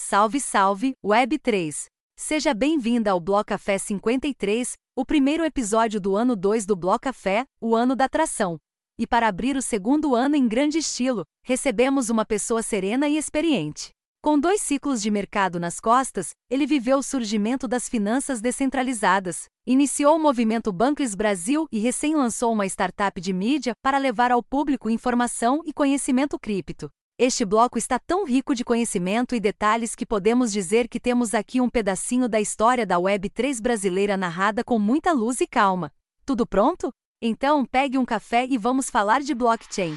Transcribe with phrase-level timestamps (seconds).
[0.00, 1.86] Salve, salve, Web3!
[2.16, 7.44] Seja bem-vinda ao Bloco Café 53, o primeiro episódio do ano 2 do Bloco Café,
[7.60, 8.58] o ano da atração.
[8.96, 13.90] E para abrir o segundo ano em grande estilo, recebemos uma pessoa serena e experiente.
[14.22, 20.14] Com dois ciclos de mercado nas costas, ele viveu o surgimento das finanças descentralizadas, iniciou
[20.14, 24.88] o movimento Bancos Brasil e recém lançou uma startup de mídia para levar ao público
[24.88, 26.88] informação e conhecimento cripto.
[27.20, 31.60] Este bloco está tão rico de conhecimento e detalhes que podemos dizer que temos aqui
[31.60, 35.90] um pedacinho da história da Web3 brasileira narrada com muita luz e calma.
[36.24, 36.92] Tudo pronto?
[37.20, 39.96] Então pegue um café e vamos falar de blockchain.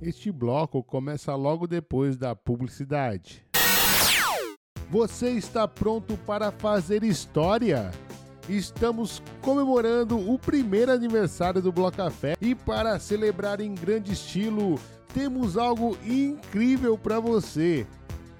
[0.00, 3.44] Este bloco começa logo depois da publicidade.
[4.88, 7.90] Você está pronto para fazer história?
[8.50, 14.76] Estamos comemorando o primeiro aniversário do Bloco Café e para celebrar em grande estilo,
[15.14, 17.86] temos algo incrível para você.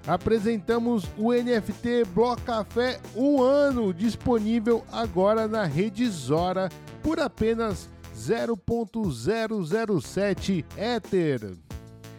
[0.05, 6.67] Apresentamos o NFT Bloco Café um ano disponível agora na rede Zora
[7.01, 11.55] por apenas 0.007 Ether.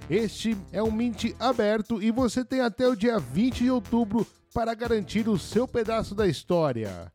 [0.09, 4.73] Este é um mint aberto e você tem até o dia 20 de outubro para
[4.73, 7.13] garantir o seu pedaço da história.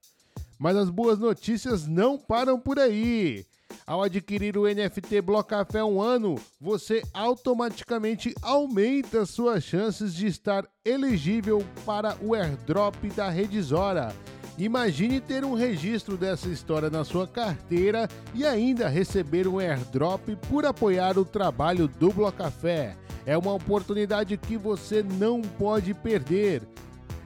[0.58, 3.46] Mas as boas notícias não param por aí.
[3.86, 10.66] Ao adquirir o NFT Bloco Café um ano, você automaticamente aumenta suas chances de estar
[10.84, 14.14] elegível para o airdrop da Rede Zora
[14.58, 20.66] Imagine ter um registro dessa história na sua carteira e ainda receber um airdrop por
[20.66, 22.98] apoiar o trabalho do Blocafé.
[23.24, 26.64] É uma oportunidade que você não pode perder.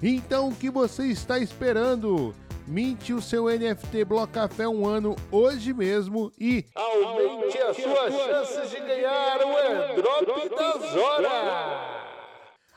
[0.03, 2.35] Então o que você está esperando?
[2.67, 8.79] Minte o seu NFT Blocafé um ano hoje mesmo e aumente as suas chances de
[8.79, 12.01] ganhar o airdrop da Zora!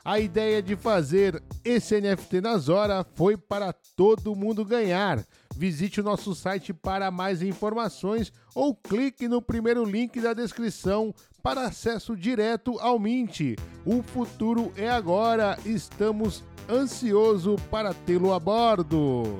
[0.04, 5.24] A ideia de fazer esse NFT na Zora foi para todo mundo ganhar.
[5.56, 11.62] Visite o nosso site para mais informações ou clique no primeiro link da descrição para
[11.62, 13.56] acesso direto ao Mint.
[13.86, 19.38] O futuro é agora, estamos ansioso para tê-lo a bordo.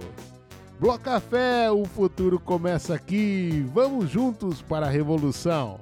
[0.81, 3.65] Bloco Café, o futuro começa aqui.
[3.73, 5.79] Vamos juntos para a revolução.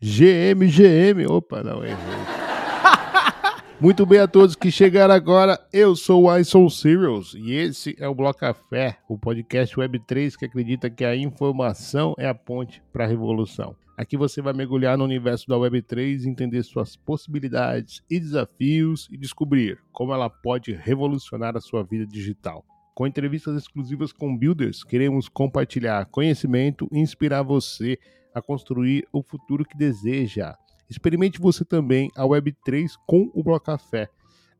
[0.00, 1.26] GM, GM.
[1.28, 1.96] Opa, não errei.
[3.78, 5.60] Muito bem a todos que chegaram agora.
[5.72, 10.46] Eu sou o Ison Serials e esse é o Bloco Café, o podcast Web3 que
[10.46, 13.76] acredita que a informação é a ponte para a revolução.
[13.94, 19.78] Aqui você vai mergulhar no universo da Web3, entender suas possibilidades e desafios e descobrir
[19.92, 22.64] como ela pode revolucionar a sua vida digital.
[23.00, 27.98] Com entrevistas exclusivas com builders, queremos compartilhar conhecimento e inspirar você
[28.34, 30.54] a construir o futuro que deseja.
[30.86, 34.10] Experimente você também a Web3 com o Blocafé.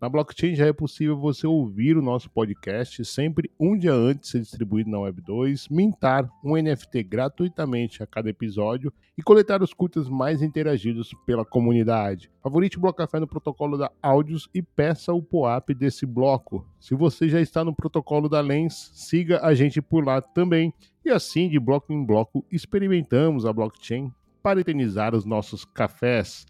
[0.00, 4.28] Na blockchain já é possível você ouvir o nosso podcast sempre um dia antes de
[4.28, 10.08] ser distribuído na Web2, mintar um NFT gratuitamente a cada episódio e coletar os curtas
[10.08, 12.30] mais interagidos pela comunidade.
[12.42, 16.66] Favorite o Blocafé no protocolo da Áudios e peça o POAP desse bloco.
[16.80, 20.72] Se você já está no protocolo da Lens, siga a gente por lá também.
[21.04, 24.10] E assim, de bloco em bloco, experimentamos a blockchain
[24.42, 26.46] para eternizar os nossos cafés.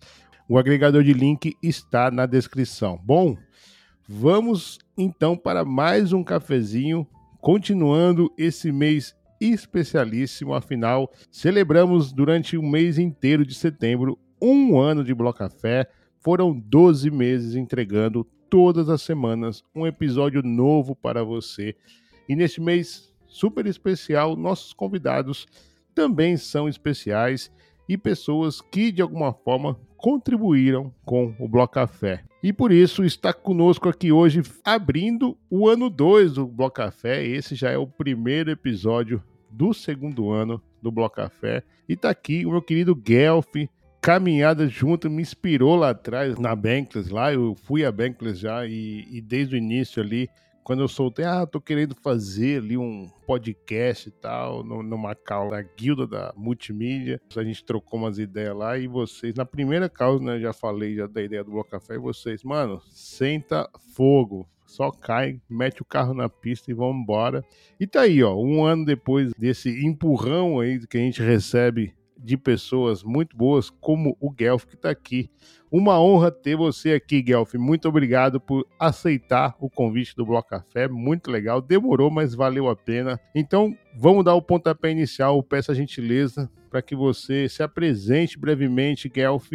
[0.50, 3.00] O agregador de link está na descrição.
[3.04, 3.38] Bom,
[4.08, 7.06] vamos então para mais um cafezinho,
[7.40, 10.52] continuando esse mês especialíssimo.
[10.52, 15.88] Afinal, celebramos durante o mês inteiro de setembro um ano de Bloco Café.
[16.18, 21.76] Foram 12 meses entregando todas as semanas um episódio novo para você.
[22.28, 25.46] E neste mês super especial, nossos convidados
[25.94, 27.52] também são especiais
[27.88, 32.24] e pessoas que de alguma forma contribuíram com o Bloco Café.
[32.42, 37.24] E por isso está conosco aqui hoje, abrindo o ano 2 do Bloco Café.
[37.24, 41.62] Esse já é o primeiro episódio do segundo ano do Bloco Café.
[41.86, 43.54] E está aqui o meu querido Guelph,
[44.00, 47.30] caminhada junto, me inspirou lá atrás na Bankless lá.
[47.30, 50.30] Eu fui a Bankless já e, e desde o início ali
[50.70, 55.62] quando eu soltei, ah, tô querendo fazer ali um podcast e tal, numa causa da
[55.62, 57.20] guilda da multimídia.
[57.34, 61.08] A gente trocou umas ideias lá e vocês, na primeira causa, né, já falei já
[61.08, 66.14] da ideia do Bloco Café, e vocês, mano, senta fogo, só cai, mete o carro
[66.14, 67.44] na pista e vamos embora.
[67.80, 72.36] E tá aí, ó, um ano depois desse empurrão aí que a gente recebe de
[72.36, 75.30] pessoas muito boas, como o Guelph que está aqui.
[75.72, 77.54] Uma honra ter você aqui, Guelph.
[77.54, 80.88] Muito obrigado por aceitar o convite do Bloco Café.
[80.88, 81.60] Muito legal.
[81.62, 83.20] Demorou, mas valeu a pena.
[83.32, 85.40] Então, vamos dar o pontapé inicial.
[85.44, 89.52] Peço a gentileza para que você se apresente brevemente, Guelph,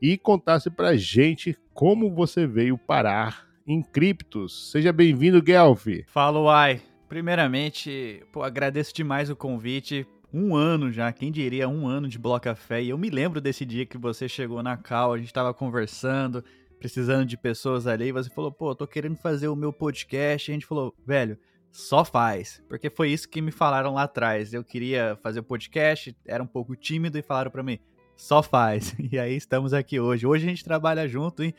[0.00, 4.72] e contasse para a gente como você veio parar em criptos.
[4.72, 5.86] Seja bem-vindo, Guelph.
[6.08, 6.82] Fala, Uai.
[7.08, 10.06] Primeiramente, pô, agradeço demais o convite.
[10.32, 12.82] Um ano já, quem diria, um ano de Bloco Café.
[12.82, 16.42] E eu me lembro desse dia que você chegou na Cal, a gente tava conversando,
[16.78, 20.50] precisando de pessoas ali, e você falou, pô, tô querendo fazer o meu podcast.
[20.50, 21.38] E a gente falou, velho,
[21.70, 22.62] só faz.
[22.66, 24.54] Porque foi isso que me falaram lá atrás.
[24.54, 27.78] Eu queria fazer o podcast, era um pouco tímido e falaram para mim,
[28.16, 28.94] só faz.
[29.12, 30.26] E aí estamos aqui hoje.
[30.26, 31.54] Hoje a gente trabalha junto, hein?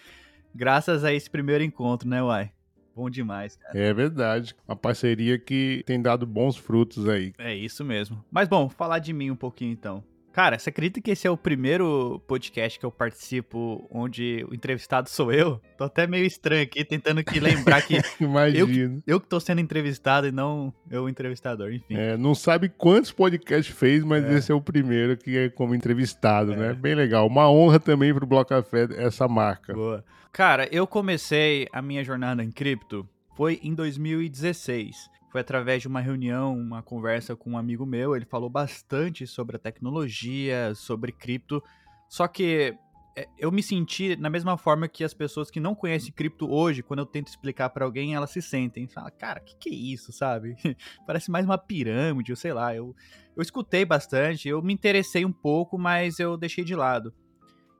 [0.55, 2.51] Graças a esse primeiro encontro, né, Uai?
[2.95, 3.77] Bom demais, cara.
[3.77, 4.55] É verdade.
[4.67, 7.33] Uma parceria que tem dado bons frutos aí.
[7.37, 8.23] É isso mesmo.
[8.31, 10.03] Mas bom, falar de mim um pouquinho então.
[10.33, 15.07] Cara, você acredita que esse é o primeiro podcast que eu participo onde o entrevistado
[15.07, 15.61] sou eu?
[15.77, 19.03] Tô até meio estranho aqui, tentando que lembrar que Imagino.
[19.05, 21.95] Eu, eu que tô sendo entrevistado e não eu o entrevistador, enfim.
[21.95, 24.33] É, não sabe quantos podcasts fez, mas é.
[24.33, 26.65] esse é o primeiro que é como entrevistado, né?
[26.65, 26.69] é.
[26.69, 26.73] né?
[26.73, 27.27] Bem legal.
[27.27, 29.71] Uma honra também pro Bloco Café essa marca.
[29.71, 30.03] Boa.
[30.33, 35.99] Cara, eu comecei a minha jornada em cripto foi em 2016 foi através de uma
[35.99, 38.15] reunião, uma conversa com um amigo meu.
[38.15, 41.59] Ele falou bastante sobre a tecnologia, sobre cripto.
[42.07, 42.77] Só que
[43.15, 46.83] é, eu me senti na mesma forma que as pessoas que não conhecem cripto hoje,
[46.83, 48.87] quando eu tento explicar para alguém, elas se sentem.
[48.87, 50.55] Fala, cara, o que, que é isso, sabe?
[51.07, 52.75] Parece mais uma pirâmide, ou sei lá.
[52.75, 52.95] Eu,
[53.35, 57.11] eu escutei bastante, eu me interessei um pouco, mas eu deixei de lado.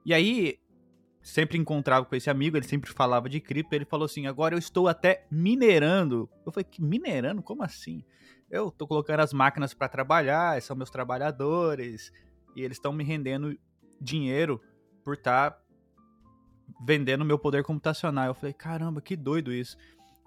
[0.03, 0.57] E aí,
[1.23, 4.59] sempre encontrava com esse amigo, ele sempre falava de cripto, ele falou assim: agora eu
[4.59, 6.29] estou até minerando.
[6.45, 7.41] Eu falei: que minerando?
[7.41, 8.03] Como assim?
[8.51, 12.11] Eu estou colocando as máquinas para trabalhar, são meus trabalhadores,
[12.55, 13.57] e eles estão me rendendo
[13.99, 14.61] dinheiro
[15.03, 15.59] por estar tá
[16.85, 18.27] vendendo meu poder computacional.
[18.27, 19.77] Eu falei: caramba, que doido isso.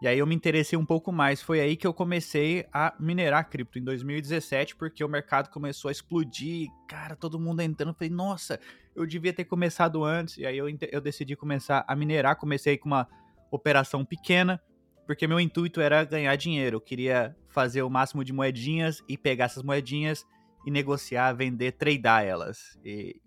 [0.01, 1.41] E aí eu me interessei um pouco mais.
[1.41, 5.93] Foi aí que eu comecei a minerar cripto em 2017, porque o mercado começou a
[5.93, 6.69] explodir.
[6.87, 7.91] Cara, todo mundo entrando.
[7.91, 8.61] Eu falei, nossa,
[8.95, 10.37] eu devia ter começado antes.
[10.37, 12.37] E aí eu, eu decidi começar a minerar.
[12.37, 13.09] Comecei com uma
[13.51, 14.61] operação pequena,
[15.07, 16.77] porque meu intuito era ganhar dinheiro.
[16.77, 20.27] Eu queria fazer o máximo de moedinhas e pegar essas moedinhas
[20.67, 22.79] e negociar, vender, tradear elas.
[22.85, 23.19] E,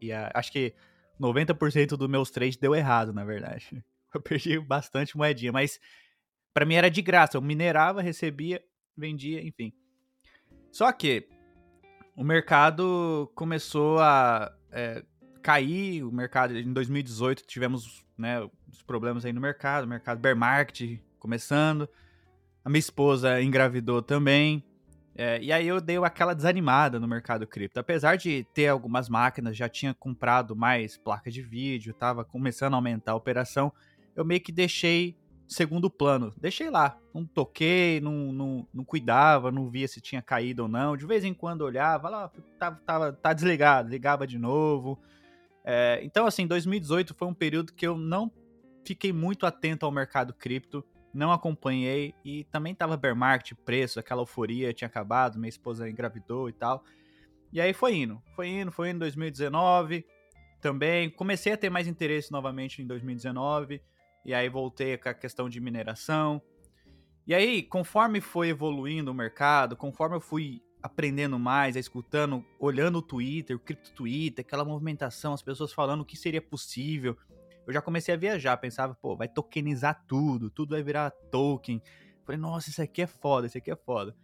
[0.00, 0.72] e a, acho que
[1.20, 3.84] 90% dos meus trades deu errado, na verdade.
[4.14, 5.80] Eu perdi bastante moedinha, mas
[6.54, 8.62] para mim era de graça, eu minerava, recebia,
[8.96, 9.72] vendia, enfim.
[10.70, 11.28] Só que
[12.16, 15.04] o mercado começou a é,
[15.42, 18.40] cair, o mercado em 2018 tivemos né,
[18.70, 21.88] os problemas aí no mercado, o mercado bear market começando,
[22.64, 24.64] a minha esposa engravidou também,
[25.16, 27.78] é, e aí eu dei aquela desanimada no mercado cripto.
[27.78, 32.76] Apesar de ter algumas máquinas, já tinha comprado mais placa de vídeo, estava começando a
[32.76, 33.72] aumentar a operação,
[34.16, 36.32] eu meio que deixei segundo plano.
[36.36, 40.96] Deixei lá, não toquei, não, não, não cuidava, não via se tinha caído ou não.
[40.96, 44.98] De vez em quando olhava, lá, tava, tava, tá desligado, ligava de novo.
[45.64, 48.30] É, então, assim, 2018 foi um período que eu não
[48.84, 54.22] fiquei muito atento ao mercado cripto, não acompanhei e também tava bear market, preço, aquela
[54.22, 56.84] euforia tinha acabado, minha esposa engravidou e tal.
[57.52, 60.04] E aí foi indo, foi indo, foi indo 2019
[60.60, 61.08] também.
[61.08, 63.80] Comecei a ter mais interesse novamente em 2019
[64.24, 66.40] e aí voltei com a questão de mineração.
[67.26, 73.02] E aí, conforme foi evoluindo o mercado, conforme eu fui aprendendo mais, escutando, olhando o
[73.02, 77.16] Twitter, o cripto Twitter, aquela movimentação, as pessoas falando o que seria possível,
[77.66, 81.82] eu já comecei a viajar, pensava, pô, vai tokenizar tudo, tudo vai virar token.
[82.24, 84.14] Falei, nossa, isso aqui é foda, isso aqui é foda.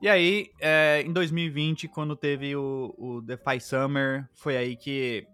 [0.00, 5.26] E aí, é, em 2020, quando teve o, o DeFi Summer, foi aí que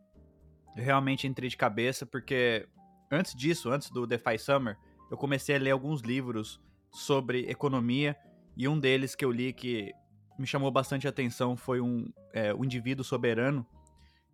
[0.76, 2.68] eu realmente entrei de cabeça, porque
[3.10, 4.76] antes disso, antes do DeFi Summer,
[5.10, 6.60] eu comecei a ler alguns livros
[6.90, 8.16] sobre economia
[8.56, 9.92] e um deles que eu li que
[10.38, 13.66] me chamou bastante atenção foi um é, o indivíduo soberano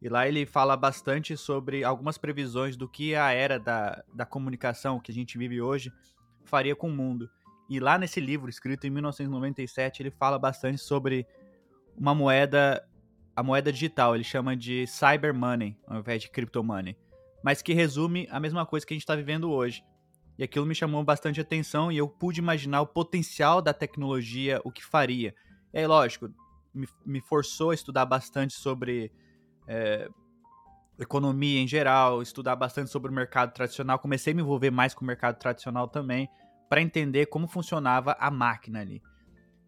[0.02, 5.00] e lá ele fala bastante sobre algumas previsões do que a era da, da comunicação
[5.00, 5.92] que a gente vive hoje
[6.44, 7.30] faria com o mundo.
[7.70, 11.26] E lá nesse livro, escrito em 1997, ele fala bastante sobre
[11.96, 12.86] uma moeda,
[13.34, 14.14] a moeda digital.
[14.14, 16.94] Ele chama de cyber money, ao invés de crypto money
[17.44, 19.84] mas que resume a mesma coisa que a gente está vivendo hoje.
[20.38, 24.72] E aquilo me chamou bastante atenção e eu pude imaginar o potencial da tecnologia, o
[24.72, 25.34] que faria.
[25.74, 26.30] Aí, lógico,
[26.72, 29.12] me, me forçou a estudar bastante sobre
[29.68, 30.08] é,
[30.98, 33.98] economia em geral, estudar bastante sobre o mercado tradicional.
[33.98, 36.26] Comecei a me envolver mais com o mercado tradicional também,
[36.70, 39.02] para entender como funcionava a máquina ali.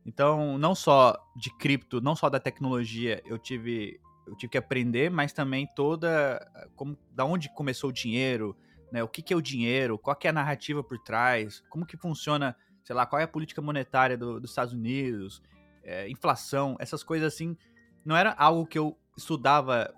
[0.06, 5.11] Então, não só de cripto, não só da tecnologia, eu tive eu tive que aprender,
[5.11, 6.40] mas também toda
[6.75, 8.56] como da onde começou o dinheiro,
[8.90, 9.02] né?
[9.02, 12.56] O que, que é o dinheiro, qual é a narrativa por trás, como que funciona,
[12.85, 15.42] sei lá, qual é a política monetária do, dos Estados Unidos,
[15.83, 17.56] é, inflação, essas coisas assim,
[18.04, 19.92] não era algo que eu estudava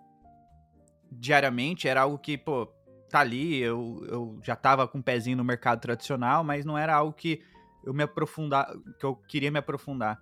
[1.11, 2.67] diariamente, era algo que, pô,
[3.09, 6.95] tá ali, eu, eu já tava com um pezinho no mercado tradicional, mas não era
[6.95, 7.43] algo que
[7.85, 10.21] eu me aprofundar, que eu queria me aprofundar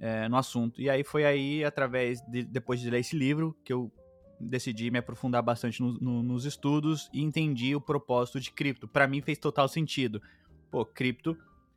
[0.00, 0.80] é, no assunto.
[0.80, 3.92] E aí foi aí, através de, depois de ler esse livro, que eu
[4.40, 8.88] decidi me aprofundar bastante no, no, nos estudos e entendi o propósito de cripto.
[8.88, 10.22] Para mim fez total sentido.
[10.70, 11.36] Pô, cripto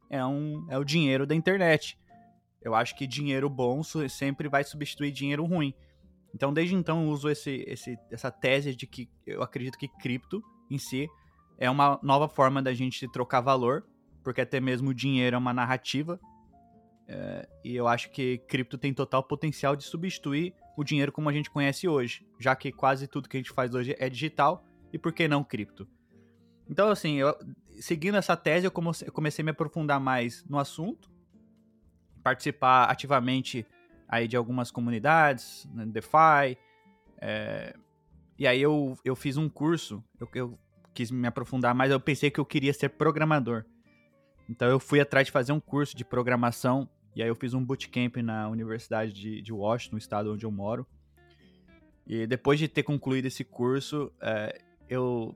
[0.09, 1.99] é, um, é o dinheiro da internet.
[2.61, 5.73] Eu acho que dinheiro bom sempre vai substituir dinheiro ruim.
[6.33, 10.41] Então, desde então, eu uso esse, esse, essa tese de que eu acredito que cripto
[10.71, 11.07] em si
[11.57, 13.85] é uma nova forma da gente trocar valor,
[14.23, 16.19] porque até mesmo o dinheiro é uma narrativa.
[17.07, 21.33] É, e eu acho que cripto tem total potencial de substituir o dinheiro como a
[21.33, 24.98] gente conhece hoje, já que quase tudo que a gente faz hoje é digital, e
[24.98, 25.88] por que não cripto?
[26.69, 27.36] Então, assim, eu,
[27.79, 31.12] seguindo essa tese, eu comecei a me aprofundar mais no assunto,
[32.24, 33.65] participar ativamente
[34.07, 36.57] aí de algumas comunidades, né, DeFi,
[37.19, 37.75] é,
[38.38, 40.60] e aí eu, eu fiz um curso, eu, eu
[40.93, 43.65] quis me aprofundar mais, eu pensei que eu queria ser programador.
[44.50, 47.63] Então eu fui atrás de fazer um curso de programação e aí eu fiz um
[47.63, 50.85] bootcamp na Universidade de, de Washington, estado onde eu moro.
[52.05, 54.59] E depois de ter concluído esse curso, é,
[54.89, 55.35] eu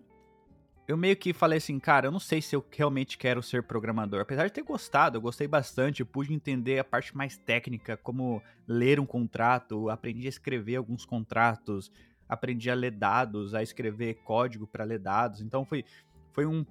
[0.88, 4.22] eu meio que falei assim, cara, eu não sei se eu realmente quero ser programador.
[4.22, 8.42] Apesar de ter gostado, eu gostei bastante, eu pude entender a parte mais técnica, como
[8.66, 11.92] ler um contrato, aprendi a escrever alguns contratos,
[12.28, 15.42] aprendi a ler dados, a escrever código para ler dados.
[15.42, 15.84] Então foi,
[16.32, 16.66] foi um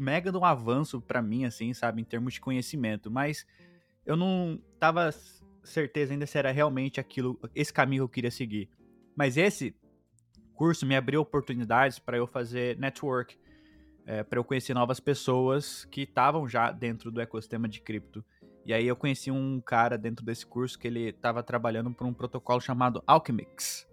[0.00, 3.10] mega de um avanço para mim, assim, sabe, em termos de conhecimento.
[3.10, 3.46] Mas
[4.04, 5.10] eu não tava
[5.62, 8.68] certeza ainda se era realmente aquilo, esse caminho que eu queria seguir.
[9.14, 9.74] Mas esse
[10.54, 13.38] curso me abriu oportunidades para eu fazer network
[14.06, 18.24] é, para eu conhecer novas pessoas que estavam já dentro do ecossistema de cripto.
[18.64, 22.12] E aí eu conheci um cara dentro desse curso que ele estava trabalhando por um
[22.12, 23.88] protocolo chamado Alchemix.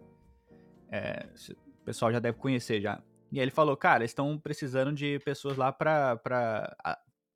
[0.90, 3.02] É, o pessoal já deve conhecer já.
[3.32, 6.20] E aí ele falou, cara, eles estão precisando de pessoas lá para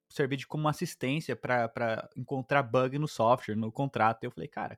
[0.10, 4.24] servir de como assistência para encontrar bug no software, no contrato.
[4.24, 4.78] E eu falei, cara,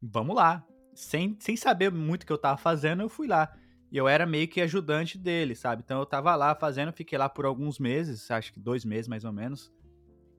[0.00, 0.64] vamos lá.
[0.94, 3.52] Sem, sem saber muito o que eu tava fazendo, eu fui lá.
[3.90, 5.82] E eu era meio que ajudante dele, sabe?
[5.84, 9.24] Então eu tava lá fazendo, fiquei lá por alguns meses, acho que dois meses mais
[9.24, 9.72] ou menos.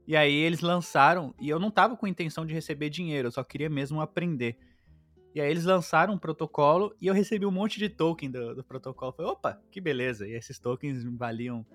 [0.05, 3.43] E aí eles lançaram, e eu não tava com intenção de receber dinheiro, eu só
[3.43, 4.57] queria mesmo aprender.
[5.33, 8.63] E aí eles lançaram um protocolo e eu recebi um monte de token do, do
[8.63, 9.11] protocolo.
[9.11, 10.27] Falei, opa, que beleza.
[10.27, 11.65] E esses tokens valiam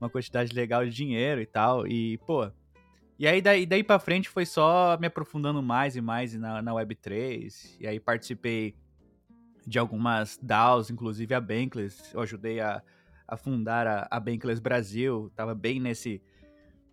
[0.00, 1.86] uma quantidade legal de dinheiro e tal.
[1.86, 2.50] E, pô.
[3.18, 6.72] E aí daí, daí pra frente foi só me aprofundando mais e mais na, na
[6.72, 7.76] Web3.
[7.80, 8.74] E aí participei
[9.66, 12.12] de algumas DAOs, inclusive a Bankless.
[12.12, 12.82] Eu ajudei a,
[13.26, 16.20] a fundar a, a Bankless Brasil, tava bem nesse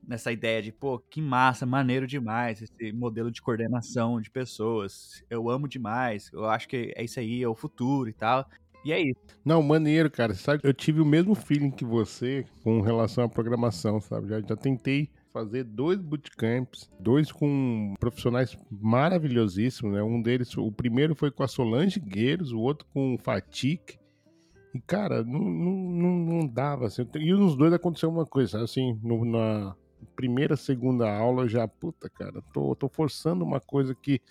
[0.08, 5.24] nessa ideia de, pô, que massa, maneiro demais esse modelo de coordenação de pessoas.
[5.30, 8.48] Eu amo demais, eu acho que é isso aí, é o futuro e tal.
[8.86, 9.20] E é isso.
[9.46, 10.34] Não, maneiro, cara.
[10.34, 14.28] Sabe, eu tive o mesmo feeling que você com relação à programação, sabe?
[14.28, 20.04] Já, já tentei fazer dois bootcamps, dois com profissionais maravilhosíssimos, né?
[20.04, 23.98] Um deles, o primeiro foi com a Solange Gueiros, o outro com o Fatik.
[24.76, 27.08] E, cara, não, não, não, dava, assim.
[27.16, 29.76] E nos dois aconteceu uma coisa, assim, no, na
[30.16, 34.22] primeira, segunda aula, já, puta, cara, tô, tô forçando uma coisa que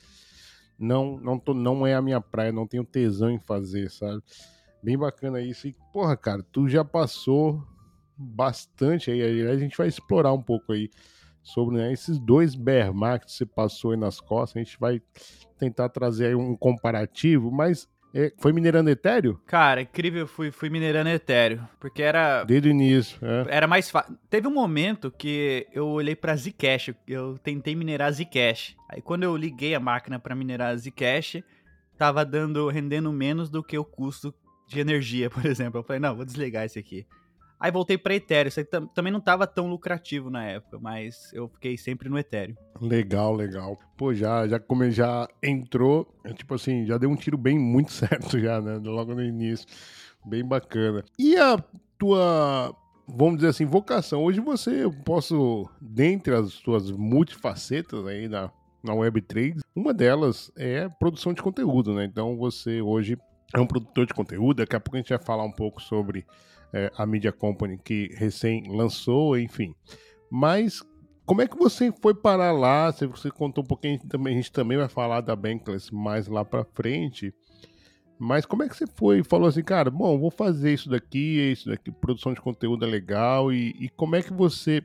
[0.79, 4.23] não, não, tô, não é a minha praia, não tenho tesão em fazer, sabe?
[4.83, 5.69] Bem bacana isso.
[5.69, 7.63] E, porra, cara, tu já passou
[8.17, 9.47] bastante aí.
[9.47, 10.91] A gente vai explorar um pouco aí
[11.43, 14.61] sobre né, esses dois bear que você passou aí nas costas.
[14.61, 15.01] A gente vai
[15.59, 17.89] tentar trazer aí um comparativo, mas
[18.39, 19.41] foi minerando etéreo?
[19.47, 22.45] Cara, incrível, fui, fui minerando etéreo, porque era...
[22.45, 23.57] Desde o início, é.
[23.57, 24.17] Era mais fácil.
[24.29, 28.77] Teve um momento que eu olhei pra Zcash, eu tentei minerar Zcash.
[28.89, 31.43] Aí quando eu liguei a máquina para minerar Zcash,
[31.97, 34.35] tava dando, rendendo menos do que o custo
[34.67, 35.81] de energia, por exemplo.
[35.81, 37.07] Eu falei, não, vou desligar esse aqui.
[37.63, 38.49] Aí voltei para Ethereum.
[38.49, 42.57] Isso também não estava tão lucrativo na época, mas eu fiquei sempre no Ethereum.
[42.81, 43.79] Legal, legal.
[43.97, 47.93] Pô, já, já como já entrou, é tipo assim, já deu um tiro bem muito
[47.95, 48.81] certo já, né?
[48.83, 49.65] Logo no início.
[50.27, 51.05] Bem bacana.
[51.17, 51.57] E a
[51.97, 52.75] tua,
[53.07, 54.25] vamos dizer assim, vocação?
[54.25, 58.51] Hoje você, eu posso, dentre as suas multifacetas aí na,
[58.83, 62.05] na Web3, uma delas é produção de conteúdo, né?
[62.07, 63.17] Então você hoje
[63.55, 64.57] é um produtor de conteúdo.
[64.57, 66.27] Daqui a pouco a gente vai falar um pouco sobre
[66.73, 69.75] é, a Media Company que recém lançou, enfim.
[70.31, 70.83] Mas
[71.25, 72.91] como é que você foi parar lá?
[72.91, 76.65] Você contou um pouquinho também, a gente também vai falar da Bankless mais lá para
[76.65, 77.35] frente.
[78.19, 81.51] Mas como é que você foi e falou assim, cara, bom, vou fazer isso daqui,
[81.51, 84.81] isso daqui, produção de conteúdo é legal, e, e como é que você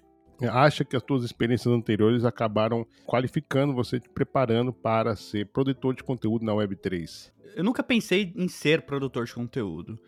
[0.49, 6.03] acha que as suas experiências anteriores acabaram qualificando você, te preparando para ser produtor de
[6.03, 7.31] conteúdo na Web3?
[7.55, 9.99] Eu nunca pensei em ser produtor de conteúdo.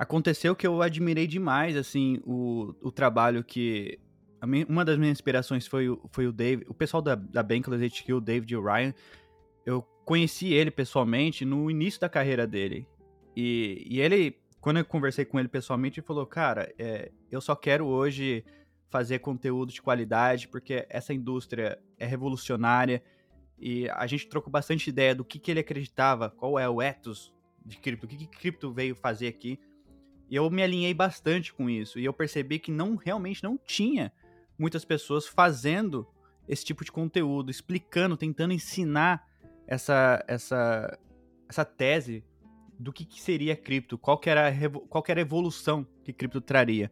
[0.00, 3.98] Aconteceu que eu admirei demais, assim, o, o trabalho que...
[4.42, 8.14] Minha, uma das minhas inspirações foi, foi o Dave, o pessoal da, da Bankless HQ,
[8.14, 8.94] o David Ryan,
[9.66, 12.88] eu conheci ele pessoalmente no início da carreira dele.
[13.36, 17.54] E, e ele, quando eu conversei com ele pessoalmente, ele falou: Cara, é, eu só
[17.54, 18.42] quero hoje
[18.88, 23.02] fazer conteúdo de qualidade, porque essa indústria é revolucionária.
[23.58, 27.30] E a gente trocou bastante ideia do que, que ele acreditava, qual é o ethos
[27.62, 29.60] de cripto, o que, que cripto veio fazer aqui.
[30.30, 31.98] E eu me alinhei bastante com isso.
[31.98, 34.12] E eu percebi que não realmente não tinha
[34.56, 36.06] muitas pessoas fazendo
[36.48, 39.26] esse tipo de conteúdo, explicando, tentando ensinar
[39.66, 40.98] essa, essa,
[41.48, 42.24] essa tese
[42.78, 44.52] do que, que seria cripto, qual que, era
[44.88, 46.90] qual que era a evolução que cripto traria.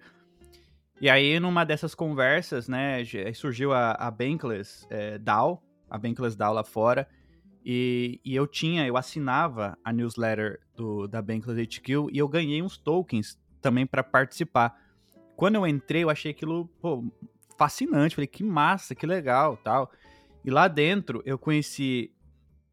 [1.00, 3.02] E aí, numa dessas conversas, né,
[3.34, 7.08] surgiu a, a Bankless é, DAO, a Bankless DAO lá fora,
[7.70, 12.62] e, e, eu tinha, eu assinava a newsletter do, da Bankless HQ e eu ganhei
[12.62, 14.74] uns tokens também para participar.
[15.36, 17.04] Quando eu entrei, eu achei aquilo pô,
[17.58, 19.92] fascinante, falei que massa, que legal, tal.
[20.42, 22.10] E lá dentro eu conheci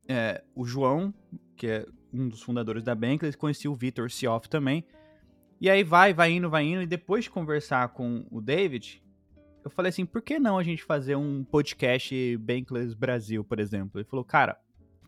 [0.08, 1.14] é, o João,
[1.58, 4.88] que é um dos fundadores da Bankless, conheci o Vitor Sioff também.
[5.60, 9.04] E aí vai, vai indo, vai indo, e depois de conversar com o David,
[9.62, 14.00] eu falei assim, por que não a gente fazer um podcast Bankless Brasil, por exemplo?
[14.00, 14.58] Ele falou, cara,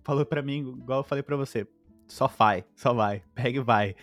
[0.07, 1.67] falou para mim, igual eu falei para você,
[2.07, 3.93] só vai, só vai, pega e vai.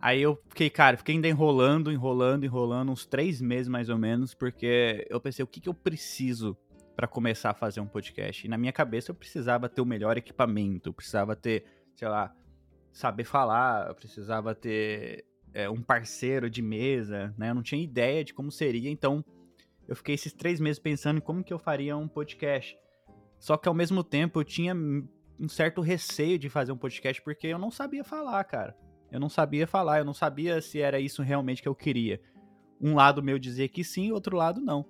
[0.00, 4.34] Aí eu fiquei, cara, fiquei ainda enrolando, enrolando, enrolando, uns três meses mais ou menos,
[4.34, 6.56] porque eu pensei, o que, que eu preciso
[6.94, 8.46] para começar a fazer um podcast.
[8.46, 11.64] E na minha cabeça eu precisava ter o melhor equipamento, eu precisava ter,
[11.96, 12.32] sei lá,
[12.92, 17.50] saber falar, eu precisava ter é, um parceiro de mesa, né?
[17.50, 19.24] Eu não tinha ideia de como seria, então
[19.88, 22.78] eu fiquei esses três meses pensando em como que eu faria um podcast.
[23.40, 27.46] Só que ao mesmo tempo eu tinha um certo receio de fazer um podcast porque
[27.46, 28.76] eu não sabia falar, cara.
[29.10, 32.20] Eu não sabia falar, eu não sabia se era isso realmente que eu queria.
[32.78, 34.86] Um lado meu dizia que sim, outro lado não.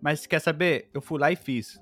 [0.00, 0.88] Mas quer saber?
[0.94, 1.78] Eu fui lá e fiz.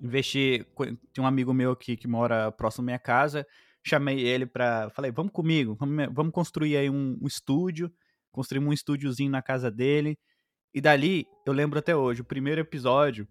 [0.00, 0.66] Investi.
[1.12, 3.46] Tem um amigo meu aqui que mora próximo da minha casa.
[3.84, 4.88] Chamei ele pra.
[4.90, 5.76] Falei, vamos comigo,
[6.12, 7.92] vamos construir aí um, um estúdio.
[8.32, 10.18] Construímos um estúdiozinho na casa dele.
[10.72, 13.28] E dali, eu lembro até hoje, o primeiro episódio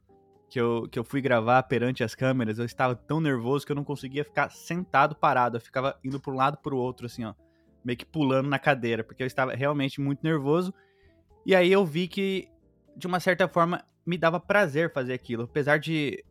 [0.50, 3.76] que eu, que eu fui gravar perante as câmeras, eu estava tão nervoso que eu
[3.76, 5.58] não conseguia ficar sentado parado.
[5.58, 7.34] Eu ficava indo para um lado para o outro, assim, ó.
[7.84, 10.74] Meio que pulando na cadeira, porque eu estava realmente muito nervoso.
[11.46, 12.50] E aí eu vi que
[13.00, 15.44] de uma certa forma, me dava prazer fazer aquilo.
[15.44, 16.24] Apesar de,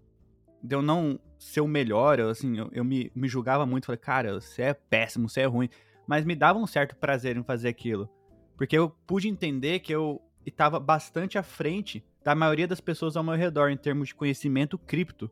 [0.62, 3.86] de eu não ser o melhor, eu, assim, eu, eu me, me julgava muito.
[3.86, 5.70] Falei, cara, você é péssimo, você é ruim.
[6.06, 8.08] Mas me dava um certo prazer em fazer aquilo.
[8.56, 13.24] Porque eu pude entender que eu estava bastante à frente da maioria das pessoas ao
[13.24, 15.30] meu redor em termos de conhecimento cripto.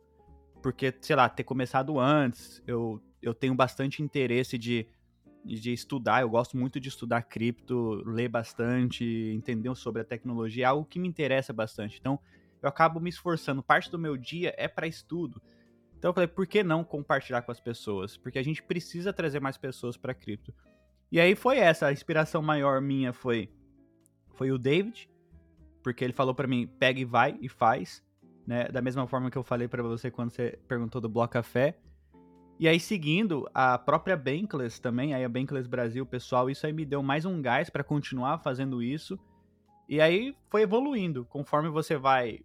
[0.63, 4.89] Porque, sei lá, ter começado antes, eu, eu tenho bastante interesse de
[5.45, 10.67] de estudar, eu gosto muito de estudar cripto, ler bastante, entender sobre a tecnologia, é
[10.67, 11.99] algo que me interessa bastante.
[12.01, 12.19] Então,
[12.61, 15.41] eu acabo me esforçando, parte do meu dia é para estudo.
[15.97, 18.17] Então eu falei, por que não compartilhar com as pessoas?
[18.17, 20.53] Porque a gente precisa trazer mais pessoas para cripto.
[21.13, 23.49] E aí foi essa, a inspiração maior minha foi
[24.35, 25.09] foi o David,
[25.87, 28.03] porque ele falou para mim, pega e vai e faz,
[28.45, 28.65] né?
[28.65, 31.79] Da mesma forma que eu falei para você quando você perguntou do Bloco Café.
[32.59, 36.85] E aí, seguindo, a própria Bankless também, aí a Bankless Brasil, pessoal, isso aí me
[36.85, 39.17] deu mais um gás para continuar fazendo isso.
[39.89, 42.41] E aí foi evoluindo, conforme você vai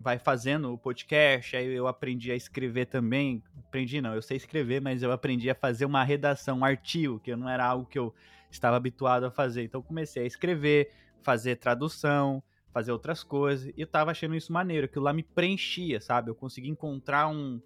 [0.00, 3.42] vai fazendo o podcast, aí eu aprendi a escrever também.
[3.58, 7.36] Aprendi não, eu sei escrever, mas eu aprendi a fazer uma redação, um artigo, que
[7.36, 8.14] não era algo que eu
[8.50, 9.64] estava habituado a fazer.
[9.64, 10.90] Então comecei a escrever,
[11.22, 12.42] fazer tradução,
[12.76, 16.28] fazer outras coisas, e eu tava achando isso maneiro, aquilo lá me preenchia, sabe?
[16.28, 17.58] Eu consegui encontrar um,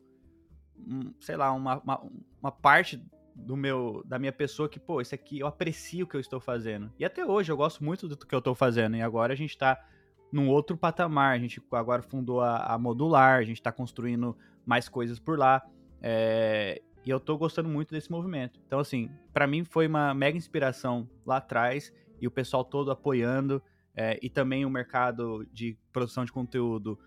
[0.78, 2.00] um, sei lá, uma, uma,
[2.40, 3.02] uma, parte
[3.34, 6.38] do meu da minha pessoa que, pô, isso aqui eu aprecio o que eu estou
[6.38, 6.92] fazendo.
[6.96, 8.94] E até hoje eu gosto muito do que eu estou fazendo.
[8.94, 9.84] E agora a gente está
[10.30, 11.34] num outro patamar.
[11.34, 15.60] A gente agora fundou a, a Modular, a gente está construindo mais coisas por lá.
[16.00, 18.60] É, e eu estou gostando muito desse movimento.
[18.64, 23.60] Então, assim, para mim foi uma mega inspiração lá atrás e o pessoal todo apoiando.
[23.94, 26.98] É, e também o mercado de produção de conteúdo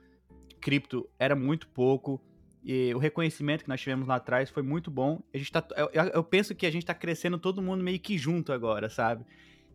[0.59, 2.21] cripto era muito pouco.
[2.63, 5.21] E o reconhecimento que nós tivemos lá atrás foi muito bom.
[5.33, 8.17] A gente tá, eu, eu penso que a gente está crescendo todo mundo meio que
[8.17, 9.25] junto agora, sabe?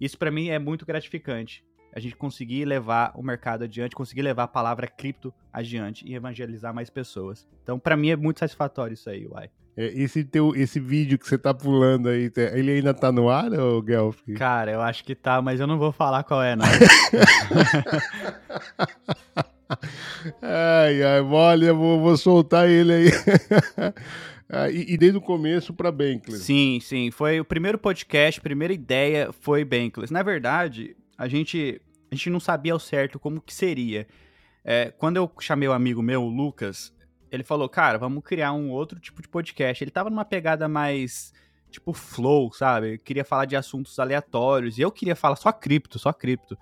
[0.00, 1.64] Isso para mim é muito gratificante.
[1.92, 6.72] A gente conseguir levar o mercado adiante, conseguir levar a palavra cripto adiante e evangelizar
[6.74, 7.48] mais pessoas.
[7.62, 9.50] Então, para mim é muito satisfatório isso aí, Uai.
[9.78, 13.48] É, esse, teu, esse vídeo que você tá pulando aí, ele ainda tá no ar,
[13.84, 14.18] Guelph?
[14.36, 16.66] Cara, eu acho que tá, mas eu não vou falar qual é, não.
[20.42, 23.06] ai, ai, olha, vou, vou soltar ele aí.
[24.50, 26.42] Ah, e, e, desde o começo para Bankless.
[26.42, 27.10] Sim, sim.
[27.10, 30.10] Foi o primeiro podcast, a primeira ideia foi Bankless.
[30.10, 31.78] Na verdade, a gente,
[32.10, 34.08] a gente não sabia ao certo como que seria.
[34.64, 36.94] É, quando eu chamei o um amigo meu, o Lucas,
[37.30, 39.82] ele falou, cara, vamos criar um outro tipo de podcast.
[39.82, 41.32] Ele tava numa pegada mais,
[41.70, 42.98] tipo, flow, sabe?
[42.98, 44.78] Queria falar de assuntos aleatórios.
[44.78, 46.56] E eu queria falar só cripto, só cripto.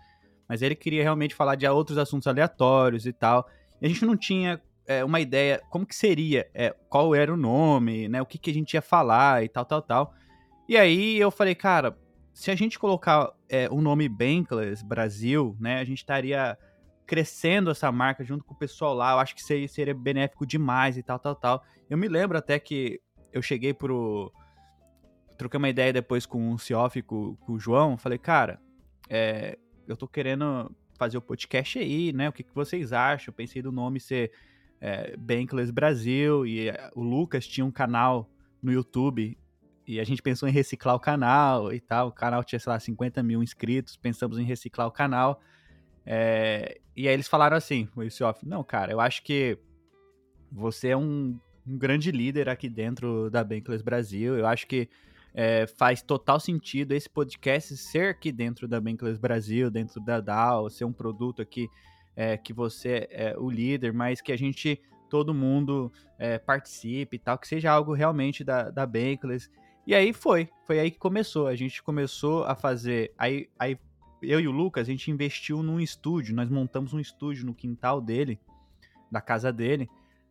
[0.48, 3.48] Mas ele queria realmente falar de outros assuntos aleatórios e tal.
[3.80, 7.36] E a gente não tinha é, uma ideia como que seria, é, qual era o
[7.36, 10.14] nome, né, o que, que a gente ia falar e tal, tal, tal.
[10.68, 11.96] E aí eu falei, cara,
[12.32, 16.56] se a gente colocar é, o nome Bankless Brasil, né, a gente estaria
[17.06, 20.96] crescendo essa marca junto com o pessoal lá, eu acho que seria, seria benéfico demais
[20.96, 21.64] e tal, tal, tal.
[21.88, 23.00] Eu me lembro até que
[23.32, 24.32] eu cheguei pro...
[25.38, 28.58] Troquei uma ideia depois com o Cioff, com, com o João, falei, cara,
[29.08, 32.28] é, eu tô querendo fazer o podcast aí, né?
[32.28, 33.30] O que, que vocês acham?
[33.30, 34.32] Eu pensei do nome ser
[34.80, 38.30] é, Bankless Brasil e é, o Lucas tinha um canal
[38.62, 39.36] no YouTube
[39.86, 42.08] e a gente pensou em reciclar o canal e tal.
[42.08, 45.40] O canal tinha, sei lá, 50 mil inscritos, pensamos em reciclar o canal.
[46.06, 49.58] É, e aí eles falaram assim, o Isiof, não, cara, eu acho que
[50.50, 54.38] você é um, um grande líder aqui dentro da Bankless Brasil.
[54.38, 54.88] Eu acho que
[55.34, 60.70] é, faz total sentido esse podcast ser aqui dentro da Bankless Brasil, dentro da DAO,
[60.70, 61.68] ser um produto aqui
[62.14, 67.18] é, que você é o líder, mas que a gente, todo mundo é, participe e
[67.18, 69.50] tal, que seja algo realmente da, da Bankless.
[69.86, 71.46] E aí foi, foi aí que começou.
[71.46, 73.12] A gente começou a fazer.
[73.18, 73.78] Aí, aí
[74.22, 78.00] eu e o Lucas, a gente investiu num estúdio, nós montamos um estúdio no quintal
[78.00, 78.40] dele,
[79.10, 79.88] da casa dele.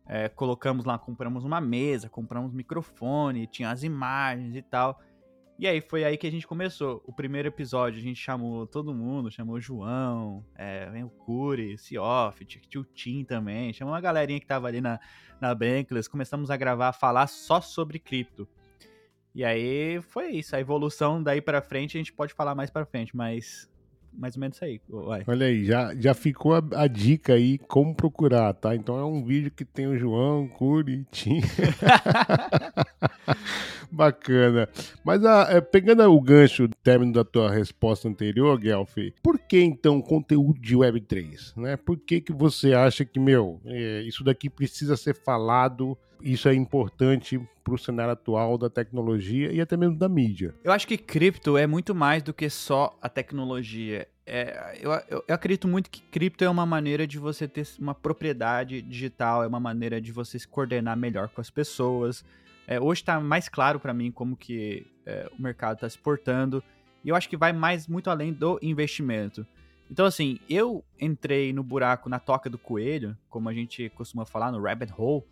[0.08, 5.00] É, colocamos lá, compramos uma mesa, compramos microfone, tinha as imagens e tal.
[5.58, 7.02] E aí foi aí que a gente começou.
[7.06, 12.46] O primeiro episódio a gente chamou todo mundo, chamou o João, é, o Curi, Cioff,
[12.76, 15.00] o Tim também, chamou uma galerinha que tava ali na,
[15.40, 18.46] na Bankless, começamos a gravar, falar só sobre cripto.
[19.34, 22.86] E aí foi isso, a evolução daí para frente a gente pode falar mais para
[22.86, 23.68] frente, mas
[24.16, 24.80] mais ou menos isso aí.
[24.88, 25.24] Vai.
[25.26, 28.74] Olha aí, já, já ficou a, a, dica aí como procurar, tá?
[28.74, 31.40] Então é um vídeo que tem o João, Curi, Tim.
[33.90, 34.68] Bacana.
[35.04, 40.00] Mas ah, é, pegando o gancho, término da tua resposta anterior, Guelph, por que então
[40.00, 41.56] conteúdo de Web3?
[41.56, 41.76] Né?
[41.76, 46.54] Por que, que você acha que, meu, é, isso daqui precisa ser falado, isso é
[46.54, 50.54] importante para o cenário atual da tecnologia e até mesmo da mídia?
[50.62, 54.06] Eu acho que cripto é muito mais do que só a tecnologia.
[54.24, 57.94] É, eu, eu, eu, acredito muito que cripto é uma maneira de você ter uma
[57.94, 62.24] propriedade digital, é uma maneira de você se coordenar melhor com as pessoas,
[62.66, 66.62] é, hoje está mais claro para mim como que é, o mercado está se portando.
[67.04, 69.46] E eu acho que vai mais muito além do investimento.
[69.90, 74.50] Então, assim, eu entrei no buraco, na toca do coelho, como a gente costuma falar,
[74.50, 75.24] no rabbit hole,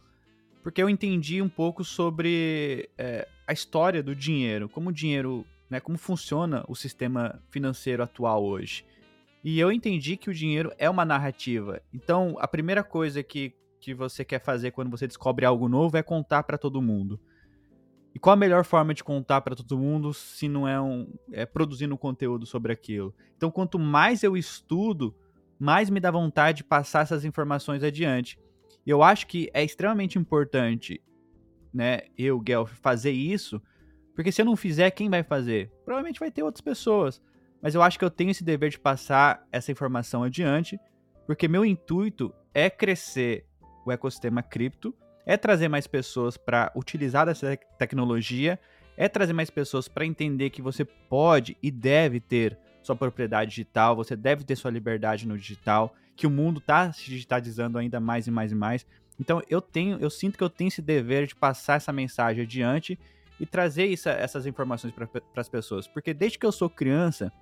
[0.63, 5.81] porque eu entendi um pouco sobre é, a história do dinheiro, como o dinheiro, né,
[5.81, 8.85] como funciona o sistema financeiro atual hoje.
[9.43, 11.83] E eu entendi que o dinheiro é uma narrativa.
[11.93, 13.53] Então, a primeira coisa que
[13.85, 17.21] que você quer fazer quando você descobre algo novo é contar para todo mundo.
[18.15, 21.45] E qual a melhor forma de contar para todo mundo se não é, um, é
[21.45, 23.15] produzindo conteúdo sobre aquilo?
[23.37, 25.15] Então, quanto mais eu estudo,
[25.59, 28.39] mais me dá vontade de passar essas informações adiante.
[28.87, 31.03] E eu acho que é extremamente importante,
[31.73, 33.61] né, eu, Guelph, fazer isso,
[34.15, 35.71] porque se eu não fizer, quem vai fazer?
[35.85, 37.21] Provavelmente vai ter outras pessoas.
[37.61, 40.79] Mas eu acho que eu tenho esse dever de passar essa informação adiante,
[41.27, 43.47] porque meu intuito é crescer
[43.85, 44.95] o ecossistema cripto,
[45.27, 48.59] é trazer mais pessoas para utilizar essa tecnologia,
[48.97, 53.97] é trazer mais pessoas para entender que você pode e deve ter sua propriedade digital,
[53.97, 58.27] você deve ter sua liberdade no digital, que o mundo está se digitalizando ainda mais
[58.27, 58.87] e mais e mais.
[59.19, 62.99] Então eu tenho, eu sinto que eu tenho esse dever de passar essa mensagem adiante
[63.41, 67.33] e trazer isso, essas informações para as pessoas, porque desde que eu sou criança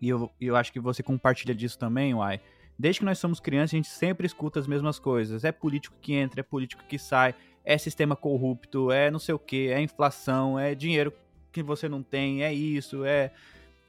[0.00, 2.40] e eu, eu acho que você compartilha disso também, Uai.
[2.78, 5.44] Desde que nós somos crianças, a gente sempre escuta as mesmas coisas.
[5.44, 9.38] É político que entra, é político que sai, é sistema corrupto, é não sei o
[9.38, 11.12] que, é inflação, é dinheiro
[11.50, 13.32] que você não tem, é isso, é,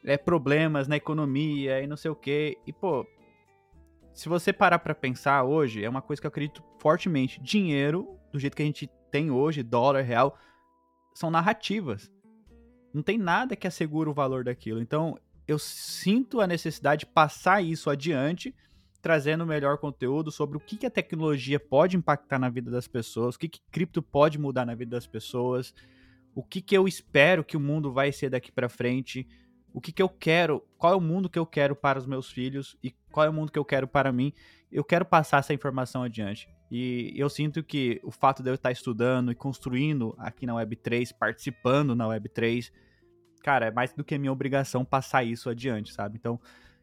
[0.04, 2.58] é problemas na economia e não sei o que.
[2.66, 3.06] E, pô,
[4.12, 7.40] se você parar para pensar hoje, é uma coisa que eu acredito fortemente.
[7.40, 10.36] Dinheiro, do jeito que a gente tem hoje, dólar, real,
[11.14, 12.12] são narrativas.
[12.92, 14.82] Não tem nada que assegure o valor daquilo.
[14.82, 15.16] Então,
[15.48, 18.54] eu sinto a necessidade de passar isso adiante
[19.02, 23.36] trazendo melhor conteúdo sobre o que, que a tecnologia pode impactar na vida das pessoas,
[23.36, 25.74] o que, que cripto pode mudar na vida das pessoas,
[26.36, 29.28] o que, que eu espero que o mundo vai ser daqui para frente,
[29.74, 32.32] o que, que eu quero, qual é o mundo que eu quero para os meus
[32.32, 34.34] filhos e qual é o mundo que eu quero para mim.
[34.72, 36.50] Eu quero passar essa informação adiante.
[36.72, 41.14] E eu sinto que o fato de eu estar estudando e construindo aqui na Web3,
[41.18, 42.72] participando na Web3,
[43.44, 46.18] cara, é mais do que minha obrigação passar isso adiante, sabe?
[46.18, 46.40] Então,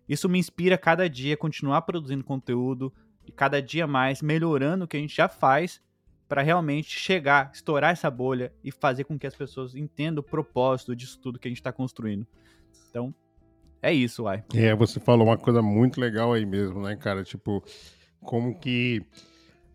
[0.09, 2.92] isso me inspira cada dia a continuar produzindo conteúdo
[3.27, 5.81] e cada dia mais melhorando o que a gente já faz
[6.29, 10.95] para realmente chegar, estourar essa bolha e fazer com que as pessoas entendam o propósito
[10.95, 12.27] disso tudo que a gente está construindo.
[12.90, 13.14] Então,
[13.81, 14.45] é isso, uai.
[14.55, 17.23] É, você falou uma coisa muito legal aí mesmo, né, cara?
[17.23, 17.62] Tipo,
[18.21, 19.05] como que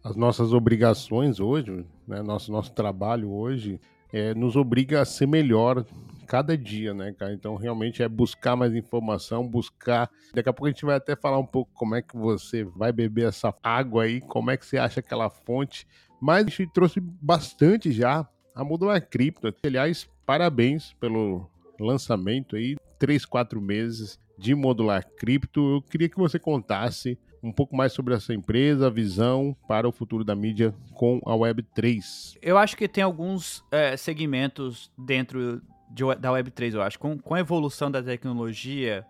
[0.03, 3.79] as nossas obrigações hoje, né, nosso, nosso trabalho hoje,
[4.11, 5.85] é, nos obriga a ser melhor
[6.27, 7.33] cada dia, né, cara?
[7.33, 10.09] Então, realmente é buscar mais informação, buscar.
[10.33, 12.91] Daqui a pouco a gente vai até falar um pouco como é que você vai
[12.91, 15.85] beber essa água aí, como é que você acha aquela fonte.
[16.21, 19.53] Mas a gente trouxe bastante já a Modular Cripto.
[19.63, 25.75] Aliás, parabéns pelo lançamento aí, três, quatro meses de Modular Cripto.
[25.75, 29.91] Eu queria que você contasse um pouco mais sobre essa empresa, a visão para o
[29.91, 32.37] futuro da mídia com a Web3.
[32.41, 36.99] Eu acho que tem alguns é, segmentos dentro de, da Web3, eu acho.
[36.99, 39.05] Com, com a evolução da tecnologia,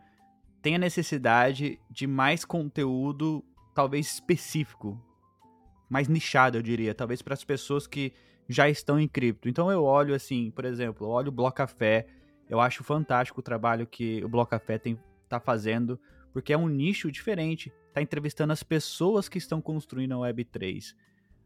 [0.61, 3.43] tem a necessidade de mais conteúdo,
[3.75, 4.99] talvez específico,
[5.89, 8.13] mais nichado, eu diria, talvez para as pessoas que
[8.47, 9.49] já estão em cripto.
[9.49, 12.07] Então eu olho assim, por exemplo, eu olho o Bloco Café,
[12.49, 15.99] eu acho fantástico o trabalho que o Bloco Café tem, tá fazendo,
[16.31, 20.95] porque é um nicho diferente, tá entrevistando as pessoas que estão construindo a Web3.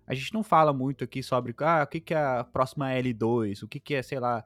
[0.07, 3.63] A gente não fala muito aqui sobre ah, o que, que é a próxima L2,
[3.63, 4.43] o que, que é, sei lá,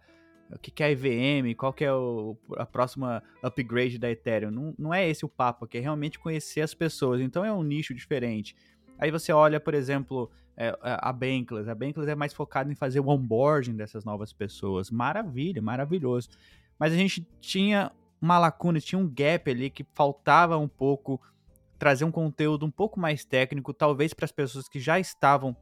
[0.51, 4.51] o que, que é a EVM, qual que é o, a próxima upgrade da Ethereum.
[4.51, 7.21] Não, não é esse o papo, que é realmente conhecer as pessoas.
[7.21, 8.55] Então é um nicho diferente.
[8.97, 11.69] Aí você olha, por exemplo, é, a Bankless.
[11.69, 14.89] A Bankless é mais focada em fazer o onboarding dessas novas pessoas.
[14.89, 16.29] Maravilha, maravilhoso.
[16.77, 17.91] Mas a gente tinha
[18.21, 21.21] uma lacuna, tinha um gap ali que faltava um pouco
[21.77, 25.55] trazer um conteúdo um pouco mais técnico, talvez para as pessoas que já estavam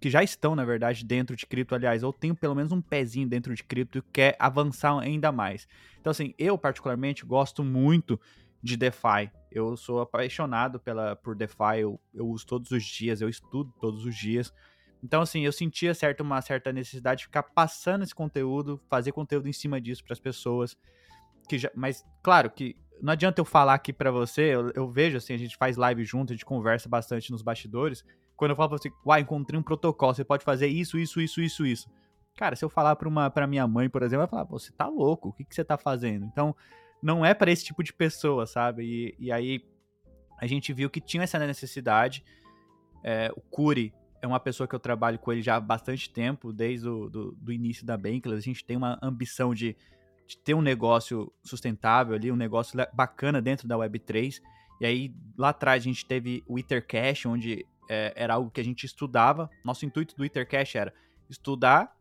[0.00, 3.28] que já estão, na verdade, dentro de cripto, aliás, ou tem pelo menos um pezinho
[3.28, 5.68] dentro de cripto e quer avançar ainda mais.
[6.00, 8.18] Então, assim, eu particularmente gosto muito
[8.62, 9.30] de DeFi.
[9.52, 14.06] Eu sou apaixonado pela, por DeFi, eu, eu uso todos os dias, eu estudo todos
[14.06, 14.50] os dias.
[15.02, 19.48] Então, assim, eu sentia certo, uma certa necessidade de ficar passando esse conteúdo, fazer conteúdo
[19.48, 20.76] em cima disso para as pessoas.
[21.48, 25.16] Que já, Mas, claro, que não adianta eu falar aqui para você, eu, eu, vejo,
[25.16, 28.04] assim, a gente faz live junto, a gente conversa bastante nos bastidores,
[28.36, 31.40] quando eu falo pra você, uai, encontrei um protocolo, você pode fazer isso, isso, isso,
[31.40, 31.90] isso, isso.
[32.36, 34.72] Cara, se eu falar pra, uma, pra minha mãe, por exemplo, ela vai falar, você
[34.72, 36.24] tá louco, o que, que você tá fazendo?
[36.24, 36.56] Então,
[37.02, 38.84] não é para esse tipo de pessoa, sabe?
[38.84, 39.62] E, e, aí
[40.38, 42.24] a gente viu que tinha essa necessidade.
[43.02, 46.52] É, o Curi é uma pessoa que eu trabalho com ele já há bastante tempo,
[46.52, 48.38] desde o do, do início da Bankless.
[48.38, 49.76] A gente tem uma ambição de,
[50.30, 54.40] de, ter um negócio sustentável ali, um negócio bacana dentro da Web3.
[54.80, 58.64] E aí, lá atrás, a gente teve o Ethercash, onde é, era algo que a
[58.64, 59.50] gente estudava.
[59.64, 60.94] Nosso intuito do Ethercash era
[61.28, 61.94] estudar,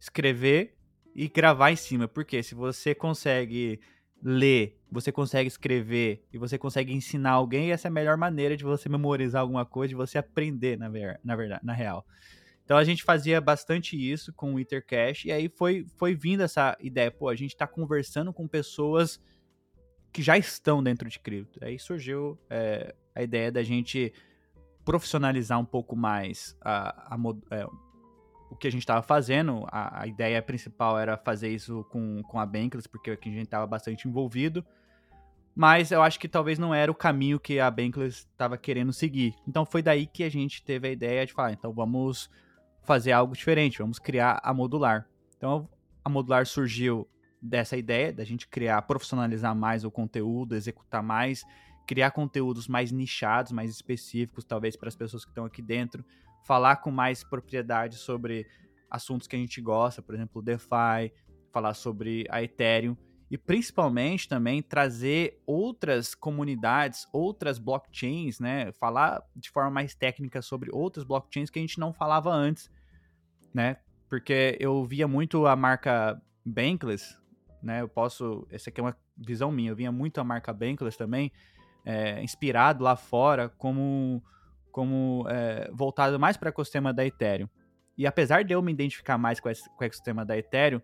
[0.00, 0.76] escrever
[1.14, 2.08] e gravar em cima.
[2.08, 3.80] Porque se você consegue
[4.22, 8.64] ler, você consegue escrever e você consegue ensinar alguém, essa é a melhor maneira de
[8.64, 12.04] você memorizar alguma coisa, de você aprender, na, ver, na verdade, na real.
[12.66, 16.76] Então a gente fazia bastante isso com o Ethercash e aí foi, foi vindo essa
[16.80, 19.20] ideia, pô, a gente está conversando com pessoas
[20.12, 21.64] que já estão dentro de cripto.
[21.64, 24.12] Aí surgiu é, a ideia da gente
[24.84, 27.18] profissionalizar um pouco mais a, a,
[27.52, 27.66] é,
[28.50, 29.64] o que a gente estava fazendo.
[29.70, 33.44] A, a, ideia principal era fazer isso com, com a Bankless, porque aqui a gente
[33.44, 34.66] estava bastante envolvido.
[35.54, 39.36] Mas eu acho que talvez não era o caminho que a Bankless estava querendo seguir.
[39.46, 42.28] Então foi daí que a gente teve a ideia de falar, então vamos
[42.86, 45.08] fazer algo diferente, vamos criar a modular.
[45.36, 45.68] Então
[46.04, 47.08] a modular surgiu
[47.42, 51.44] dessa ideia da gente criar, profissionalizar mais o conteúdo, executar mais
[51.86, 56.04] criar conteúdos mais nichados, mais específicos, talvez para as pessoas que estão aqui dentro,
[56.44, 58.46] falar com mais propriedade sobre
[58.90, 61.12] assuntos que a gente gosta, por exemplo, o DeFi,
[61.52, 62.96] falar sobre a Ethereum
[63.30, 68.70] e principalmente também trazer outras comunidades, outras blockchains, né?
[68.72, 72.70] Falar de forma mais técnica sobre outras blockchains que a gente não falava antes,
[73.52, 73.78] né?
[74.08, 77.18] Porque eu via muito a marca Bankless,
[77.60, 77.80] né?
[77.80, 81.32] Eu posso, essa aqui é uma visão minha, eu via muito a marca Bankless também,
[81.84, 84.22] é, inspirado lá fora como,
[84.70, 87.48] como é, voltado mais para o ecossistema da Ethereum.
[87.98, 90.80] E apesar de eu me identificar mais com, esse, com o ecossistema da Ethereum,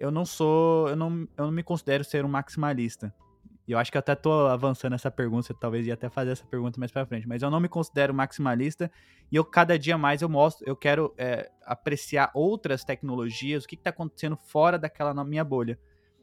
[0.00, 3.14] eu não sou, eu não, eu não me considero ser um maximalista.
[3.68, 6.44] E eu acho que eu até tô avançando essa pergunta, talvez ia até fazer essa
[6.46, 8.90] pergunta mais para frente, mas eu não me considero maximalista
[9.30, 13.76] e eu cada dia mais eu mostro, eu quero é, apreciar outras tecnologias, o que
[13.76, 15.78] está acontecendo fora daquela minha bolha.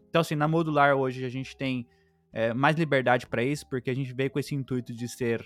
[0.09, 1.87] Então assim, na modular hoje a gente tem
[2.33, 5.45] é, mais liberdade para isso, porque a gente veio com esse intuito de ser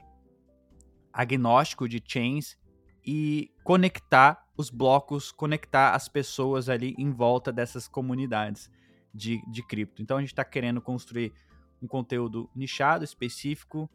[1.14, 2.58] agnóstico de chains
[3.06, 8.70] e conectar os blocos, conectar as pessoas ali em volta dessas comunidades
[9.14, 10.02] de, de cripto.
[10.02, 11.34] Então a gente está querendo construir
[11.82, 13.90] um conteúdo nichado, específico,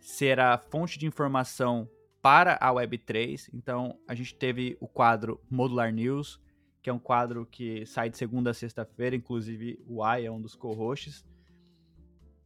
[0.00, 1.88] ser a fonte de informação
[2.20, 3.48] para a Web3.
[3.54, 6.40] Então a gente teve o quadro Modular News,
[6.82, 10.40] que é um quadro que sai de segunda a sexta-feira, inclusive o Ai é um
[10.40, 11.24] dos co-hosts.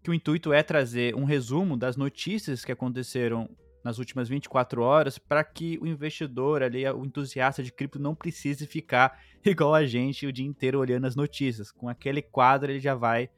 [0.02, 3.48] Que o intuito é trazer um resumo das notícias que aconteceram
[3.88, 8.66] nas últimas 24 horas para que o investidor ali, o entusiasta de cripto não precise
[8.66, 11.72] ficar igual a gente o dia inteiro olhando as notícias.
[11.72, 13.31] Com aquele quadro ele já vai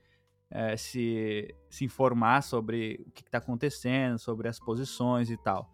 [0.50, 5.70] é, se, se informar sobre o que está acontecendo, sobre as posições e tal.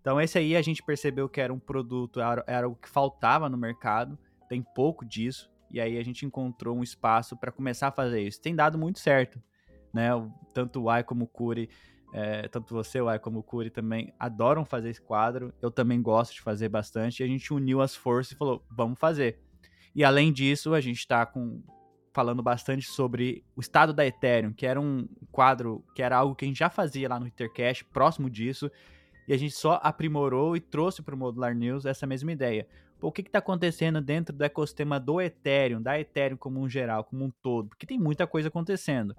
[0.00, 3.48] Então esse aí a gente percebeu que era um produto, era, era o que faltava
[3.48, 4.16] no mercado,
[4.48, 8.40] tem pouco disso, e aí a gente encontrou um espaço para começar a fazer isso.
[8.40, 9.42] Tem dado muito certo,
[9.92, 10.10] né?
[10.54, 11.68] Tanto o Ai como o Curi
[12.12, 15.52] é, tanto você, Uai, como o Curi também adoram fazer esse quadro.
[15.62, 17.20] Eu também gosto de fazer bastante.
[17.20, 19.38] E a gente uniu as forças e falou, vamos fazer.
[19.94, 21.62] E além disso, a gente está com,
[22.12, 26.44] falando bastante sobre o estado da Ethereum, que era um quadro, que era algo que
[26.44, 28.70] a gente já fazia lá no Ethercash, próximo disso.
[29.28, 32.66] E a gente só aprimorou e trouxe para o Modular News essa mesma ideia.
[32.98, 37.04] Pô, o que está acontecendo dentro do ecossistema do Ethereum, da Ethereum como um geral,
[37.04, 37.68] como um todo?
[37.68, 39.14] Porque tem muita coisa acontecendo.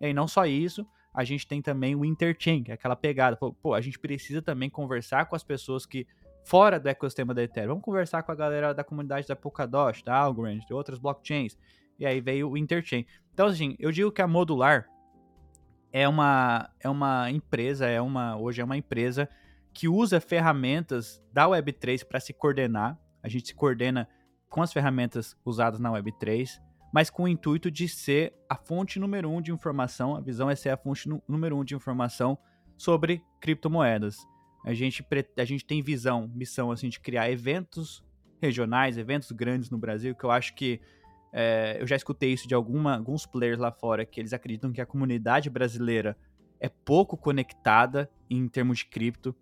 [0.00, 3.36] E aí, não só isso, a gente tem também o interchain, que aquela pegada.
[3.36, 6.06] Pô, a gente precisa também conversar com as pessoas que
[6.44, 7.70] fora do ecossistema da Ethereum.
[7.70, 11.58] Vamos conversar com a galera da comunidade da Polkadot, da Algorand, de outras blockchains.
[11.98, 13.04] E aí veio o interchain.
[13.34, 14.86] Então, assim, eu digo que a Modular
[15.92, 19.28] é uma, é uma empresa, é uma hoje é uma empresa
[19.72, 22.98] que usa ferramentas da Web3 para se coordenar.
[23.22, 24.08] A gente se coordena
[24.48, 26.60] com as ferramentas usadas na Web3
[26.92, 30.16] mas com o intuito de ser a fonte número um de informação.
[30.16, 32.38] A visão é ser a fonte número um de informação
[32.76, 34.16] sobre criptomoedas.
[34.64, 38.04] A gente, a gente tem visão, missão assim, de criar eventos
[38.40, 40.80] regionais, eventos grandes no Brasil, que eu acho que
[41.32, 44.80] é, eu já escutei isso de alguma, alguns players lá fora, que eles acreditam que
[44.80, 46.16] a comunidade brasileira
[46.58, 49.34] é pouco conectada em termos de cripto.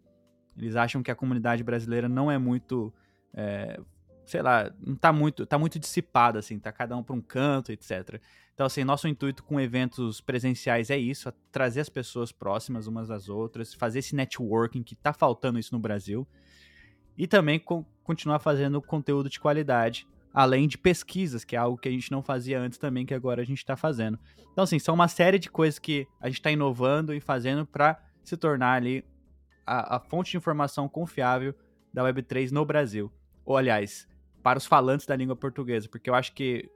[0.57, 2.93] Eles acham que a comunidade brasileira não é muito
[3.33, 3.81] é,
[4.29, 7.73] sei lá, não tá muito, tá muito dissipado, assim, tá cada um para um canto,
[7.73, 8.21] etc.
[8.53, 13.09] Então, assim, nosso intuito com eventos presenciais é isso, é trazer as pessoas próximas umas
[13.09, 16.29] das outras, fazer esse networking que tá faltando isso no Brasil,
[17.17, 21.89] e também co continuar fazendo conteúdo de qualidade, além de pesquisas, que é algo que
[21.89, 24.19] a gente não fazia antes também, que agora a gente está fazendo.
[24.53, 27.99] Então, assim, são uma série de coisas que a gente está inovando e fazendo para
[28.25, 29.05] se tornar ali
[29.67, 31.55] a, a fonte de informação confiável
[31.93, 33.13] da Web3 no Brasil.
[33.45, 34.09] Ou, aliás,
[34.43, 36.71] para os falantes da língua portuguesa, porque eu acho que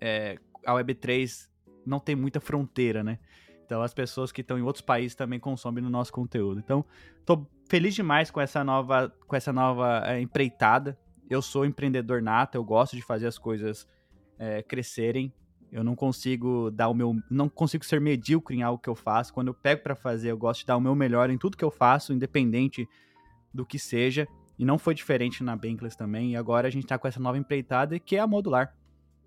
[0.00, 1.48] é, a Web3
[1.84, 3.18] não tem muita fronteira, né?
[3.64, 6.60] Então as pessoas que estão em outros países também consomem no nosso conteúdo.
[6.60, 6.84] Então,
[7.18, 10.98] estou feliz demais com essa nova, com essa nova é, empreitada.
[11.30, 13.88] Eu sou empreendedor nato, eu gosto de fazer as coisas
[14.38, 15.32] é, crescerem.
[15.70, 19.32] Eu não consigo dar o meu, não consigo ser medíocre em algo que eu faço.
[19.32, 21.64] Quando eu pego para fazer, eu gosto de dar o meu melhor em tudo que
[21.64, 22.86] eu faço, independente
[23.54, 24.28] do que seja.
[24.58, 26.32] E não foi diferente na Bankless também.
[26.32, 28.74] E agora a gente tá com essa nova empreitada que é a modular,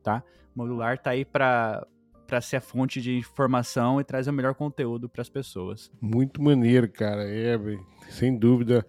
[0.04, 0.24] tá?
[0.56, 1.86] Modular tá aí para
[2.26, 5.92] para ser a fonte de informação e trazer o melhor conteúdo para as pessoas.
[6.02, 7.24] Muito maneiro, cara.
[7.24, 7.56] É,
[8.10, 8.84] sem dúvida,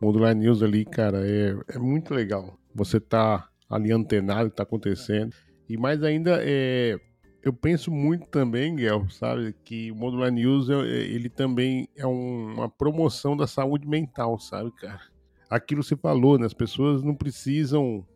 [0.00, 2.56] Modular News ali, cara, é, é muito legal.
[2.74, 5.34] Você tá ali antenado, tá acontecendo.
[5.68, 6.96] E mais ainda, é,
[7.42, 12.68] eu penso muito também, Guel, sabe, que o Modular News, ele também é um, uma
[12.68, 15.00] promoção da saúde mental, sabe, cara?
[15.48, 16.46] Aquilo você falou, né?
[16.46, 18.06] As pessoas não precisam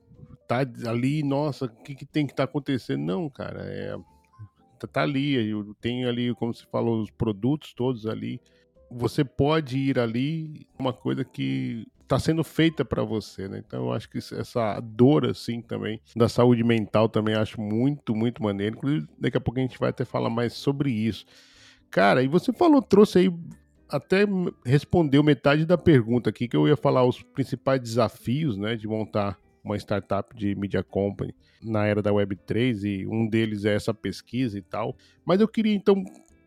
[0.43, 3.03] estar tá ali, nossa, o que, que tem que estar tá acontecendo?
[3.05, 3.97] Não, cara, é
[4.81, 8.41] tá, tá ali, tem ali, como você falou, os produtos todos ali.
[8.91, 13.63] Você pode ir ali, uma coisa que está sendo feita para você, né?
[13.65, 18.43] Então eu acho que essa dor assim também da saúde mental também acho muito, muito
[18.43, 18.77] maneiro.
[18.77, 21.25] Inclusive daqui a pouco a gente vai até falar mais sobre isso.
[21.89, 23.33] Cara, e você falou, trouxe aí
[23.91, 24.25] até
[24.65, 29.39] respondeu metade da pergunta aqui, que eu ia falar os principais desafios né, de montar
[29.63, 34.59] uma startup de media company na era da Web3, e um deles é essa pesquisa
[34.59, 34.97] e tal.
[35.25, 36.03] Mas eu queria então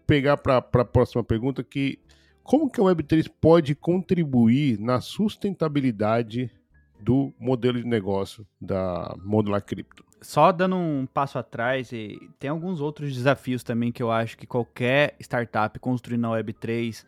[0.07, 1.99] pegar para a próxima pergunta que
[2.43, 6.51] como que a Web3 pode contribuir na sustentabilidade
[6.99, 10.03] do modelo de negócio da Modular Crypto?
[10.23, 14.47] só dando um passo atrás, e tem alguns outros desafios também que eu acho que
[14.47, 17.05] qualquer startup construindo na Web3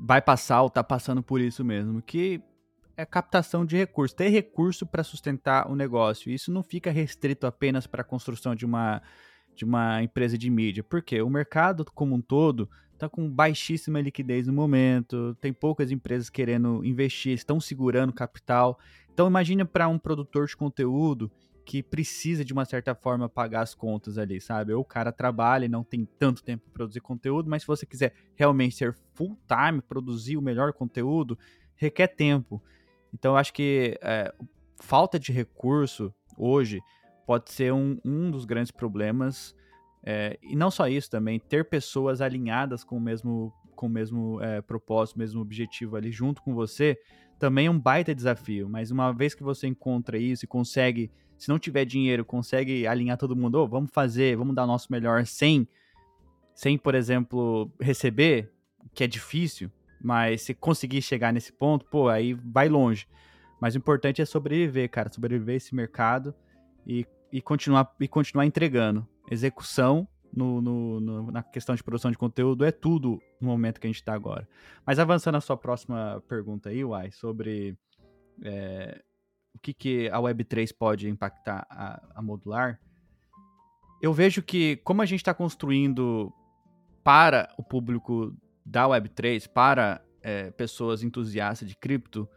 [0.00, 2.40] vai passar ou tá passando por isso mesmo, que
[2.96, 6.30] é captação de recursos, ter recurso para sustentar o negócio.
[6.30, 9.00] Isso não fica restrito apenas para a construção de uma,
[9.54, 14.48] de uma empresa de mídia, porque o mercado como um todo está com baixíssima liquidez
[14.48, 18.78] no momento, tem poucas empresas querendo investir, estão segurando capital.
[19.12, 21.30] Então imagine para um produtor de conteúdo
[21.68, 24.72] que precisa de uma certa forma pagar as contas ali, sabe?
[24.72, 27.84] Ou o cara trabalha e não tem tanto tempo para produzir conteúdo, mas se você
[27.84, 31.38] quiser realmente ser full time, produzir o melhor conteúdo,
[31.76, 32.62] requer tempo.
[33.12, 34.32] Então, eu acho que é,
[34.80, 36.80] falta de recurso hoje
[37.26, 39.54] pode ser um, um dos grandes problemas.
[40.02, 44.40] É, e não só isso também, ter pessoas alinhadas com o mesmo, com o mesmo
[44.40, 46.96] é, propósito, mesmo objetivo ali junto com você,
[47.38, 48.70] também é um baita desafio.
[48.70, 53.16] Mas uma vez que você encontra isso e consegue, se não tiver dinheiro, consegue alinhar
[53.16, 55.66] todo mundo, oh, vamos fazer, vamos dar o nosso melhor sem,
[56.54, 58.52] sem, por exemplo, receber,
[58.92, 59.70] que é difícil,
[60.02, 63.06] mas se conseguir chegar nesse ponto, pô, aí vai longe.
[63.60, 66.34] Mas o importante é sobreviver, cara, sobreviver esse mercado
[66.86, 69.06] e, e, continuar, e continuar entregando.
[69.30, 73.86] Execução no, no, no, na questão de produção de conteúdo é tudo no momento que
[73.86, 74.48] a gente está agora.
[74.86, 77.76] Mas avançando a sua próxima pergunta aí, Uai, sobre
[78.42, 79.02] é,
[79.58, 82.80] o que, que a Web3 pode impactar a, a modular,
[84.00, 86.32] eu vejo que como a gente está construindo
[87.02, 88.32] para o público
[88.64, 92.28] da Web3 para é, pessoas entusiastas de cripto,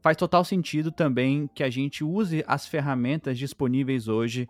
[0.00, 4.48] faz total sentido também que a gente use as ferramentas disponíveis hoje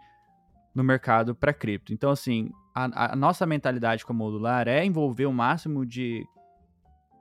[0.74, 1.92] no mercado para cripto.
[1.92, 6.24] Então, assim, a, a, nossa mentalidade como modular é envolver o máximo de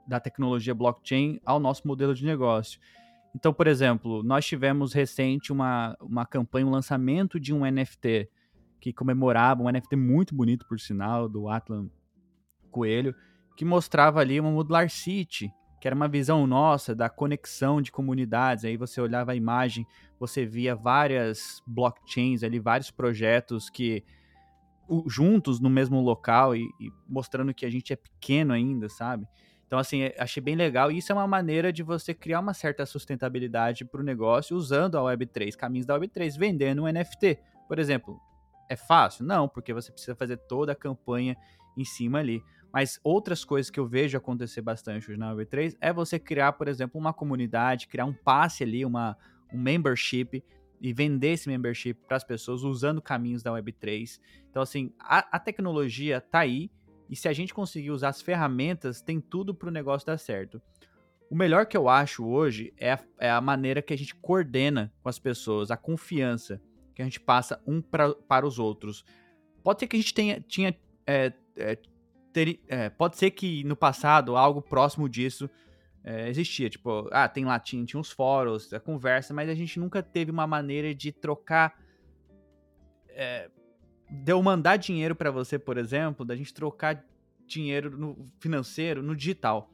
[0.06, 2.80] da tecnologia blockchain ao nosso modelo de negócio.
[3.34, 8.28] Então, por exemplo, nós tivemos recente uma, uma campanha, um lançamento de um NFT
[8.80, 11.88] que comemorava, um NFT muito bonito, por sinal, do Atlan
[12.70, 13.14] Coelho,
[13.56, 18.64] que mostrava ali uma modular city, que era uma visão nossa da conexão de comunidades.
[18.64, 19.86] Aí você olhava a imagem,
[20.18, 24.04] você via várias blockchains ali, vários projetos que
[25.06, 29.26] juntos no mesmo local e, e mostrando que a gente é pequeno ainda, sabe?
[29.70, 30.90] Então, assim, é, achei bem legal.
[30.90, 35.00] Isso é uma maneira de você criar uma certa sustentabilidade para o negócio usando a
[35.00, 37.38] Web3, caminhos da Web3, vendendo um NFT.
[37.68, 38.20] Por exemplo,
[38.68, 39.24] é fácil?
[39.24, 41.36] Não, porque você precisa fazer toda a campanha
[41.76, 42.42] em cima ali.
[42.72, 46.66] Mas outras coisas que eu vejo acontecer bastante hoje na Web3 é você criar, por
[46.66, 49.16] exemplo, uma comunidade, criar um passe ali, uma,
[49.52, 50.42] um membership
[50.80, 54.18] e vender esse membership para as pessoas usando caminhos da Web3.
[54.50, 56.72] Então, assim, a, a, tecnologia tá aí
[57.10, 60.62] e se a gente conseguir usar as ferramentas, tem tudo para o negócio dar certo.
[61.28, 64.92] O melhor que eu acho hoje é a, é a, maneira que a gente coordena
[65.02, 66.62] com as pessoas, a confiança
[66.94, 69.04] que a gente passa um pra, para os outros.
[69.62, 71.78] Pode ser que a gente tenha, tinha, é, é,
[72.32, 75.50] ter, é, pode ser que no passado algo próximo disso
[76.04, 76.70] é, existia.
[76.70, 80.46] Tipo, ah, tem latim, tinha uns fóruns, a conversa, mas a gente nunca teve uma
[80.46, 81.76] maneira de trocar.
[83.08, 83.50] É,
[84.10, 87.04] de eu mandar dinheiro para você, por exemplo, da gente trocar
[87.46, 89.70] dinheiro no financeiro no digital.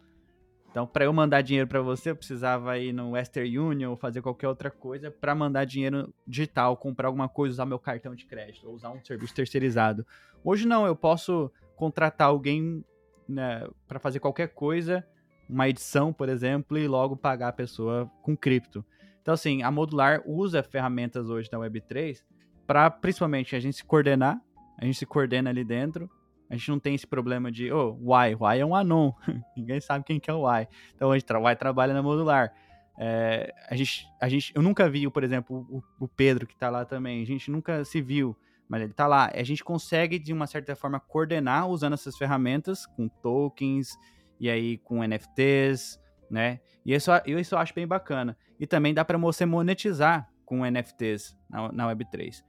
[0.70, 4.20] Então, para eu mandar dinheiro para você, eu precisava ir no Western Union ou fazer
[4.20, 8.68] qualquer outra coisa para mandar dinheiro digital, comprar alguma coisa, usar meu cartão de crédito
[8.68, 10.06] ou usar um serviço terceirizado.
[10.44, 12.84] Hoje não, eu posso contratar alguém
[13.26, 15.02] né, para fazer qualquer coisa,
[15.48, 18.84] uma edição, por exemplo, e logo pagar a pessoa com cripto.
[19.22, 22.22] Então, assim, a Modular usa ferramentas hoje da Web3
[22.66, 24.40] para, principalmente, a gente se coordenar,
[24.78, 26.10] a gente se coordena ali dentro,
[26.48, 29.12] a gente não tem esse problema de, oh, Y, Y é um anon,
[29.56, 30.68] ninguém sabe quem que é o Y.
[30.94, 32.52] Então, a gente tra trabalha na Modular.
[32.98, 36.70] É, a gente, a gente, eu nunca vi, por exemplo, o, o Pedro que está
[36.70, 38.36] lá também, a gente nunca se viu
[38.68, 39.30] mas ele está lá.
[39.32, 43.96] A gente consegue, de uma certa forma, coordenar usando essas ferramentas, com tokens,
[44.38, 46.00] e aí com NFTs,
[46.30, 46.60] né?
[46.84, 48.36] E isso, isso eu acho bem bacana.
[48.58, 52.42] E também dá para você monetizar com NFTs na, na Web3.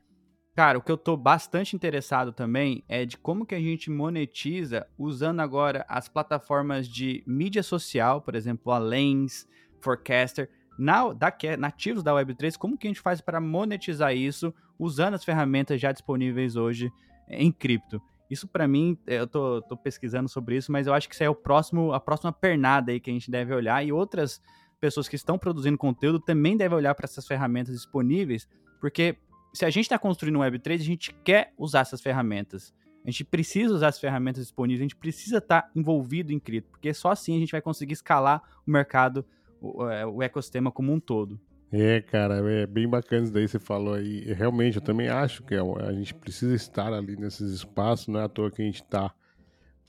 [0.58, 4.88] Cara, o que eu tô bastante interessado também é de como que a gente monetiza
[4.98, 9.48] usando agora as plataformas de mídia social, por exemplo, a Lens,
[9.80, 15.14] Forecaster, na, da, nativos da Web3, como que a gente faz para monetizar isso usando
[15.14, 16.92] as ferramentas já disponíveis hoje
[17.30, 18.02] em cripto?
[18.28, 21.30] Isso para mim, eu tô, tô, pesquisando sobre isso, mas eu acho que isso é
[21.30, 24.42] o próximo, a próxima pernada aí que a gente deve olhar e outras
[24.82, 28.50] pessoas que estão produzindo conteúdo também devem olhar para essas ferramentas disponíveis,
[28.82, 29.18] porque
[29.58, 32.74] se a gente está construindo um Web3, a gente quer usar essas ferramentas.
[33.04, 36.70] A gente precisa usar as ferramentas disponíveis, a gente precisa estar tá envolvido em cripto,
[36.72, 39.26] porque só assim a gente vai conseguir escalar o mercado
[39.60, 41.40] o, é, o ecossistema como um todo.
[41.72, 44.32] É, cara, é bem bacana isso daí que você falou aí.
[44.34, 48.24] Realmente, eu também acho que é a gente precisa estar ali nesses espaços, não é
[48.26, 49.12] à toa que a gente está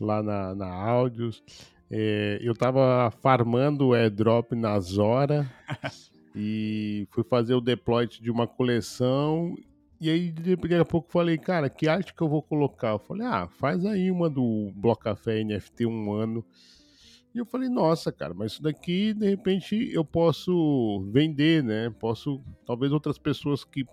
[0.01, 1.43] lá na, na Áudios.
[1.91, 5.51] É, eu tava farmando o airdrop na Zora
[6.35, 9.55] e fui fazer o deploy de uma coleção.
[10.01, 12.91] E aí, daqui a pouco, falei, cara, que arte que eu vou colocar?
[12.91, 16.45] Eu falei, ah, faz aí uma do Bloco Café NFT um ano.
[17.35, 21.91] E eu falei, nossa, cara, mas isso daqui, de repente, eu posso vender, né?
[21.99, 23.85] Posso, talvez outras pessoas que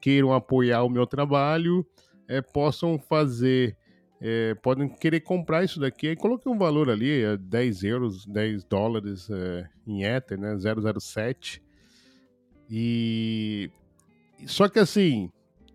[0.00, 1.86] queiram apoiar o meu trabalho
[2.28, 3.76] é, possam fazer,
[4.20, 6.08] é, podem querer comprar isso daqui.
[6.08, 10.56] Aí coloquei um valor ali, é 10 euros, 10 dólares é, em Ether, né?
[10.58, 11.62] 007.
[12.70, 13.70] E.
[14.46, 15.30] Só que assim,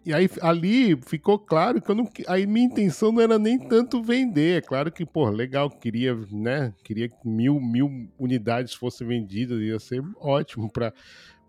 [0.06, 4.04] e aí ali ficou claro que eu não, aí minha intenção não era nem tanto
[4.04, 4.60] vender.
[4.60, 6.74] É claro que, pô, legal, queria, né?
[6.84, 10.94] Queria que mil, mil unidades fossem vendidas, ia ser ótimo para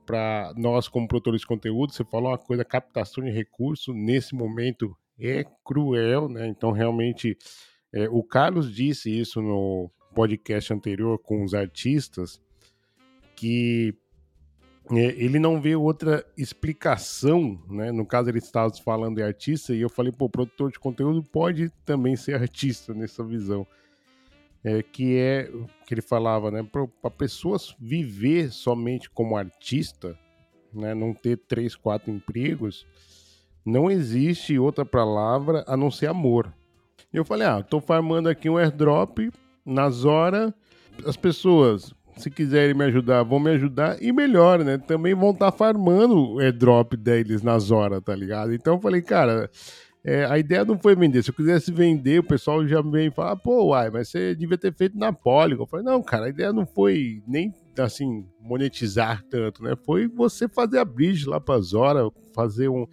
[0.06, 1.92] para nós como produtores de conteúdo.
[1.92, 6.46] Você falou uma coisa, captação de recurso nesse momento é cruel, né?
[6.46, 7.36] Então realmente
[7.92, 12.40] é, o Carlos disse isso no podcast anterior com os artistas
[13.34, 13.94] que
[14.90, 17.90] é, ele não vê outra explicação, né?
[17.90, 21.70] No caso, ele estava falando de artista, e eu falei, pô, produtor de conteúdo pode
[21.84, 23.66] também ser artista nessa visão.
[24.64, 25.50] É, que é
[25.86, 26.66] que ele falava, né?
[27.00, 30.18] Para pessoas viver somente como artista,
[30.72, 30.94] né?
[30.94, 32.86] Não ter três, quatro empregos,
[33.66, 36.52] não existe outra palavra a não ser amor.
[37.12, 39.30] E eu falei, ah, tô farmando aqui um airdrop
[39.64, 40.52] nas horas,
[41.04, 44.78] as pessoas se quiserem me ajudar, vão me ajudar e melhor, né?
[44.78, 48.54] Também vão estar tá farmando o airdrop deles nas horas, tá ligado?
[48.54, 49.50] Então eu falei, cara,
[50.02, 51.22] é, a ideia não foi vender.
[51.22, 54.72] Se eu quisesse vender, o pessoal já vem falar, pô, uai, mas você devia ter
[54.72, 55.64] feito na Polygon.
[55.64, 59.74] Eu falei, não, cara, a ideia não foi nem assim monetizar tanto, né?
[59.84, 62.86] Foi você fazer a bridge lá para Zora, fazer um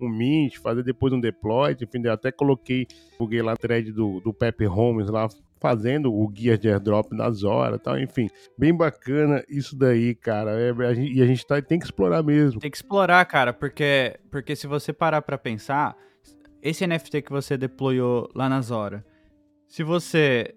[0.00, 2.86] um mint, fazer depois um deploy, enfim, até coloquei,
[3.18, 5.28] buguei lá a thread do, do Pepe Holmes lá
[5.64, 8.28] fazendo o guia de airdrop nas horas tal, enfim.
[8.58, 10.50] Bem bacana isso daí, cara.
[10.50, 12.60] É, a gente, e a gente tá, tem que explorar mesmo.
[12.60, 15.96] Tem que explorar, cara, porque, porque se você parar para pensar,
[16.62, 19.02] esse NFT que você deployou lá nas horas,
[19.66, 20.54] se você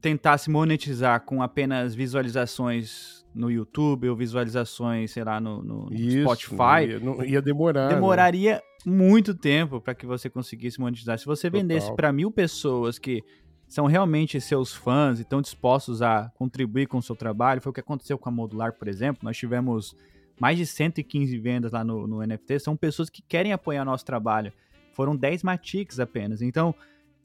[0.00, 6.88] tentasse monetizar com apenas visualizações no YouTube ou visualizações, sei lá, no, no Isso, Spotify,
[6.88, 7.88] ia, não, ia demorar.
[7.88, 7.94] Né?
[7.94, 8.60] Demoraria né?
[8.86, 11.18] muito tempo para que você conseguisse monetizar.
[11.18, 13.24] Se você vendesse para mil pessoas que
[13.74, 17.60] são realmente seus fãs e estão dispostos a contribuir com o seu trabalho.
[17.60, 19.24] Foi o que aconteceu com a Modular, por exemplo.
[19.24, 19.96] Nós tivemos
[20.38, 22.60] mais de 115 vendas lá no, no NFT.
[22.60, 24.52] São pessoas que querem apoiar nosso trabalho.
[24.92, 26.40] Foram 10 Matics apenas.
[26.40, 26.74] Então,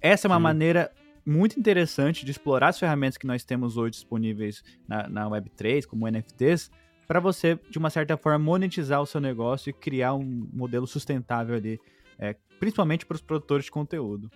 [0.02, 0.44] essa é uma Sim.
[0.44, 0.92] maneira
[1.30, 6.10] muito interessante de explorar as ferramentas que nós temos hoje disponíveis na, na Web3, como
[6.10, 6.72] NFTs,
[7.08, 11.56] para você, de uma certa forma, monetizar o seu negócio e criar um modelo sustentável
[11.56, 11.80] ali,
[12.18, 14.30] é, principalmente para os produtores de conteúdo.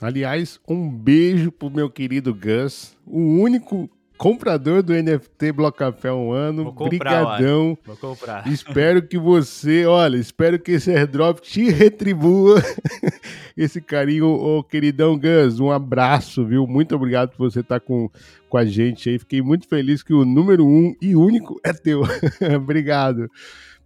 [0.00, 3.90] Aliás, um beijo pro meu querido Gus, o único
[4.22, 6.62] comprador do NFT Bloco Café um ano.
[6.62, 7.76] Vou comprar, Brigadão.
[7.84, 8.46] Vou comprar.
[8.46, 12.62] Espero que você, olha, espero que esse airdrop te retribua
[13.58, 15.58] esse carinho, ô queridão Gus.
[15.58, 16.68] Um abraço, viu?
[16.68, 18.08] Muito obrigado por você estar com,
[18.48, 19.18] com a gente aí.
[19.18, 22.02] Fiquei muito feliz que o número um e único é teu.
[22.54, 23.28] obrigado.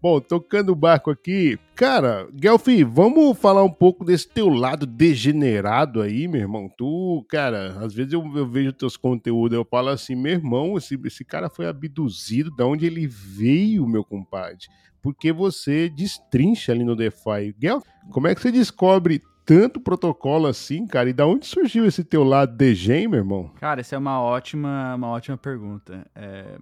[0.00, 6.02] Bom, tocando o barco aqui, cara, Gelfi, vamos falar um pouco desse teu lado degenerado
[6.02, 6.70] aí, meu irmão.
[6.76, 11.00] Tu, cara, às vezes eu, eu vejo teus conteúdos, eu falo assim, meu irmão, esse,
[11.04, 14.66] esse cara foi abduzido, da onde ele veio, meu compadre?
[15.00, 17.54] Porque você destrincha ali no DeFi.
[17.60, 21.08] Gel, como é que você descobre tanto protocolo assim, cara?
[21.08, 23.50] E da onde surgiu esse teu lado degen, meu irmão?
[23.60, 26.04] Cara, essa é uma ótima, uma ótima pergunta.
[26.14, 26.58] É,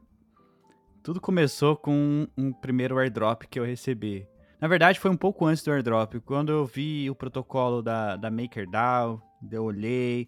[1.05, 4.27] tudo começou com um primeiro airdrop que eu recebi.
[4.59, 6.15] Na verdade, foi um pouco antes do airdrop.
[6.25, 10.27] Quando eu vi o protocolo da, da MakerDAO, eu olhei,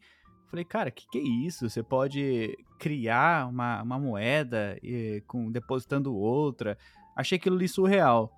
[0.50, 1.70] falei, cara, o que, que é isso?
[1.70, 6.76] Você pode criar uma, uma moeda e, com, depositando outra.
[7.16, 8.30] Achei aquilo ali surreal.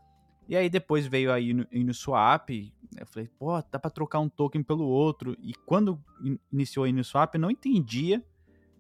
[0.48, 1.38] E aí depois veio a
[1.74, 2.50] Uniswap,
[2.96, 5.36] eu falei, pô, dá pra trocar um token pelo outro.
[5.42, 6.00] E quando
[6.52, 8.24] iniciou a Uniswap, eu não entendia.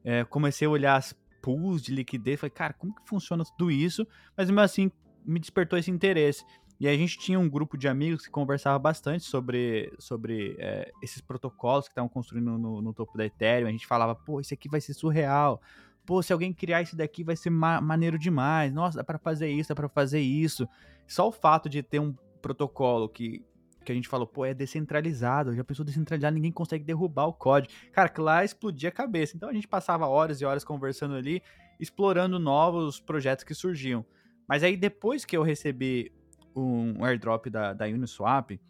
[0.04, 2.40] É, comecei a olhar as pools de liquidez.
[2.40, 4.06] Falei, cara, como que funciona tudo isso?
[4.36, 4.90] Mas mesmo assim,
[5.24, 6.44] me despertou esse interesse.
[6.80, 11.20] E a gente tinha um grupo de amigos que conversava bastante sobre, sobre é, esses
[11.20, 13.66] protocolos que estavam construindo no, no, topo da Ethereum.
[13.66, 15.60] A gente falava, pô, isso aqui vai ser surreal.
[16.06, 18.72] Pô, se alguém criar isso daqui vai ser ma maneiro demais.
[18.72, 20.68] Nossa, dá para fazer isso, dá para fazer isso.
[21.06, 23.44] Só o fato de ter um protocolo que
[23.88, 27.72] que a gente falou, pô, é descentralizado, já pensou descentralizado, ninguém consegue derrubar o código.
[27.90, 29.34] Cara, que lá explodia a cabeça.
[29.34, 31.42] Então a gente passava horas e horas conversando ali,
[31.80, 34.04] explorando novos projetos que surgiam.
[34.46, 36.12] Mas aí depois que eu recebi
[36.54, 38.60] um airdrop da, da Uniswap,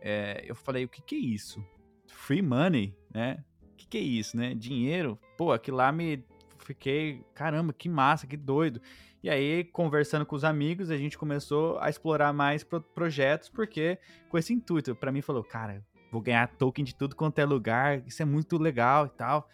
[0.00, 1.64] é, eu falei, o que que é isso?
[2.08, 3.44] Free money, né?
[3.62, 4.56] O que que é isso, né?
[4.56, 5.16] Dinheiro?
[5.38, 6.24] Pô, aquilo lá me...
[6.58, 8.80] Fiquei, caramba, que massa, que doido.
[9.22, 13.96] E aí, conversando com os amigos, a gente começou a explorar mais pro projetos, porque
[14.28, 18.02] com esse intuito, para mim falou, cara, vou ganhar token de tudo quanto é lugar,
[18.06, 19.48] isso é muito legal e tal.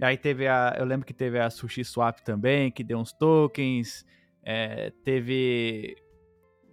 [0.00, 3.12] E aí teve a, eu lembro que teve a Sushi Swap também, que deu uns
[3.12, 4.06] tokens,
[4.42, 5.94] é, teve,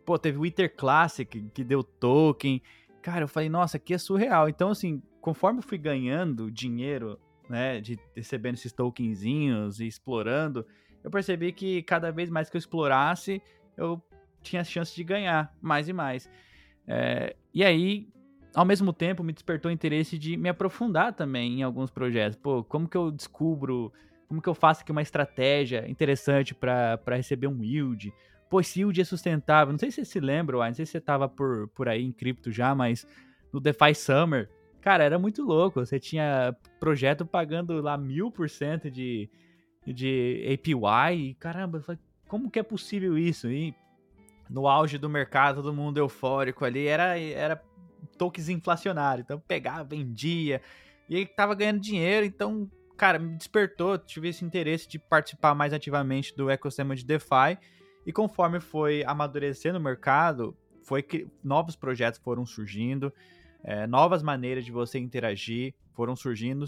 [0.06, 2.62] pô, teve o Ether Classic, que deu token.
[3.02, 4.48] Cara, eu falei, nossa, aqui é surreal.
[4.48, 7.20] Então, assim, conforme eu fui ganhando dinheiro,
[7.50, 10.66] né, de recebendo esses tokenzinhos e explorando,
[11.04, 13.42] eu percebi que cada vez mais que eu explorasse,
[13.76, 14.02] eu
[14.42, 16.30] tinha chance de ganhar mais e mais.
[16.88, 18.08] É, e aí,
[18.54, 22.38] ao mesmo tempo, me despertou o interesse de me aprofundar também em alguns projetos.
[22.38, 23.92] Pô, como que eu descubro,
[24.28, 28.14] como que eu faço aqui uma estratégia interessante para receber um yield?
[28.50, 29.72] Pô, esse yield é sustentável.
[29.72, 32.12] Não sei se você se lembra, não sei se você estava por, por aí em
[32.12, 33.08] cripto já, mas
[33.52, 34.50] no DeFi Summer,
[34.82, 35.80] cara, era muito louco.
[35.80, 39.30] Você tinha projeto pagando lá mil por cento de
[39.86, 41.30] de APY.
[41.30, 41.84] E, caramba,
[42.28, 43.50] como que é possível isso?
[43.50, 43.76] E
[44.50, 47.62] no auge do mercado, todo mundo eufórico ali, era, era
[48.18, 49.22] tokens inflacionário.
[49.22, 50.62] Então pegava, vendia,
[51.10, 52.26] e aí tava ganhando dinheiro.
[52.26, 57.58] Então, cara, me despertou, tive esse interesse de participar mais ativamente do ecossistema de DeFi.
[58.06, 63.14] E conforme foi amadurecendo o mercado, foi que novos projetos foram surgindo,
[63.64, 66.66] é, novas maneiras de você interagir foram surgindo.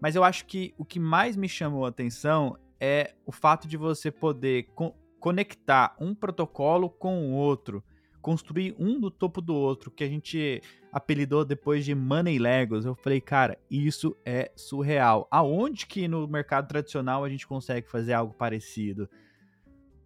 [0.00, 3.76] Mas eu acho que o que mais me chamou a atenção é o fato de
[3.76, 7.84] você poder co conectar um protocolo com o outro,
[8.22, 12.86] construir um do topo do outro, que a gente apelidou depois de Money Legos.
[12.86, 15.28] Eu falei, cara, isso é surreal.
[15.30, 19.10] Aonde que no mercado tradicional a gente consegue fazer algo parecido?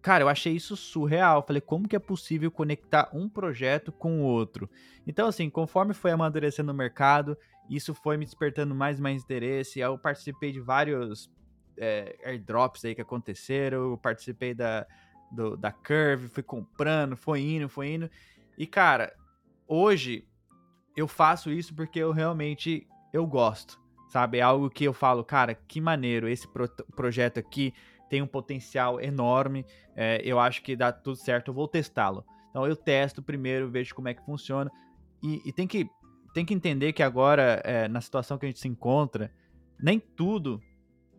[0.01, 1.43] Cara, eu achei isso surreal.
[1.47, 4.69] Falei, como que é possível conectar um projeto com o outro?
[5.07, 7.37] Então, assim, conforme foi amadurecendo o mercado,
[7.69, 9.79] isso foi me despertando mais e mais interesse.
[9.79, 11.29] Eu participei de vários
[11.77, 13.91] é, airdrops aí que aconteceram.
[13.91, 14.85] Eu participei da,
[15.31, 18.09] do, da Curve, fui comprando, foi indo, foi indo.
[18.57, 19.13] E, cara,
[19.67, 20.27] hoje
[20.95, 24.39] eu faço isso porque eu realmente eu gosto, sabe?
[24.39, 27.73] É algo que eu falo, cara, que maneiro, esse pro projeto aqui
[28.09, 29.65] tem um potencial enorme.
[29.95, 32.25] É, eu acho que dá tudo certo, eu vou testá-lo.
[32.49, 34.71] Então eu testo primeiro, vejo como é que funciona.
[35.21, 35.89] E, e tem que
[36.35, 39.31] tem que entender que agora, é, na situação que a gente se encontra,
[39.81, 40.61] nem tudo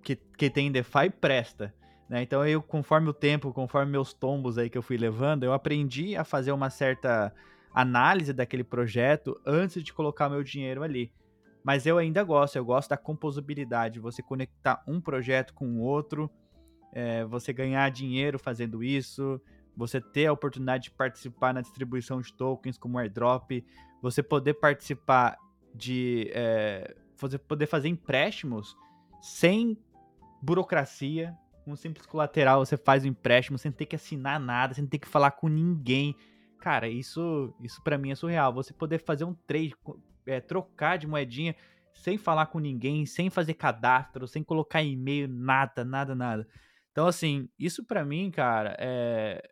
[0.02, 1.74] que, que tem em DeFi presta.
[2.06, 2.20] Né?
[2.20, 6.14] Então, eu, conforme o tempo, conforme meus tombos aí que eu fui levando, eu aprendi
[6.14, 7.32] a fazer uma certa
[7.72, 11.10] análise daquele projeto antes de colocar meu dinheiro ali.
[11.64, 16.30] Mas eu ainda gosto, eu gosto da composabilidade, você conectar um projeto com o outro,
[16.92, 19.40] é, você ganhar dinheiro fazendo isso,
[19.76, 23.62] você ter a oportunidade de participar na distribuição de tokens como airdrop,
[24.00, 25.36] você poder participar
[25.74, 26.30] de.
[26.32, 28.76] É, você poder fazer empréstimos
[29.20, 29.78] sem
[30.42, 31.36] burocracia.
[31.66, 35.08] Um simples colateral, você faz o empréstimo sem ter que assinar nada, sem ter que
[35.08, 36.14] falar com ninguém.
[36.60, 38.52] Cara, isso, isso para mim é surreal.
[38.54, 39.74] Você poder fazer um trade,
[40.26, 41.56] é, trocar de moedinha
[41.92, 46.46] sem falar com ninguém, sem fazer cadastro, sem colocar e-mail, nada, nada, nada.
[46.92, 49.42] Então, assim, isso para mim, cara, é,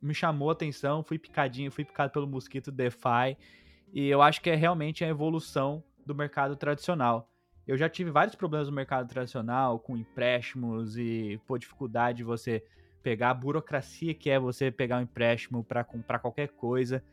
[0.00, 3.36] me chamou a atenção, fui picadinho, fui picado pelo mosquito DeFi,
[3.92, 7.30] e eu acho que é realmente a evolução do mercado tradicional.
[7.66, 12.64] Eu já tive vários problemas no mercado tradicional, com empréstimos e pô, dificuldade de você
[13.02, 17.04] pegar a burocracia que é você pegar um empréstimo para comprar qualquer coisa.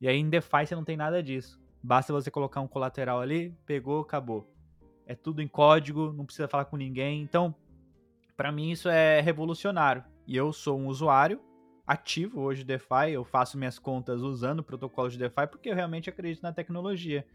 [0.00, 1.60] E aí em DeFi você não tem nada disso.
[1.80, 4.48] Basta você colocar um colateral ali, pegou, acabou.
[5.06, 7.22] É tudo em código, não precisa falar com ninguém.
[7.22, 7.54] Então,
[8.36, 10.02] para mim isso é revolucionário.
[10.26, 11.40] E eu sou um usuário
[11.92, 16.08] ativo hoje DeFi, eu faço minhas contas usando o protocolo de DeFi porque eu realmente
[16.08, 17.26] acredito na tecnologia.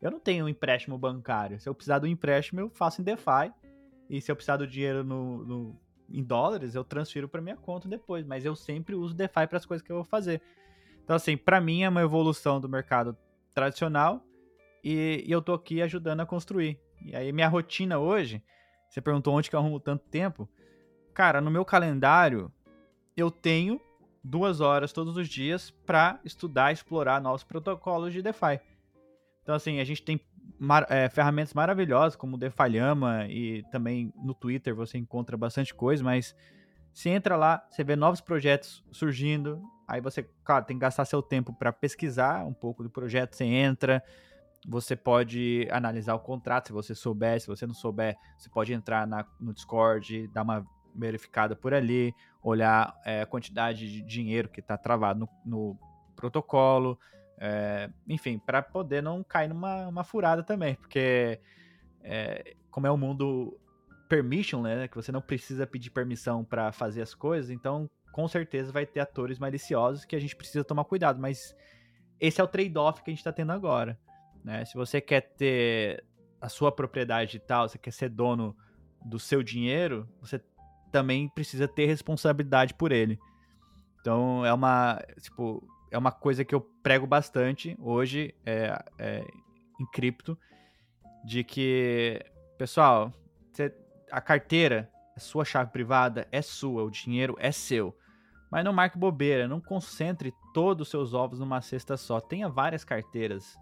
[0.00, 1.58] Eu não tenho um empréstimo bancário.
[1.58, 3.52] Se eu precisar do empréstimo, eu faço em DeFi.
[4.10, 5.80] E se eu precisar do dinheiro no, no
[6.10, 8.26] em dólares, eu transfiro para minha conta depois.
[8.26, 10.42] Mas eu sempre uso DeFi para as coisas que eu vou fazer.
[11.02, 13.16] Então, assim, para mim é uma evolução do mercado
[13.54, 14.22] tradicional
[14.82, 16.78] e, e, eu tô aqui ajudando a construir.
[17.02, 18.42] E aí, minha rotina hoje,
[18.88, 20.48] você perguntou onde que eu arrumo tanto tempo.
[21.14, 22.52] Cara, no meu calendário,
[23.16, 23.80] eu tenho
[24.24, 28.58] duas horas todos os dias para estudar explorar novos protocolos de DeFi.
[29.42, 30.18] Então, assim, a gente tem
[30.58, 35.74] mar é, ferramentas maravilhosas como o DeFi Llama e também no Twitter você encontra bastante
[35.74, 36.34] coisa, mas
[36.92, 41.20] se entra lá, você vê novos projetos surgindo, aí você, claro, tem que gastar seu
[41.20, 44.02] tempo para pesquisar um pouco do projeto, você entra,
[44.66, 49.06] você pode analisar o contrato se você souber, se você não souber, você pode entrar
[49.06, 50.64] na, no Discord, dar uma
[50.94, 52.14] verificada por ali,
[52.44, 55.78] olhar é, a quantidade de dinheiro que está travado no, no
[56.14, 56.98] protocolo,
[57.38, 61.40] é, enfim, para poder não cair numa uma furada também, porque
[62.02, 63.58] é, como é um mundo
[64.08, 68.70] permission, né, que você não precisa pedir permissão para fazer as coisas, então com certeza
[68.70, 71.56] vai ter atores maliciosos que a gente precisa tomar cuidado, mas
[72.20, 73.98] esse é o trade-off que a gente está tendo agora.
[74.44, 74.64] Né?
[74.66, 76.04] Se você quer ter
[76.40, 78.54] a sua propriedade e tal, você quer ser dono
[79.04, 80.38] do seu dinheiro, você
[80.94, 83.18] também precisa ter responsabilidade por ele.
[84.00, 89.24] Então é uma, tipo, é uma coisa que eu prego bastante hoje é, é,
[89.80, 90.38] em cripto,
[91.24, 92.24] de que,
[92.56, 93.12] pessoal,
[93.50, 93.74] você,
[94.08, 97.92] a carteira, a sua chave privada é sua, o dinheiro é seu.
[98.48, 102.20] Mas não marque bobeira, não concentre todos os seus ovos numa cesta só.
[102.20, 103.56] Tenha várias carteiras.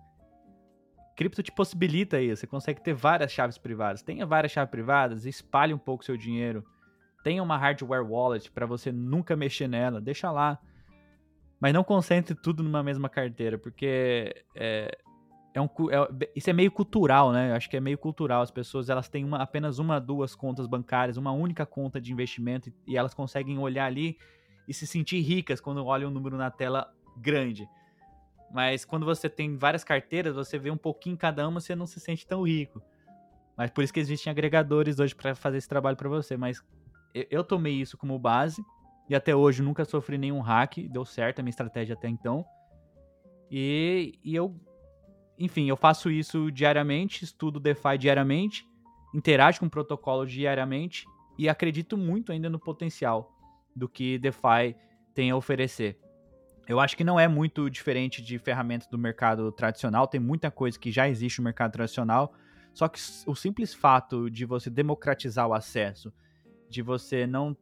[1.16, 2.40] Cripto te possibilita isso.
[2.40, 4.02] Você consegue ter várias chaves privadas.
[4.02, 6.62] Tenha várias chaves privadas, espalhe um pouco seu dinheiro.
[7.22, 10.00] Tenha uma hardware wallet para você nunca mexer nela.
[10.00, 10.58] Deixa lá.
[11.60, 14.98] Mas não concentre tudo numa mesma carteira, porque é,
[15.54, 17.50] é um, é, isso é meio cultural, né?
[17.50, 18.42] Eu acho que é meio cultural.
[18.42, 22.68] As pessoas elas têm uma, apenas uma, duas contas bancárias, uma única conta de investimento
[22.68, 24.18] e, e elas conseguem olhar ali
[24.66, 27.68] e se sentir ricas quando olham um número na tela grande.
[28.52, 32.00] Mas quando você tem várias carteiras, você vê um pouquinho cada uma, você não se
[32.00, 32.82] sente tão rico.
[33.56, 36.36] Mas por isso que existem agregadores hoje para fazer esse trabalho para você.
[36.36, 36.62] Mas
[37.14, 38.62] eu tomei isso como base
[39.08, 42.44] e até hoje nunca sofri nenhum hack, deu certo a minha estratégia até então.
[43.50, 44.58] E, e eu,
[45.38, 48.64] enfim, eu faço isso diariamente, estudo DeFi diariamente,
[49.14, 51.04] interajo com o protocolo diariamente
[51.38, 53.30] e acredito muito ainda no potencial
[53.74, 54.74] do que DeFi
[55.14, 55.98] tem a oferecer.
[56.66, 60.78] Eu acho que não é muito diferente de ferramentas do mercado tradicional, tem muita coisa
[60.78, 62.32] que já existe no mercado tradicional,
[62.72, 66.12] só que o simples fato de você democratizar o acesso,
[66.72, 67.56] de você não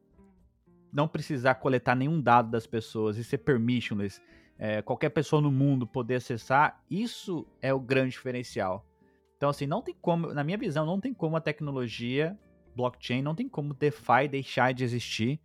[0.91, 4.21] não precisar coletar nenhum dado das pessoas e ser permissionless,
[4.59, 8.85] é, qualquer pessoa no mundo poder acessar, isso é o grande diferencial.
[9.37, 12.37] Então, assim, não tem como, na minha visão, não tem como a tecnologia
[12.75, 15.39] blockchain, não tem como DeFi deixar de existir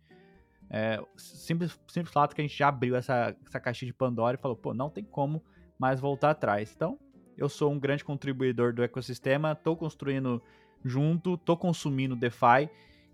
[0.69, 4.41] é, simples, simples fato que a gente já abriu essa, essa caixinha de Pandora e
[4.41, 5.41] falou, pô, não tem como
[5.79, 6.73] mais voltar atrás.
[6.75, 6.99] Então,
[7.37, 10.41] eu sou um grande contribuidor do ecossistema, estou construindo
[10.83, 12.69] junto, estou consumindo DeFi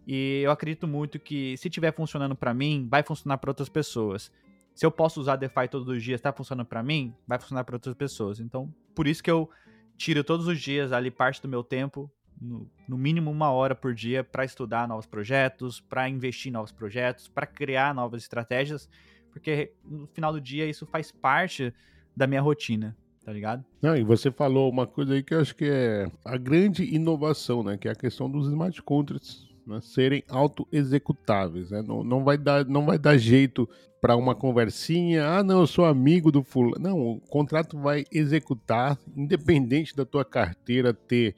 [0.05, 4.31] e eu acredito muito que se estiver funcionando para mim, vai funcionar para outras pessoas.
[4.75, 7.75] Se eu posso usar DeFi todos os dias, está funcionando para mim, vai funcionar para
[7.75, 8.39] outras pessoas.
[8.39, 9.49] Então, por isso que eu
[9.97, 13.93] tiro todos os dias ali parte do meu tempo no, no mínimo uma hora por
[13.93, 18.89] dia para estudar novos projetos, para investir em novos projetos, para criar novas estratégias,
[19.31, 21.73] porque no final do dia isso faz parte
[22.15, 23.63] da minha rotina, tá ligado?
[23.81, 27.63] Não, e você falou uma coisa aí que eu acho que é a grande inovação,
[27.63, 27.77] né?
[27.77, 31.72] Que é a questão dos smart contracts né, serem auto-executáveis.
[31.72, 31.82] Né?
[31.82, 33.68] Não, não, vai dar, não vai dar jeito
[34.01, 35.26] para uma conversinha.
[35.26, 36.76] Ah, não, eu sou amigo do fulano.
[36.80, 41.36] Não, o contrato vai executar, independente da tua carteira ter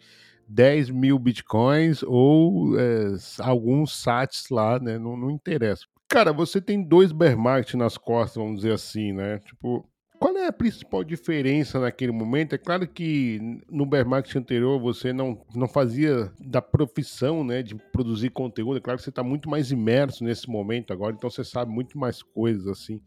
[0.48, 4.98] 10 mil bitcoins ou é, alguns sats lá, né?
[4.98, 5.86] Não, não interessa.
[6.08, 9.40] Cara, você tem dois bear market nas costas, vamos dizer assim, né?
[9.40, 9.88] Tipo,
[10.20, 12.54] qual é a principal diferença naquele momento?
[12.54, 17.76] É claro que no bear market anterior você não, não fazia da profissão, né, de
[17.76, 18.78] produzir conteúdo.
[18.78, 21.98] É claro que você está muito mais imerso nesse momento agora, então você sabe muito
[21.98, 23.02] mais coisas assim.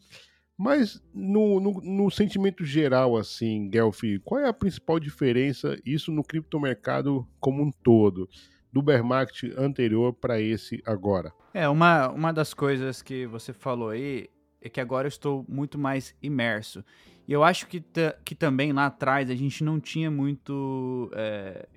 [0.57, 6.25] Mas no, no, no, sentimento geral, assim, Guelph, qual é a principal diferença, isso no
[6.25, 8.29] criptomercado como um todo,
[8.73, 11.33] do bear market anterior para esse agora?
[11.55, 14.29] É, uma, uma das coisas que você falou aí
[14.61, 16.85] é que agora eu estou muito mais imerso.
[17.27, 17.85] E eu acho que,
[18.25, 21.69] que também lá atrás a gente não tinha muito é,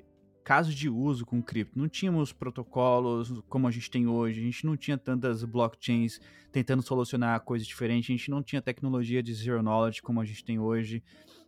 [0.44, 1.78] casos de uso com cripto.
[1.78, 6.20] Não tínhamos protocolos como a gente tem hoje, a gente não tinha tantas blockchains
[6.52, 10.44] tentando solucionar coisas diferentes, a gente não tinha tecnologia de zero knowledge como a gente
[10.44, 11.04] tem hoje.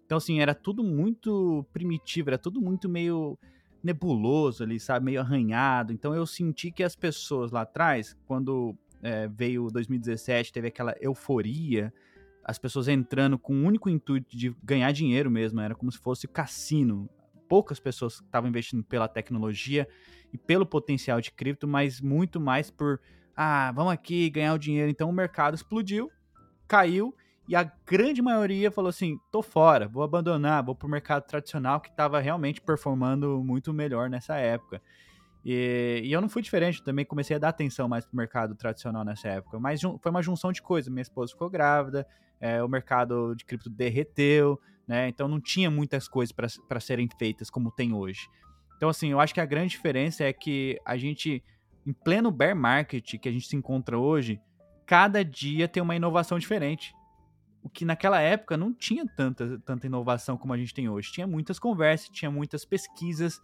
[0.06, 3.38] Então, assim, era tudo muito primitivo, era tudo muito meio
[3.84, 5.06] nebuloso ali, sabe?
[5.06, 5.92] Meio arranhado.
[5.92, 11.94] Então, eu senti que as pessoas lá atrás, quando é, veio 2017, teve aquela euforia,
[12.44, 16.28] as pessoas entrando com o único intuito de ganhar dinheiro mesmo, era como se fosse
[16.28, 17.10] cassino
[17.54, 19.88] poucas pessoas estavam investindo pela tecnologia
[20.34, 23.00] e pelo potencial de cripto, mas muito mais por,
[23.36, 24.90] ah, vamos aqui ganhar o dinheiro.
[24.90, 26.12] Então o mercado explodiu,
[26.68, 27.16] caiu
[27.48, 31.90] e a grande maioria falou assim: tô fora, vou abandonar, vou pro mercado tradicional que
[31.90, 34.82] estava realmente performando muito melhor nessa época.
[35.46, 39.04] E, e, eu não fui diferente, também comecei a dar atenção mais pro mercado tradicional
[39.04, 39.60] nessa época.
[39.60, 40.92] Mas foi uma junção de coisas.
[40.92, 42.08] Minha esposa ficou grávida,
[42.40, 45.08] é, o mercado de cripto derreteu, né?
[45.08, 48.30] Então não tinha muitas coisas para serem feitas como tem hoje.
[48.78, 51.44] Então, assim, eu acho que a grande diferença é que a gente,
[51.86, 54.42] em pleno bear market que a gente se encontra hoje,
[54.86, 56.94] cada dia tem uma inovação diferente.
[57.62, 61.14] O que naquela época não tinha tanta, tanta inovação como a gente tem hoje.
[61.14, 63.40] Tinha muitas conversas, tinha muitas pesquisas,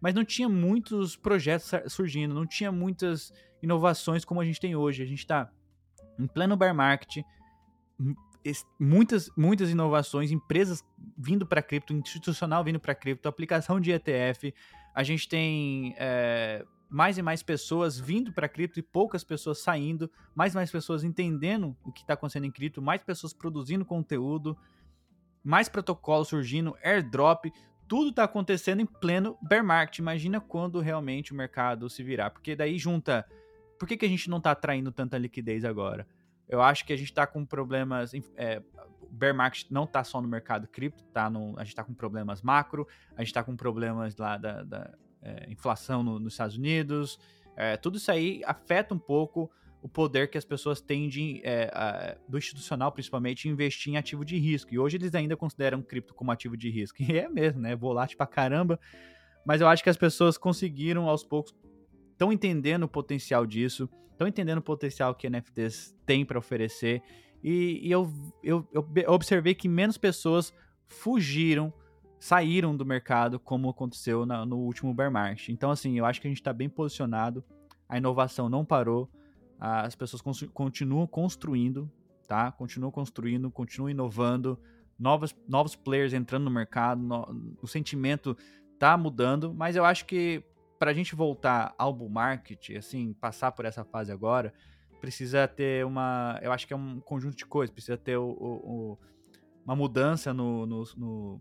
[0.00, 3.32] mas não tinha muitos projetos surgindo, não tinha muitas
[3.62, 5.02] inovações como a gente tem hoje.
[5.02, 5.50] A gente está
[6.18, 7.24] em pleno bear market,
[8.78, 10.84] muitas, muitas inovações, empresas
[11.16, 14.54] vindo para cripto, institucional vindo para cripto, aplicação de ETF.
[14.94, 20.10] A gente tem é, mais e mais pessoas vindo para cripto e poucas pessoas saindo,
[20.34, 24.56] mais e mais pessoas entendendo o que está acontecendo em cripto, mais pessoas produzindo conteúdo,
[25.42, 27.46] mais protocolos surgindo, airdrop,
[27.86, 29.98] tudo está acontecendo em pleno bear market.
[29.98, 33.26] Imagina quando realmente o mercado se virar, porque daí junta.
[33.78, 36.06] Por que, que a gente não está atraindo tanta liquidez agora?
[36.48, 38.12] Eu acho que a gente está com problemas.
[38.36, 38.62] É,
[39.10, 42.42] bear market não está só no mercado cripto, tá no, a gente está com problemas
[42.42, 47.18] macro, a gente está com problemas lá da, da é, inflação no, nos Estados Unidos.
[47.56, 49.50] É, tudo isso aí afeta um pouco
[49.84, 54.24] o poder que as pessoas têm de, é, a, do institucional, principalmente, investir em ativo
[54.24, 54.72] de risco.
[54.72, 56.96] E hoje eles ainda consideram cripto como ativo de risco.
[57.04, 57.76] E é mesmo, né?
[57.76, 58.80] Volátil pra caramba.
[59.44, 61.54] Mas eu acho que as pessoas conseguiram, aos poucos,
[62.12, 67.02] estão entendendo o potencial disso, estão entendendo o potencial que NFTs têm para oferecer.
[67.42, 68.10] E, e eu,
[68.42, 70.50] eu, eu observei que menos pessoas
[70.88, 71.70] fugiram
[72.18, 75.50] saíram do mercado, como aconteceu na, no último bear market.
[75.50, 77.44] Então, assim, eu acho que a gente está bem posicionado,
[77.86, 79.10] a inovação não parou,
[79.64, 81.90] as pessoas continuam construindo,
[82.26, 82.52] tá?
[82.52, 84.58] Continuam construindo, continuam inovando,
[84.98, 88.36] novos, novos players entrando no mercado, no, o sentimento
[88.78, 90.42] tá mudando, mas eu acho que
[90.78, 94.52] para a gente voltar ao bull market, assim, passar por essa fase agora,
[95.00, 98.92] precisa ter uma, eu acho que é um conjunto de coisas, precisa ter o, o,
[98.92, 98.98] o,
[99.64, 101.40] uma mudança no, no, no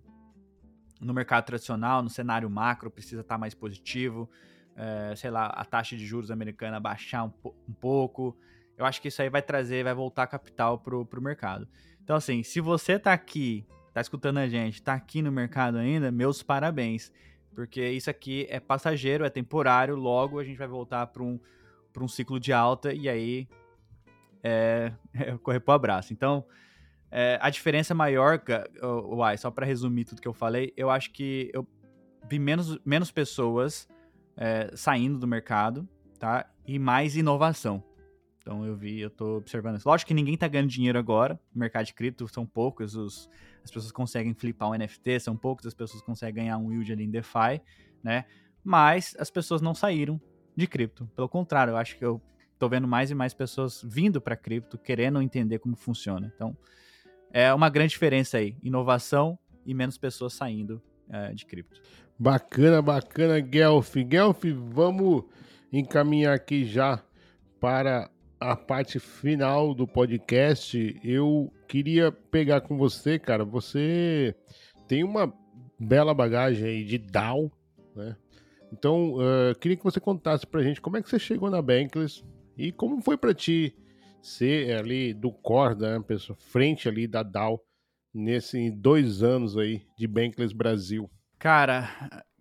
[1.04, 4.30] no mercado tradicional, no cenário macro, precisa estar tá mais positivo.
[4.76, 7.32] É, sei lá, a taxa de juros americana baixar um,
[7.68, 8.36] um, pouco.
[8.78, 11.68] Eu acho que isso aí vai trazer, vai voltar capital pro, pro mercado.
[12.04, 16.12] Então, assim, se você tá aqui, tá escutando a gente, tá aqui no mercado ainda,
[16.12, 17.12] meus parabéns.
[17.54, 21.40] Porque isso aqui é passageiro, é temporário, logo a gente vai voltar para um,
[22.00, 23.48] um ciclo de alta e aí
[24.44, 26.12] é, é correr pro abraço.
[26.12, 26.44] Então,
[27.12, 28.42] é, a diferença maior,
[28.82, 31.68] uai, só para resumir tudo que eu falei, eu acho que eu
[32.28, 33.88] vi menos, menos pessoas
[34.38, 35.88] é, saindo do mercado,
[36.20, 36.50] tá?
[36.66, 37.84] E mais inovação.
[38.40, 39.88] Então eu vi, eu tô observando isso.
[39.88, 41.40] Lógico que ninguém tá ganhando dinheiro agora.
[41.54, 43.30] No mercado de cripto são poucos os,
[43.64, 47.06] as pessoas conseguem flipar um NFT, são poucas as pessoas conseguem ganhar um yield ali
[47.06, 47.62] em DeFi,
[48.04, 48.26] né?
[48.64, 50.20] Mas as pessoas não saíram
[50.56, 51.06] de cripto.
[51.16, 52.22] Pelo contrário, eu acho que eu
[52.60, 56.32] tô vendo mais e mais pessoas vindo para cripto, querendo entender como funciona.
[56.36, 56.56] Então,
[57.32, 58.56] é uma grande diferença aí.
[58.62, 61.82] Inovação e menos pessoas saindo é, de cripto.
[62.18, 63.96] Bacana, bacana, Guelph.
[63.96, 65.24] Guelph, vamos
[65.72, 67.04] encaminhar aqui já
[67.60, 71.00] para a parte final do podcast.
[71.04, 73.44] Eu queria pegar com você, cara.
[73.44, 74.36] Você
[74.88, 75.34] tem uma
[75.80, 77.52] bela bagagem aí de DAO,
[77.96, 78.16] né?
[78.72, 82.24] Então, uh, queria que você contasse pra gente como é que você chegou na Bankless
[82.58, 83.76] e como foi para ti
[84.22, 87.64] ser ali do core, né, pessoa, frente ali da DAO
[88.14, 91.10] nesses dois anos aí de Bankless Brasil?
[91.40, 91.90] Cara,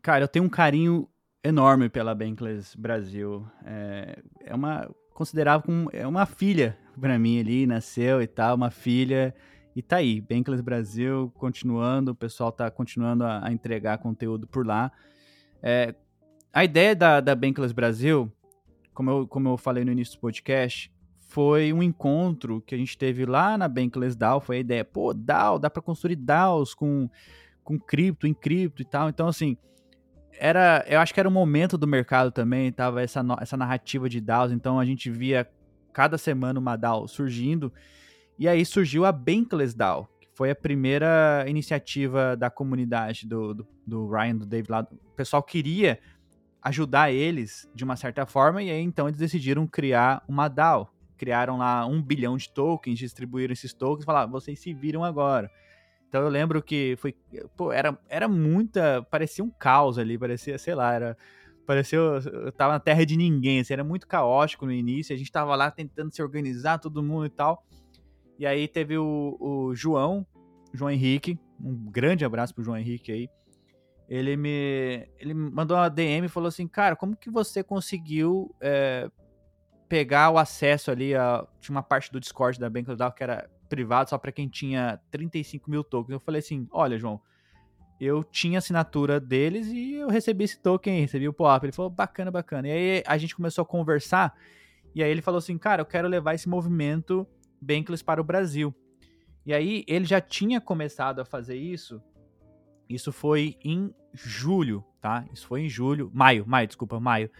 [0.02, 1.08] cara, eu tenho um carinho
[1.42, 3.46] enorme pela Bankless Brasil.
[3.64, 8.70] É, é uma considerável como é uma filha para mim ali, nasceu e tal, uma
[8.70, 9.34] filha
[9.74, 14.66] e tá aí, Bankless Brasil continuando, o pessoal tá continuando a, a entregar conteúdo por
[14.66, 14.92] lá.
[15.62, 15.94] É,
[16.52, 18.30] a ideia da, da Bankless Brasil,
[18.92, 20.92] como eu, como eu falei no início do podcast,
[21.32, 25.14] foi um encontro que a gente teve lá na Bankless DAO, foi a ideia, pô,
[25.14, 27.08] DAO, dá para construir DAOs com,
[27.64, 29.08] com cripto, em cripto e tal.
[29.08, 29.56] Então, assim,
[30.38, 34.20] era, eu acho que era o momento do mercado também, tava essa, essa narrativa de
[34.20, 35.48] DAOs, então a gente via
[35.90, 37.72] cada semana uma DAO surgindo,
[38.38, 43.68] e aí surgiu a Bankless DAO, que foi a primeira iniciativa da comunidade do, do,
[43.86, 44.86] do Ryan, do David lá.
[44.90, 45.98] O pessoal queria
[46.60, 50.91] ajudar eles de uma certa forma, e aí então eles decidiram criar uma DAO,
[51.22, 55.48] criaram lá um bilhão de tokens, distribuíram esses tokens falaram, ah, vocês se viram agora.
[56.08, 57.14] Então eu lembro que foi,
[57.56, 61.16] pô, era, era muita, parecia um caos ali, parecia, sei lá, era,
[61.64, 65.30] parecia, eu tava na terra de ninguém, assim, era muito caótico no início, a gente
[65.30, 67.64] tava lá tentando se organizar, todo mundo e tal.
[68.36, 70.26] E aí teve o, o João,
[70.74, 73.28] João Henrique, um grande abraço pro João Henrique aí.
[74.08, 79.08] Ele me, ele mandou uma DM e falou assim, cara, como que você conseguiu é,
[79.92, 84.08] pegar o acesso ali, a, tinha uma parte do Discord da Bank que era privado
[84.08, 86.14] só para quem tinha 35 mil tokens.
[86.14, 87.20] Eu falei assim, olha, João,
[88.00, 91.62] eu tinha assinatura deles e eu recebi esse token, recebi o pop.
[91.62, 92.68] Ele falou, bacana, bacana.
[92.68, 94.34] E aí a gente começou a conversar
[94.94, 97.26] E aí ele falou assim, cara, eu quero levar esse movimento
[97.60, 98.74] Bankless para o Brasil.
[99.44, 102.02] E aí ele já tinha começado a fazer isso.
[102.88, 105.26] Isso foi em julho, tá?
[105.34, 107.30] Isso foi em julho, maio, maio, desculpa, maio.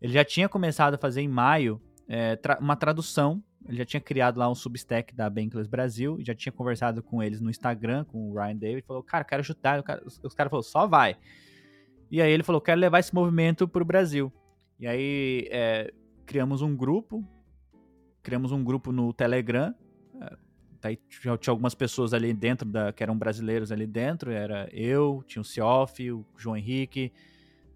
[0.00, 1.80] Ele já tinha começado a fazer em maio
[2.12, 3.42] é, tra uma tradução.
[3.66, 7.40] Ele já tinha criado lá um substack da Bankless Brasil, já tinha conversado com eles
[7.40, 9.82] no Instagram, com o Ryan David, falou, cara, quero ajudar.
[9.82, 11.16] Cara, os, caras falaram, só vai.
[12.10, 14.30] E aí ele falou, quero levar esse movimento para o Brasil.
[14.78, 15.90] E aí é,
[16.26, 17.24] criamos um grupo,
[18.22, 19.74] criamos um grupo no Telegram,
[20.20, 20.36] é,
[20.82, 24.32] Daí tinha algumas pessoas ali dentro, da, que eram brasileiros ali dentro.
[24.32, 27.12] Era eu, tinha o Cioff, o João Henrique,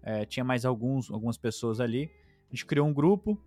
[0.03, 2.11] é, tinha mais alguns, algumas pessoas ali.
[2.51, 3.41] A gente criou um grupo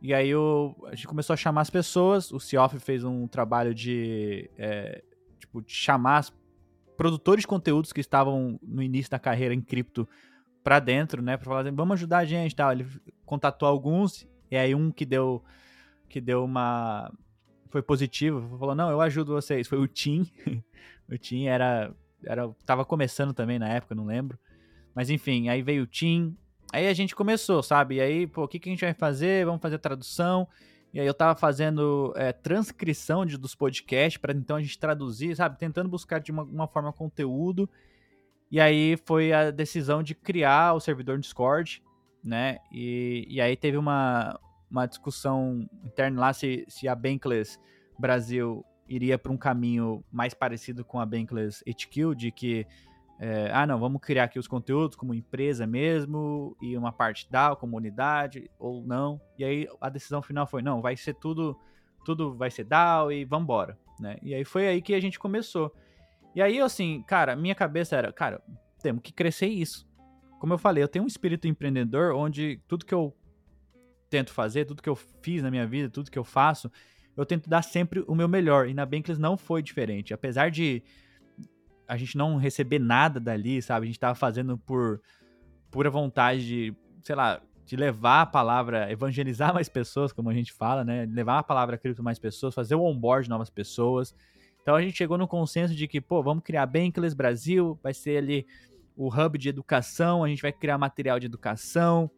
[0.00, 2.30] e aí eu, a gente começou a chamar as pessoas.
[2.30, 5.02] O Cioff fez um trabalho de, é,
[5.38, 6.26] tipo, de chamar
[6.96, 10.08] produtores de conteúdos que estavam no início da carreira em cripto
[10.62, 11.36] para dentro, né?
[11.36, 12.72] Para falar assim, vamos ajudar a gente, tal.
[12.72, 12.86] Ele
[13.24, 15.42] contatou alguns e aí um que deu
[16.08, 17.12] que deu uma
[17.70, 19.68] foi positivo, falou, não, eu ajudo vocês.
[19.68, 20.26] Foi o Tim.
[21.10, 21.94] o Tim era,
[22.24, 22.48] era.
[22.64, 24.38] Tava começando também na época, não lembro.
[24.94, 26.36] Mas enfim, aí veio o Tim.
[26.72, 27.96] Aí a gente começou, sabe?
[27.96, 29.44] E aí, pô, o que, que a gente vai fazer?
[29.46, 30.46] Vamos fazer tradução.
[30.92, 35.36] E aí eu tava fazendo é, transcrição de, dos podcasts para então a gente traduzir,
[35.36, 35.58] sabe?
[35.58, 37.68] Tentando buscar de uma, uma, forma conteúdo.
[38.50, 41.82] E aí foi a decisão de criar o servidor Discord,
[42.24, 42.58] né?
[42.72, 44.38] E, e aí teve uma,
[44.70, 47.58] uma discussão interna lá se, se a Bankless
[47.98, 52.66] Brasil iria para um caminho mais parecido com a Bankless HQ, de que,
[53.20, 57.56] é, ah, não, vamos criar aqui os conteúdos como empresa mesmo, e uma parte da
[57.56, 59.20] comunidade, ou não.
[59.36, 61.58] E aí a decisão final foi, não, vai ser tudo,
[62.04, 64.18] tudo vai ser DAO e vambora, né?
[64.22, 65.74] E aí foi aí que a gente começou.
[66.34, 68.40] E aí, assim, cara, minha cabeça era, cara,
[68.80, 69.88] temos que crescer isso.
[70.38, 73.12] Como eu falei, eu tenho um espírito empreendedor onde tudo que eu
[74.08, 76.70] tento fazer, tudo que eu fiz na minha vida, tudo que eu faço,
[77.16, 78.68] eu tento dar sempre o meu melhor.
[78.68, 80.14] E na Bankless não foi diferente.
[80.14, 80.84] Apesar de
[81.88, 83.84] a gente não receber nada dali, sabe?
[83.84, 85.00] A gente tava fazendo por
[85.70, 90.52] pura vontade de, sei lá, de levar a palavra, evangelizar mais pessoas, como a gente
[90.52, 91.06] fala, né?
[91.06, 94.14] Levar a palavra cripto mais pessoas, fazer o onboard de novas pessoas.
[94.62, 98.18] Então a gente chegou no consenso de que, pô, vamos criar Bankless Brasil, vai ser
[98.18, 98.46] ali
[98.94, 102.10] o hub de educação, a gente vai criar material de educação,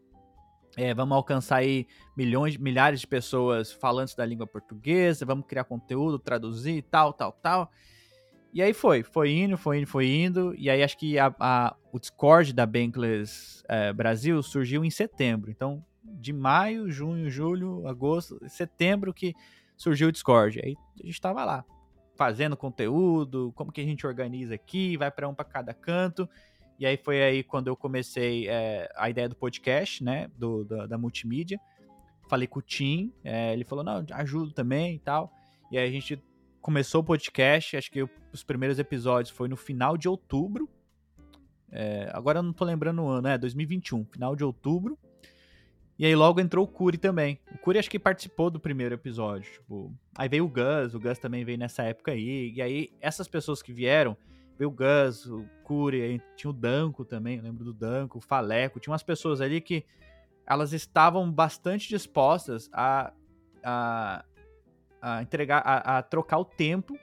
[0.76, 6.18] é, vamos alcançar aí milhões, milhares de pessoas falantes da língua portuguesa, vamos criar conteúdo,
[6.18, 7.70] traduzir, tal, tal, tal.
[8.52, 10.54] E aí foi, foi indo, foi indo, foi indo.
[10.56, 15.50] E aí acho que a, a, o Discord da Bankless é, Brasil surgiu em setembro.
[15.50, 19.34] Então, de maio, junho, julho, agosto, setembro que
[19.76, 20.60] surgiu o Discord.
[20.64, 21.64] Aí a gente estava lá,
[22.16, 26.28] fazendo conteúdo, como que a gente organiza aqui, vai para um para cada canto.
[26.78, 30.28] E aí foi aí quando eu comecei é, a ideia do podcast, né?
[30.36, 31.60] Do, da, da multimídia.
[32.28, 35.32] Falei com o Tim, é, ele falou, não, ajudo também e tal.
[35.70, 36.22] E aí a gente
[36.60, 40.68] começou o podcast, acho que os primeiros episódios foi no final de outubro.
[41.70, 44.98] É, agora eu não tô lembrando o ano, é 2021, final de outubro.
[45.98, 47.38] E aí logo entrou o Curi também.
[47.54, 49.52] O Curi acho que participou do primeiro episódio.
[49.52, 52.54] Tipo, aí veio o Gus, o Gus também veio nessa época aí.
[52.54, 54.16] E aí essas pessoas que vieram,
[54.58, 58.92] veio o Gus, o Cury, tinha o Danco também, lembro do Danco, o Faleco, tinha
[58.92, 59.84] umas pessoas ali que
[60.46, 63.12] elas estavam bastante dispostas a,
[63.62, 64.24] a,
[65.00, 66.98] a entregar, a, a trocar o tempo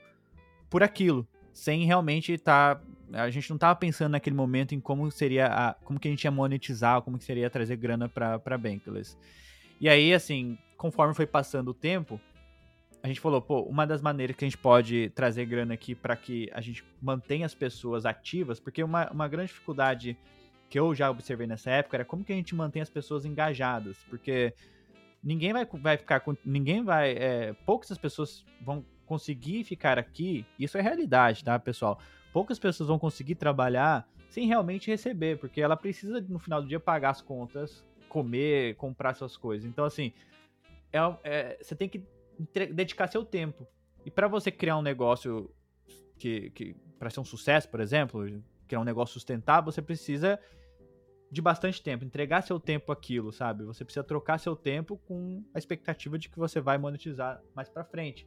[0.70, 2.82] por aquilo, sem realmente estar tá,
[3.12, 6.24] a gente não estava pensando naquele momento em como seria a, como que a gente
[6.24, 9.16] ia monetizar, como que seria trazer grana para para Bankless.
[9.80, 12.20] E aí, assim, conforme foi passando o tempo,
[13.02, 16.16] a gente falou, pô, uma das maneiras que a gente pode trazer grana aqui para
[16.16, 20.16] que a gente mantenha as pessoas ativas, porque uma, uma grande dificuldade
[20.68, 23.96] que eu já observei nessa época era como que a gente mantém as pessoas engajadas,
[24.10, 24.52] porque
[25.22, 26.36] ninguém vai, vai ficar com.
[26.44, 27.12] Ninguém vai.
[27.12, 30.46] É, poucas pessoas vão conseguir ficar aqui.
[30.58, 31.98] Isso é realidade, tá, pessoal?
[32.32, 36.78] Poucas pessoas vão conseguir trabalhar sem realmente receber, porque ela precisa, no final do dia,
[36.78, 39.68] pagar as contas, comer, comprar suas coisas.
[39.68, 40.12] Então, assim,
[40.92, 42.04] é, é, você tem que
[42.72, 43.66] dedicar seu tempo.
[44.04, 45.50] E para você criar um negócio
[46.18, 48.26] que, que para ser um sucesso, por exemplo,
[48.66, 50.38] criar um negócio sustentável, você precisa
[51.30, 53.64] de bastante tempo, entregar seu tempo aquilo, sabe?
[53.64, 57.84] Você precisa trocar seu tempo com a expectativa de que você vai monetizar mais para
[57.84, 58.26] frente.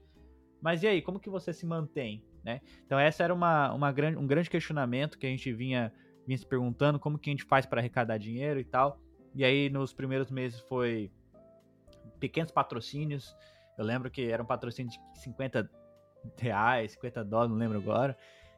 [0.61, 2.61] Mas e aí, como que você se mantém, né?
[2.85, 5.91] Então essa era uma, uma grande, um grande questionamento que a gente vinha,
[6.27, 8.99] vinha se perguntando, como que a gente faz para arrecadar dinheiro e tal.
[9.33, 11.11] E aí nos primeiros meses foi
[12.19, 13.35] pequenos patrocínios,
[13.77, 15.67] eu lembro que era um patrocínio de 50
[16.37, 18.15] reais, 50 dólares, não lembro agora.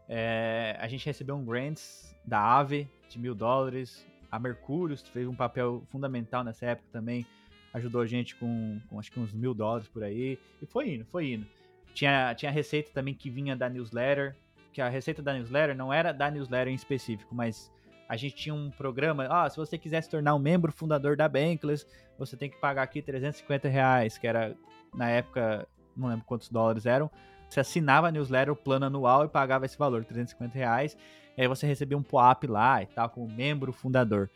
[0.09, 4.05] É, a gente recebeu um grants da AVE de mil dólares.
[4.33, 7.23] A Mercúrio fez um papel fundamental nessa época também,
[7.71, 10.39] ajudou a gente com, com acho que uns mil dólares por aí.
[10.59, 11.45] E foi indo, foi indo.
[11.93, 14.35] Tinha, tinha receita também que vinha da newsletter,
[14.71, 17.71] que a receita da newsletter não era da newsletter em específico, mas
[18.09, 21.29] a gente tinha um programa, ah, se você quiser se tornar um membro fundador da
[21.29, 21.85] Bankless,
[22.17, 24.57] você tem que pagar aqui 350 reais, que era,
[24.95, 27.07] na época, não lembro quantos dólares eram,
[27.47, 30.97] você assinava a newsletter, o plano anual e pagava esse valor, 350 reais,
[31.41, 34.29] aí você recebia um POAP lá e tal, como membro fundador.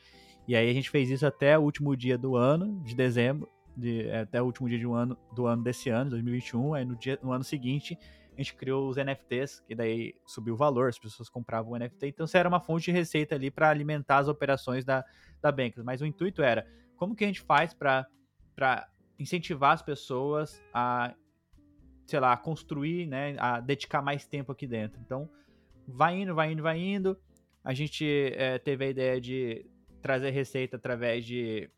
[0.47, 4.07] E aí a gente fez isso até o último dia do ano, de dezembro, de,
[4.07, 6.73] é, até o último dia um ano, do ano desse ano, 2021.
[6.73, 7.97] Aí no, dia, no ano seguinte
[8.33, 12.07] a gente criou os NFTs, que daí subiu o valor, as pessoas compravam o NFT.
[12.07, 15.03] Então isso era uma fonte de receita ali para alimentar as operações da,
[15.41, 15.83] da Bankless.
[15.83, 18.07] Mas o intuito era como que a gente faz para
[19.19, 21.13] incentivar as pessoas a,
[22.05, 25.01] sei lá, construir, né, a dedicar mais tempo aqui dentro.
[25.03, 25.27] Então
[25.87, 27.17] vai indo, vai indo, vai indo.
[27.63, 29.65] A gente é, teve a ideia de
[30.01, 31.69] trazer receita através de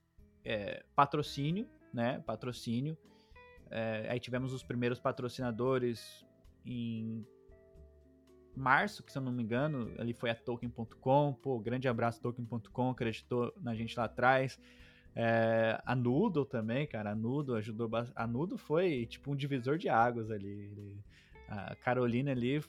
[0.43, 2.20] é, patrocínio, né?
[2.26, 2.97] Patrocínio.
[3.70, 6.26] É, aí tivemos os primeiros patrocinadores
[6.66, 7.26] em
[8.55, 11.34] março, que se eu não me engano, ali foi a Token.com.
[11.41, 14.60] Pô, grande abraço Token.com, acreditou na gente lá atrás.
[15.16, 19.89] É, a Nudo também, cara, a Nudo ajudou A Nudo foi tipo um divisor de
[19.89, 20.97] águas ali.
[21.47, 22.62] A Carolina ali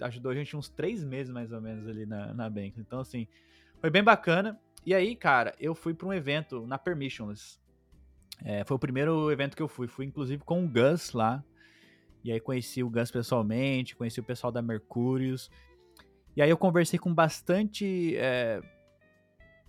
[0.00, 2.74] ajudou a gente uns três meses mais ou menos ali na, na Bank.
[2.78, 3.26] Então, assim,
[3.80, 4.58] foi bem bacana.
[4.84, 7.60] E aí, cara, eu fui para um evento na Permissionless.
[8.44, 9.86] É, foi o primeiro evento que eu fui.
[9.86, 11.44] Fui inclusive com o Gus lá.
[12.24, 15.50] E aí conheci o Gus pessoalmente, conheci o pessoal da Mercúrios.
[16.36, 18.62] E aí eu conversei com bastante é,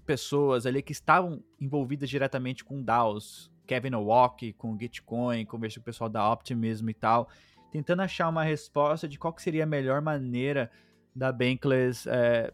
[0.05, 3.51] pessoas ali que estavam envolvidas diretamente com DAOs.
[3.65, 7.29] Kevin Owok, com Gitcoin, conversei com o pessoal da Optimism e tal.
[7.74, 10.69] Tentando achar uma resposta de qual seria a melhor maneira
[11.15, 12.53] da Bankless é,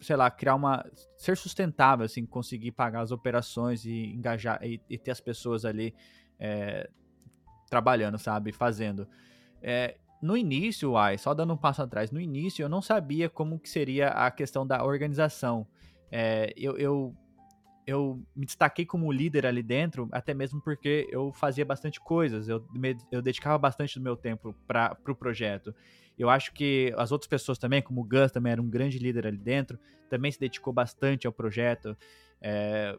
[0.00, 0.88] sei lá, criar uma.
[1.16, 5.92] ser sustentável, assim, conseguir pagar as operações e engajar e, e ter as pessoas ali
[6.38, 6.88] é,
[7.68, 8.52] trabalhando, sabe?
[8.52, 9.08] Fazendo.
[9.60, 13.58] É, no início, ai, só dando um passo atrás, no início eu não sabia como
[13.58, 15.66] que seria a questão da organização.
[16.08, 17.16] É, eu, eu,
[17.86, 22.64] eu me destaquei como líder ali dentro, até mesmo porque eu fazia bastante coisas, eu,
[22.72, 25.74] me, eu dedicava bastante do meu tempo para o pro projeto.
[26.18, 29.26] Eu acho que as outras pessoas também, como o Gus também era um grande líder
[29.26, 29.78] ali dentro,
[30.08, 31.96] também se dedicou bastante ao projeto.
[32.40, 32.96] É,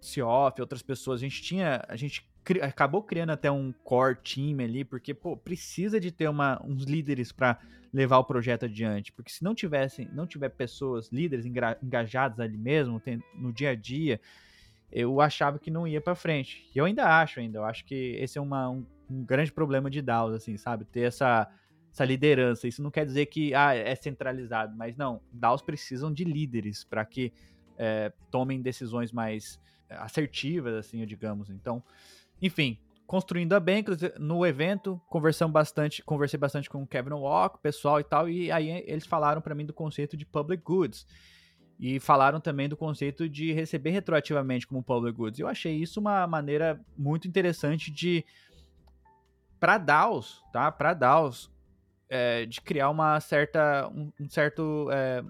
[0.00, 4.60] Cioff, outras pessoas, a gente tinha, a gente cri, acabou criando até um core team
[4.60, 7.58] ali, porque pô, precisa de ter uma, uns líderes para
[7.92, 12.98] levar o projeto adiante, porque se não tivessem, não tiver pessoas, líderes engajados ali mesmo,
[12.98, 14.18] tem, no dia a dia,
[14.90, 16.66] eu achava que não ia para frente.
[16.74, 19.90] E eu ainda acho ainda, eu acho que esse é uma, um, um grande problema
[19.90, 20.86] de DAOs, assim, sabe?
[20.86, 21.50] Ter essa
[21.90, 22.68] essa liderança.
[22.68, 25.20] Isso não quer dizer que ah, é centralizado, mas não.
[25.32, 27.32] DAOs precisam de líderes para que
[27.78, 31.48] é, tomem decisões mais é, assertivas, assim, digamos.
[31.48, 31.82] Então,
[32.40, 37.98] enfim, construindo a Bankless no evento, conversamos bastante, conversei bastante com o Kevin Walk, pessoal
[37.98, 41.06] e tal, e aí eles falaram para mim do conceito de public goods.
[41.80, 45.38] E falaram também do conceito de receber retroativamente como public goods.
[45.38, 48.24] Eu achei isso uma maneira muito interessante de
[49.60, 50.72] para DAOs, tá?
[50.72, 51.50] Para DAOs
[52.08, 53.88] é, de criar uma certa.
[53.88, 54.88] um, um certo.
[54.90, 55.22] É,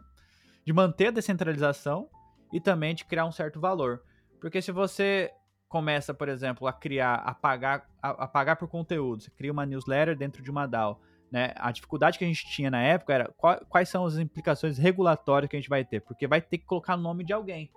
[0.64, 2.10] de manter a descentralização
[2.52, 4.02] e também de criar um certo valor.
[4.40, 5.30] Porque se você
[5.68, 9.66] começa, por exemplo, a criar, a pagar, a, a pagar por conteúdo, você cria uma
[9.66, 11.00] newsletter dentro de uma DAO,
[11.30, 11.52] né?
[11.56, 15.50] A dificuldade que a gente tinha na época era qual, quais são as implicações regulatórias
[15.50, 17.70] que a gente vai ter, porque vai ter que colocar o nome de alguém.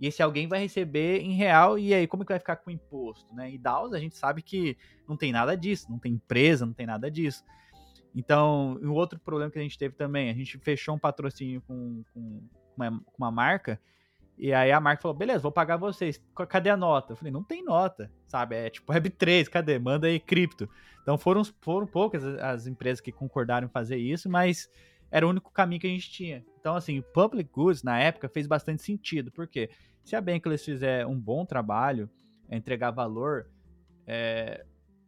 [0.00, 2.72] E esse alguém vai receber em real, e aí como que vai ficar com o
[2.72, 3.50] imposto, né?
[3.50, 4.76] E DAOs a gente sabe que
[5.06, 7.44] não tem nada disso, não tem empresa, não tem nada disso.
[8.14, 12.02] Então, um outro problema que a gente teve também, a gente fechou um patrocínio com,
[12.14, 12.42] com,
[12.76, 13.78] uma, com uma marca,
[14.38, 17.12] e aí a marca falou, beleza, vou pagar vocês, cadê a nota?
[17.12, 18.54] Eu falei, não tem nota, sabe?
[18.54, 19.78] É tipo Web3, cadê?
[19.78, 20.68] Manda aí cripto.
[21.02, 24.70] Então foram, foram poucas as empresas que concordaram em fazer isso, mas
[25.10, 26.44] era o único caminho que a gente tinha.
[26.60, 29.70] Então, assim, Public Goods, na época, fez bastante sentido, porque
[30.04, 32.08] se a Bankless fizer um bom trabalho,
[32.50, 33.50] entregar valor,
[34.06, 34.64] é,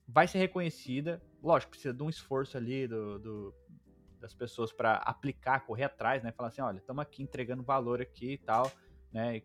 [0.08, 3.54] vai ser reconhecida, lógico, precisa de um esforço ali do, do
[4.20, 6.30] das pessoas para aplicar, correr atrás, né?
[6.32, 8.70] Falar assim, olha, estamos aqui entregando valor aqui e tal,
[9.12, 9.42] né?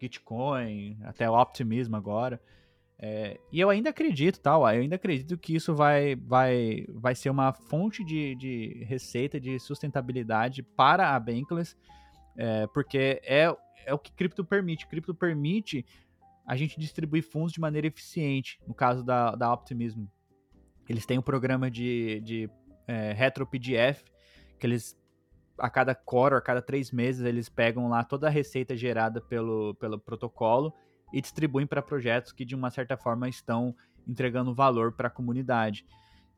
[0.00, 2.40] Gitcoin, até o Optimism agora.
[2.98, 7.28] É, e eu ainda acredito, tal, eu ainda acredito que isso vai, vai, vai ser
[7.28, 11.76] uma fonte de, de receita, de sustentabilidade para a Bankless,
[12.36, 14.86] é, porque é, é o que cripto permite.
[14.86, 15.84] Cripto permite
[16.46, 18.58] a gente distribuir fundos de maneira eficiente.
[18.66, 20.04] No caso da, da Optimism,
[20.88, 22.50] eles têm um programa de, de
[22.86, 24.04] é, retro PDF,
[24.58, 24.96] que eles,
[25.58, 29.74] a cada core, a cada três meses, eles pegam lá toda a receita gerada pelo,
[29.74, 30.72] pelo protocolo
[31.12, 33.74] e distribuem para projetos que de uma certa forma estão
[34.06, 35.84] entregando valor para a comunidade.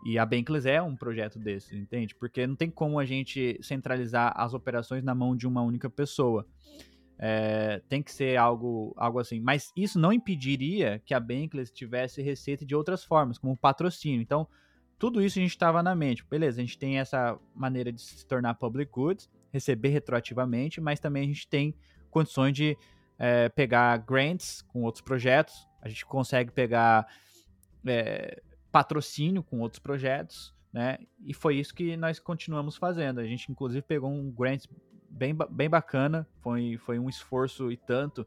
[0.05, 2.15] E a Bankless é um projeto desse, entende?
[2.15, 6.47] Porque não tem como a gente centralizar as operações na mão de uma única pessoa.
[7.19, 9.41] É, tem que ser algo, algo assim.
[9.41, 14.23] Mas isso não impediria que a Bankless tivesse receita de outras formas, como patrocínio.
[14.23, 14.47] Então,
[14.99, 16.25] tudo isso a gente estava na mente.
[16.29, 21.23] Beleza, a gente tem essa maneira de se tornar public goods, receber retroativamente, mas também
[21.25, 21.75] a gente tem
[22.11, 22.77] condições de
[23.19, 27.07] é, pegar grants com outros projetos, a gente consegue pegar
[27.87, 30.99] é, patrocínio com outros projetos, né?
[31.25, 33.21] E foi isso que nós continuamos fazendo.
[33.21, 34.65] A gente, inclusive, pegou um grant
[35.09, 38.27] bem, bem bacana, foi, foi um esforço e tanto.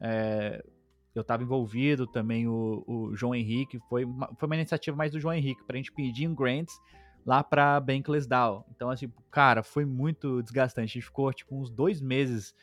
[0.00, 0.64] É,
[1.14, 5.20] eu estava envolvido também, o, o, João Henrique, foi uma, foi uma iniciativa mais do
[5.20, 6.78] João Henrique, para a gente pedir um grants
[7.24, 8.64] lá para Bankless DAO.
[8.74, 10.92] Então, assim, cara, foi muito desgastante.
[10.92, 12.54] A gente ficou, tipo, uns dois meses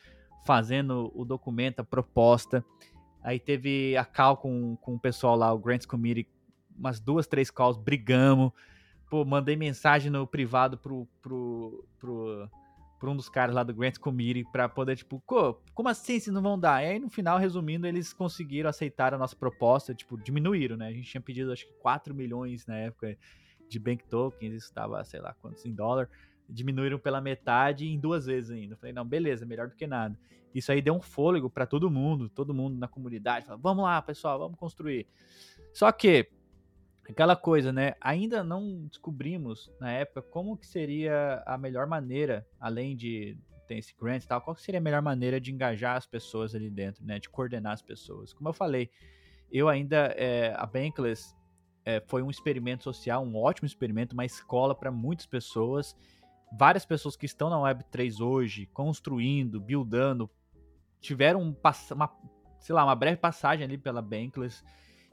[0.44, 2.64] fazendo o documento, a proposta.
[3.22, 6.28] Aí teve a call com, com o pessoal lá, o Grants Committee,
[6.76, 8.52] umas duas, três calls, brigamos.
[9.10, 12.48] Pô, mandei mensagem no privado pro, pro, pro,
[12.98, 15.22] pro um dos caras lá do Grants Committee pra poder, tipo,
[15.74, 16.82] como assim vocês não vão dar?
[16.82, 20.88] E aí, no final, resumindo, eles conseguiram aceitar a nossa proposta, tipo, diminuíram, né?
[20.88, 23.16] A gente tinha pedido, acho que 4 milhões na época
[23.68, 26.08] de Bank Tokens, isso tava, sei lá, quantos em dólar
[26.48, 28.76] diminuíram pela metade em duas vezes ainda.
[28.76, 30.18] Falei, não, beleza, melhor do que nada.
[30.54, 33.46] Isso aí deu um fôlego para todo mundo, todo mundo na comunidade.
[33.46, 35.06] Falou, vamos lá, pessoal, vamos construir.
[35.72, 36.30] Só que,
[37.12, 37.94] aquela coisa, né?
[38.00, 43.94] Ainda não descobrimos na época como que seria a melhor maneira, além de ter esse
[43.96, 47.18] grant e tal, qual seria a melhor maneira de engajar as pessoas ali dentro, né?
[47.18, 48.32] De coordenar as pessoas.
[48.32, 48.90] Como eu falei,
[49.50, 51.34] eu ainda, é, a Bankless
[51.84, 55.96] é, foi um experimento social, um ótimo experimento, uma escola para muitas pessoas
[56.52, 60.30] várias pessoas que estão na Web3 hoje, construindo, buildando,
[61.00, 61.54] tiveram um,
[61.92, 62.10] uma,
[62.58, 64.64] sei lá, uma breve passagem ali pela Bankless.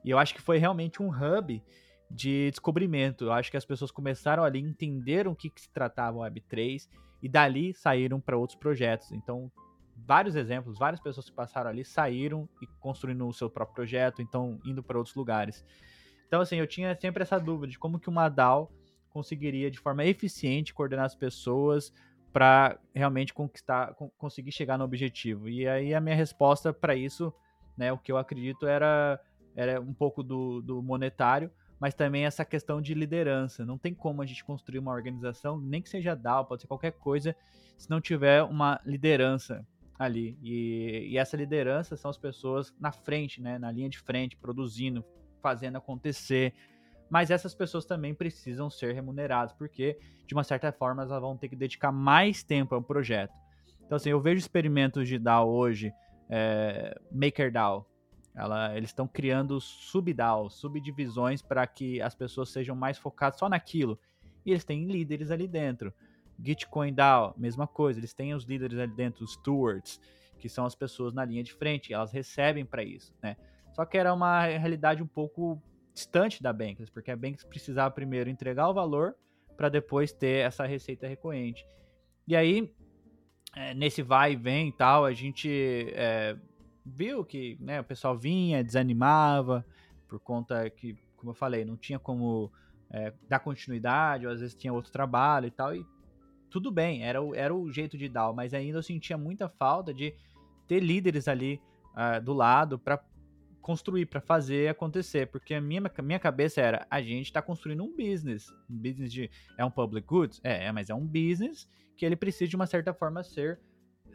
[0.03, 1.63] E eu acho que foi realmente um hub
[2.13, 3.25] de descobrimento.
[3.25, 6.87] Eu acho que as pessoas começaram ali, entenderam o que, que se tratava a Web3
[7.21, 9.11] e dali saíram para outros projetos.
[9.11, 9.51] Então,
[10.05, 14.59] vários exemplos, várias pessoas que passaram ali saíram e construindo o seu próprio projeto, então
[14.63, 15.65] indo para outros lugares.
[16.27, 18.71] Então, assim, eu tinha sempre essa dúvida de como que uma DAO
[19.09, 21.93] conseguiria de forma eficiente coordenar as pessoas
[22.31, 25.47] para realmente conquistar, conseguir chegar no objetivo.
[25.47, 27.33] E aí a minha resposta para isso,
[27.77, 29.19] né, o que eu acredito era,
[29.55, 31.51] era um pouco do, do monetário,
[31.83, 33.65] mas também essa questão de liderança.
[33.65, 36.93] Não tem como a gente construir uma organização, nem que seja DAO, pode ser qualquer
[36.93, 37.35] coisa,
[37.77, 39.67] se não tiver uma liderança
[39.99, 40.37] ali.
[40.41, 45.03] E, e essa liderança são as pessoas na frente, né, na linha de frente, produzindo,
[45.41, 46.53] fazendo acontecer,
[47.09, 51.49] mas essas pessoas também precisam ser remuneradas, porque de uma certa forma elas vão ter
[51.49, 53.33] que dedicar mais tempo ao projeto.
[53.85, 55.91] Então, assim, eu vejo experimentos de DAO hoje,
[56.29, 57.85] é, MakerDAO,
[58.35, 63.99] ela, eles estão criando sub-DAOs, subdivisões para que as pessoas sejam mais focadas só naquilo.
[64.45, 65.93] E eles têm líderes ali dentro.
[66.39, 69.99] Gitcoin DAO, mesma coisa, eles têm os líderes ali dentro, os stewards,
[70.39, 73.37] que são as pessoas na linha de frente, elas recebem para isso, né?
[73.73, 75.61] Só que era uma realidade um pouco
[75.93, 79.15] distante da Bankless, porque a Bankless precisava primeiro entregar o valor
[79.55, 81.65] para depois ter essa receita recorrente.
[82.27, 82.73] E aí,
[83.55, 85.49] é, nesse vai e vem e tal, a gente
[85.93, 86.35] é,
[86.85, 89.65] viu que né, o pessoal vinha, desanimava,
[90.07, 92.51] por conta que, como eu falei, não tinha como
[92.89, 95.85] é, dar continuidade, ou às vezes tinha outro trabalho e tal, e
[96.49, 99.91] tudo bem, era o, era o jeito de dar, mas ainda eu sentia muita falta
[99.93, 100.13] de
[100.67, 101.59] ter líderes ali
[101.93, 103.03] uh, do lado para
[103.59, 107.95] construir, para fazer acontecer, porque a minha, minha cabeça era, a gente está construindo um
[107.95, 110.39] business, um business de, é um public goods?
[110.43, 113.59] É, é, mas é um business que ele precisa de uma certa forma ser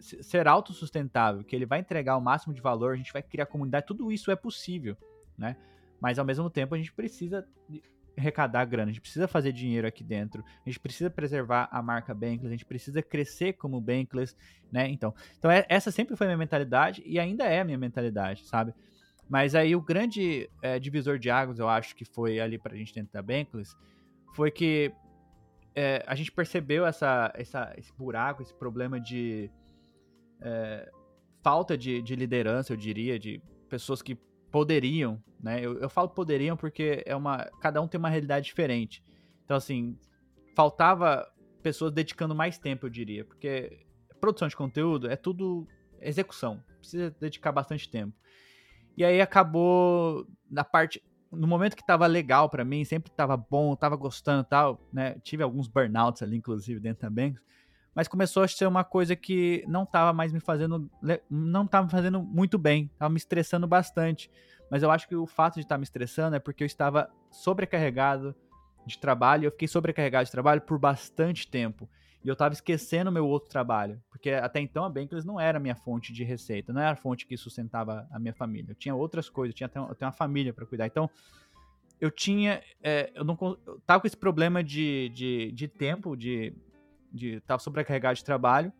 [0.00, 3.86] ser autossustentável, que ele vai entregar o máximo de valor, a gente vai criar comunidade,
[3.86, 4.96] tudo isso é possível,
[5.36, 5.56] né?
[6.00, 7.46] Mas ao mesmo tempo a gente precisa
[8.16, 12.12] arrecadar grana, a gente precisa fazer dinheiro aqui dentro, a gente precisa preservar a marca
[12.12, 14.36] Bankless, a gente precisa crescer como Bankless,
[14.72, 14.88] né?
[14.88, 18.44] Então, então é, essa sempre foi a minha mentalidade e ainda é a minha mentalidade,
[18.46, 18.74] sabe?
[19.28, 22.94] Mas aí o grande é, divisor de águas, eu acho que foi ali pra gente
[22.94, 23.76] dentro da Bankless,
[24.34, 24.92] foi que
[25.74, 29.50] é, a gente percebeu essa, essa, esse buraco, esse problema de
[30.40, 30.90] é,
[31.42, 34.14] falta de, de, liderança, eu diria, de pessoas que
[34.50, 35.64] poderiam, né?
[35.64, 39.02] Eu, eu falo poderiam porque é uma, cada um tem uma realidade diferente.
[39.44, 39.98] Então, assim,
[40.54, 41.26] faltava
[41.62, 43.86] pessoas dedicando mais tempo, eu diria, porque
[44.20, 45.66] produção de conteúdo é tudo
[46.00, 48.16] execução, precisa dedicar bastante tempo.
[48.96, 53.76] E aí acabou na parte no momento que tava legal para mim, sempre tava bom,
[53.76, 55.18] tava gostando e tal, né?
[55.22, 57.42] Tive alguns burnouts ali inclusive dentro da Banks.
[57.98, 60.88] Mas começou a ser uma coisa que não estava mais me fazendo,
[61.28, 64.30] não estava me fazendo muito bem, estava me estressando bastante.
[64.70, 67.10] Mas eu acho que o fato de estar tá me estressando é porque eu estava
[67.28, 68.36] sobrecarregado
[68.86, 71.90] de trabalho, eu fiquei sobrecarregado de trabalho por bastante tempo.
[72.24, 75.60] E eu estava esquecendo meu outro trabalho, porque até então a Bankless não era a
[75.60, 78.70] minha fonte de receita, não era a fonte que sustentava a minha família.
[78.70, 80.86] Eu tinha outras coisas, eu tinha até eu tenho uma família para cuidar.
[80.86, 81.10] Então,
[82.00, 86.54] eu tinha, é, eu não eu tava com esse problema de, de, de tempo, de
[87.12, 88.72] de tava sobrecarregado de trabalho.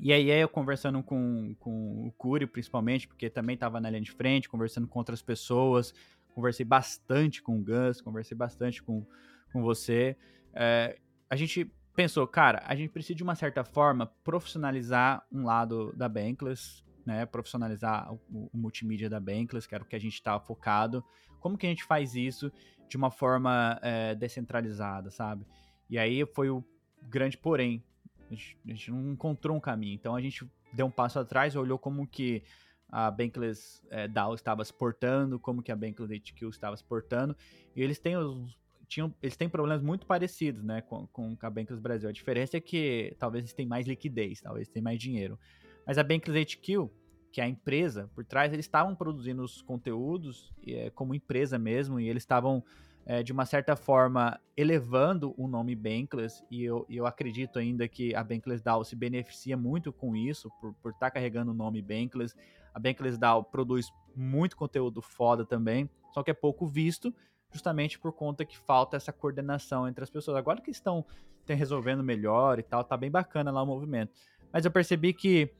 [0.00, 4.10] E aí eu conversando com, com o Cury, principalmente, porque também estava na linha de
[4.10, 5.94] frente, conversando com outras pessoas,
[6.34, 9.06] conversei bastante com o Gus, conversei bastante com,
[9.52, 10.16] com você.
[10.52, 10.98] É,
[11.30, 16.08] a gente pensou, cara, a gente precisa de uma certa forma profissionalizar um lado da
[16.08, 17.24] Bankless, né?
[17.24, 18.20] Profissionalizar o,
[18.52, 21.04] o multimídia da Bankless, que era o que a gente estava focado.
[21.40, 22.50] Como que a gente faz isso
[22.88, 25.46] de uma forma é, descentralizada, sabe?
[25.88, 26.64] E aí foi o
[27.08, 27.82] grande porém.
[28.30, 29.94] A gente, não encontrou um caminho.
[29.94, 32.42] Então a gente deu um passo atrás, olhou como que
[32.88, 37.36] a Bankless é, DAO estava se portando, como que a Bankless HQ estava se portando.
[37.74, 38.56] E eles têm os,
[38.86, 42.08] tinham, eles têm problemas muito parecidos, né, com, com a Bankless Brasil.
[42.08, 45.38] A diferença é que talvez eles tenham mais liquidez, talvez tenham mais dinheiro.
[45.86, 46.88] Mas a Bankless HQ,
[47.32, 51.98] que é a empresa por trás, eles estavam produzindo os conteúdos é, como empresa mesmo,
[51.98, 52.64] e eles estavam
[53.06, 58.14] é, de uma certa forma, elevando o nome Bankless, e eu, eu acredito ainda que
[58.14, 62.34] a Bankless DAO se beneficia muito com isso, por estar tá carregando o nome Bankless.
[62.72, 67.14] A Bankless DAO produz muito conteúdo foda também, só que é pouco visto,
[67.52, 70.36] justamente por conta que falta essa coordenação entre as pessoas.
[70.36, 71.04] Agora que estão
[71.46, 74.12] resolvendo melhor e tal, tá bem bacana lá o movimento.
[74.50, 75.50] Mas eu percebi que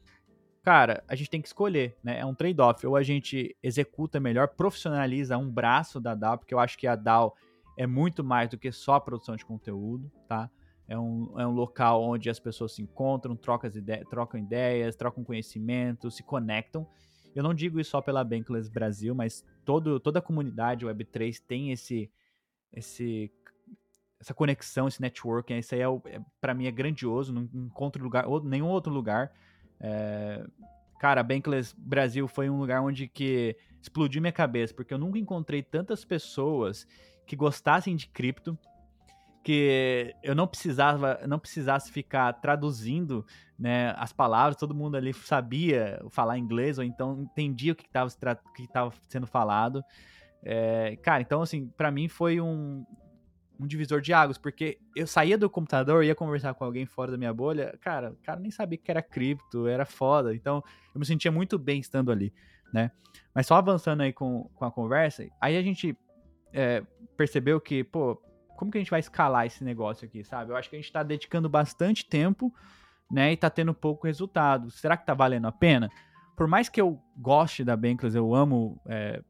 [0.64, 2.18] cara, a gente tem que escolher, né?
[2.18, 2.84] É um trade-off.
[2.86, 6.96] Ou a gente executa melhor, profissionaliza um braço da DAO, porque eu acho que a
[6.96, 7.36] DAO
[7.76, 10.50] é muito mais do que só produção de conteúdo, tá?
[10.88, 15.22] É um, é um local onde as pessoas se encontram, trocam, ide trocam ideias, trocam
[15.22, 16.86] conhecimento, se conectam.
[17.34, 21.72] Eu não digo isso só pela Bankless Brasil, mas todo, toda a comunidade Web3 tem
[21.72, 22.10] esse,
[22.72, 23.30] esse,
[24.18, 25.58] essa conexão, esse networking.
[25.58, 27.32] Isso aí, é, é para mim, é grandioso.
[27.32, 29.32] Não encontro lugar, ou nenhum outro lugar
[29.80, 30.44] é,
[30.98, 35.62] cara, Bankless Brasil foi um lugar onde que explodiu minha cabeça, porque eu nunca encontrei
[35.62, 36.86] tantas pessoas
[37.26, 38.58] que gostassem de cripto,
[39.42, 43.26] que eu não precisava, não precisasse ficar traduzindo,
[43.58, 48.10] né, as palavras, todo mundo ali sabia falar inglês ou então entendia o que estava
[48.56, 48.66] que
[49.06, 49.84] sendo falado.
[50.42, 52.86] É, cara, então assim, para mim foi um,
[53.58, 57.18] um divisor de águas, porque eu saía do computador, ia conversar com alguém fora da
[57.18, 60.62] minha bolha, cara, o cara nem sabia que era cripto, era foda, então
[60.94, 62.32] eu me sentia muito bem estando ali,
[62.72, 62.90] né?
[63.34, 65.96] Mas só avançando aí com, com a conversa, aí a gente
[66.52, 66.82] é,
[67.16, 68.16] percebeu que, pô,
[68.56, 70.52] como que a gente vai escalar esse negócio aqui, sabe?
[70.52, 72.52] Eu acho que a gente tá dedicando bastante tempo,
[73.10, 74.70] né, e tá tendo pouco resultado.
[74.70, 75.88] Será que tá valendo a pena?
[76.36, 79.22] Por mais que eu goste da Bankless, eu amo é,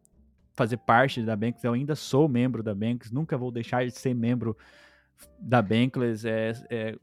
[0.55, 4.15] fazer parte da Bankless, eu ainda sou membro da Bankless, nunca vou deixar de ser
[4.15, 4.57] membro
[5.39, 6.25] da Bankless.
[6.27, 6.99] É, é,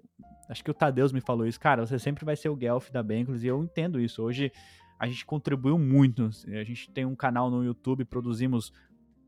[0.50, 3.04] acho que o Tadeus me falou isso, cara, você sempre vai ser o Guelph da
[3.04, 4.24] Bankless, e eu entendo isso.
[4.24, 4.52] Hoje
[4.98, 8.72] a gente contribuiu muito, a gente tem um canal no YouTube, produzimos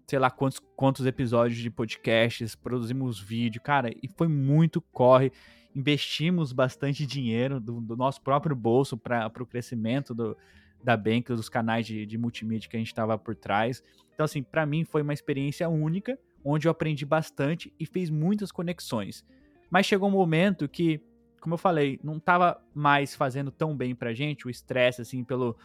[0.08, 5.32] sei lá quantos, quantos episódios de podcasts, produzimos vídeo, cara, e foi muito corre.
[5.76, 10.38] Investimos bastante dinheiro do, do nosso próprio bolso para o crescimento do,
[10.84, 13.84] da Bank, dos canais de, de multimídia que a gente estava por trás.
[14.14, 18.52] Então, assim, para mim foi uma experiência única, onde eu aprendi bastante e fiz muitas
[18.52, 19.26] conexões.
[19.70, 21.02] Mas chegou um momento que,
[21.40, 25.58] como eu falei, não estava mais fazendo tão bem pra gente, o estresse, assim, pelo.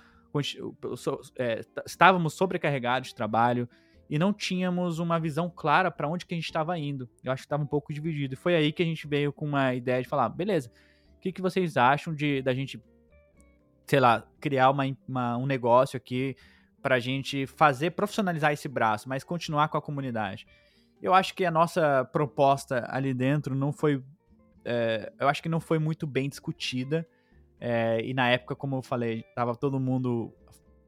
[0.81, 0.95] pelo
[1.37, 3.69] é, estávamos sobrecarregados de trabalho
[4.09, 7.09] e não tínhamos uma visão clara para onde que a gente estava indo.
[7.23, 8.35] Eu acho que estava um pouco dividido.
[8.35, 10.71] E foi aí que a gente veio com uma ideia de falar, beleza,
[11.17, 12.81] o que, que vocês acham de da gente
[13.89, 16.37] sei lá, criar uma, uma um negócio aqui
[16.83, 20.47] para gente fazer, profissionalizar esse braço, mas continuar com a comunidade.
[21.01, 24.03] Eu acho que a nossa proposta ali dentro não foi.
[24.65, 27.07] É, eu acho que não foi muito bem discutida.
[27.61, 30.33] É, e na época, como eu falei, tava todo mundo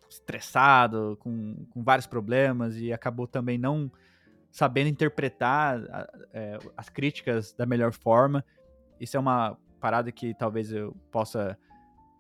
[0.08, 3.90] estressado, com, com vários problemas, e acabou também não
[4.50, 5.80] sabendo interpretar
[6.32, 8.44] é, as críticas da melhor forma.
[9.00, 11.56] Isso é uma parada que talvez eu possa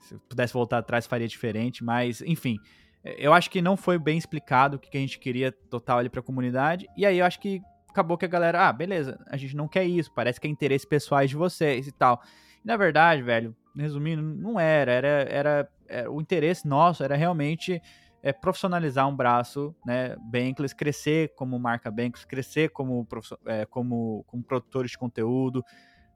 [0.00, 2.58] se pudesse voltar atrás, faria diferente, mas, enfim.
[3.04, 6.08] É, eu acho que não foi bem explicado o que a gente queria total ali
[6.08, 6.86] pra comunidade.
[6.96, 9.84] E aí eu acho que acabou que a galera, ah, beleza, a gente não quer
[9.84, 12.20] isso, parece que é interesse pessoais de vocês e tal.
[12.64, 14.92] E na verdade, velho, resumindo, não era.
[14.92, 17.80] Era, era, era o interesse nosso era realmente
[18.22, 23.06] é, profissionalizar um braço, né, Bankless, crescer como marca Bankless, crescer como,
[23.46, 25.64] é, como, como produtores de conteúdo,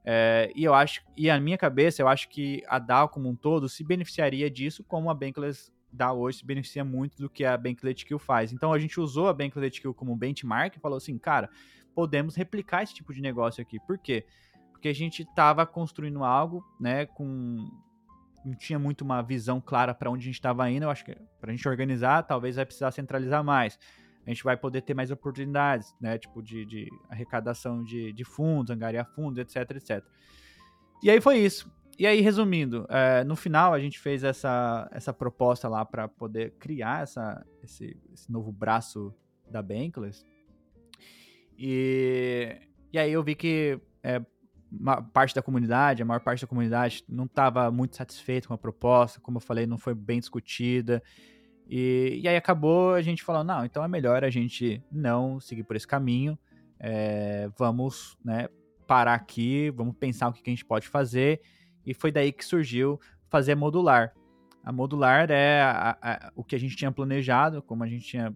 [0.07, 3.35] É, e eu acho, e a minha cabeça, eu acho que a DAO como um
[3.35, 7.57] todo se beneficiaria disso, como a Bankless DAO hoje se beneficia muito do que a
[7.57, 8.53] Banklet Kill faz.
[8.53, 11.49] Então a gente usou a Banklet Kill como benchmark e falou assim, cara,
[11.95, 13.79] podemos replicar esse tipo de negócio aqui.
[13.79, 14.25] Por quê?
[14.71, 17.67] Porque a gente estava construindo algo, né, com
[18.45, 20.83] não tinha muito uma visão clara para onde a gente estava indo.
[20.83, 23.79] Eu acho que para a gente organizar, talvez vai precisar centralizar mais.
[24.25, 26.17] A gente vai poder ter mais oportunidades, né?
[26.17, 30.03] Tipo, de, de arrecadação de, de fundos, angariar fundos, etc, etc.
[31.03, 31.71] E aí foi isso.
[31.97, 36.51] E aí, resumindo, é, no final a gente fez essa, essa proposta lá para poder
[36.59, 39.13] criar essa, esse, esse novo braço
[39.49, 40.25] da Bankless.
[41.57, 42.57] E,
[42.91, 44.21] e aí eu vi que é,
[44.69, 48.57] uma parte da comunidade, a maior parte da comunidade, não estava muito satisfeita com a
[48.57, 51.01] proposta, como eu falei, não foi bem discutida.
[51.67, 55.63] E, e aí acabou a gente falando, não, então é melhor a gente não seguir
[55.63, 56.37] por esse caminho,
[56.79, 58.47] é, vamos né,
[58.85, 61.41] parar aqui, vamos pensar o que, que a gente pode fazer.
[61.85, 64.13] E foi daí que surgiu fazer modular.
[64.63, 68.35] A modular é a, a, o que a gente tinha planejado, como a gente tinha,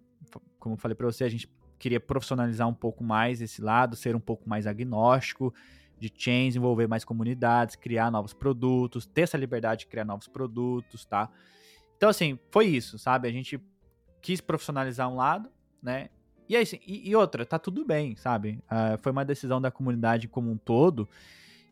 [0.58, 1.48] como eu falei para você, a gente
[1.78, 5.52] queria profissionalizar um pouco mais esse lado, ser um pouco mais agnóstico
[5.98, 11.04] de chains, envolver mais comunidades, criar novos produtos, ter essa liberdade de criar novos produtos,
[11.04, 11.30] tá?
[12.00, 13.28] Então, assim, foi isso, sabe?
[13.28, 13.60] A gente
[14.22, 15.50] quis profissionalizar um lado,
[15.82, 16.08] né?
[16.48, 18.58] E, aí, assim, e, e outra, tá tudo bem, sabe?
[18.64, 21.06] Uh, foi uma decisão da comunidade como um todo.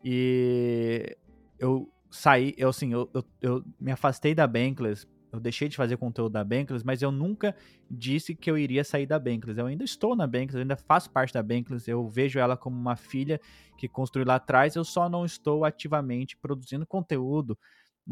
[0.04, 1.16] E
[1.58, 5.96] eu saí, eu assim, eu, eu, eu me afastei da Bankless eu deixei de fazer
[5.96, 7.54] conteúdo da Bankless, mas eu nunca
[7.90, 9.58] disse que eu iria sair da Bankless.
[9.58, 12.76] Eu ainda estou na Bankless, eu ainda faço parte da Bankless, eu vejo ela como
[12.76, 13.40] uma filha
[13.76, 17.58] que construiu lá atrás, eu só não estou ativamente produzindo conteúdo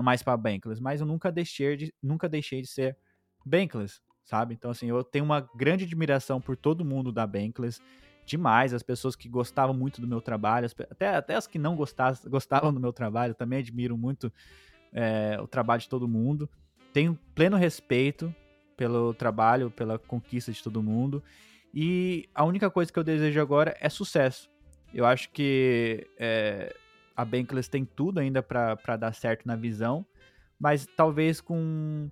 [0.02, 2.96] mais para Bankless, mas eu nunca deixei de, nunca deixei de ser
[3.44, 4.54] Bankless, sabe?
[4.54, 7.80] Então assim, eu tenho uma grande admiração por todo mundo da Bankless,
[8.24, 12.30] demais, as pessoas que gostavam muito do meu trabalho, até, até as que não gostavam,
[12.30, 14.32] gostavam do meu trabalho, também admiro muito
[14.92, 16.48] é, o trabalho de todo mundo
[16.96, 18.34] tenho pleno respeito
[18.74, 21.22] pelo trabalho, pela conquista de todo mundo.
[21.74, 24.48] E a única coisa que eu desejo agora é sucesso.
[24.94, 26.74] Eu acho que é,
[27.16, 30.04] a Bankless tem tudo ainda para dar certo na visão,
[30.58, 32.10] mas talvez com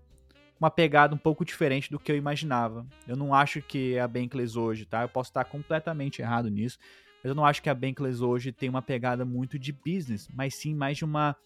[0.58, 2.86] uma pegada um pouco diferente do que eu imaginava.
[3.06, 5.02] Eu não acho que a Bankless hoje, tá?
[5.02, 6.78] Eu posso estar completamente errado nisso,
[7.22, 10.54] mas eu não acho que a Bankless hoje tem uma pegada muito de business, mas
[10.54, 11.36] sim mais de uma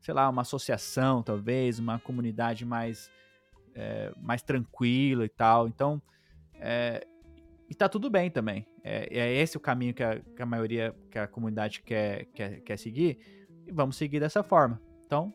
[0.00, 3.10] sei lá, uma associação, talvez, uma comunidade mais,
[3.74, 5.68] é, mais tranquila e tal.
[5.68, 6.00] Então,
[6.54, 7.06] é,
[7.68, 8.66] e tá tudo bem também.
[8.82, 12.60] É, é esse o caminho que a, que a, maioria, que a comunidade quer, quer,
[12.60, 13.18] quer seguir,
[13.66, 14.80] e vamos seguir dessa forma.
[15.06, 15.34] Então,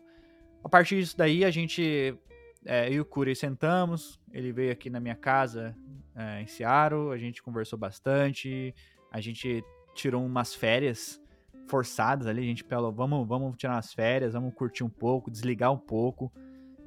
[0.64, 2.18] a partir disso daí, a gente,
[2.66, 5.76] é, eu e o Curi sentamos, ele veio aqui na minha casa
[6.16, 8.74] é, em Seattle, a gente conversou bastante,
[9.12, 9.64] a gente
[9.94, 11.22] tirou umas férias
[11.68, 15.72] forçadas ali, a gente falou, vamos, vamos tirar umas férias, vamos curtir um pouco, desligar
[15.72, 16.32] um pouco.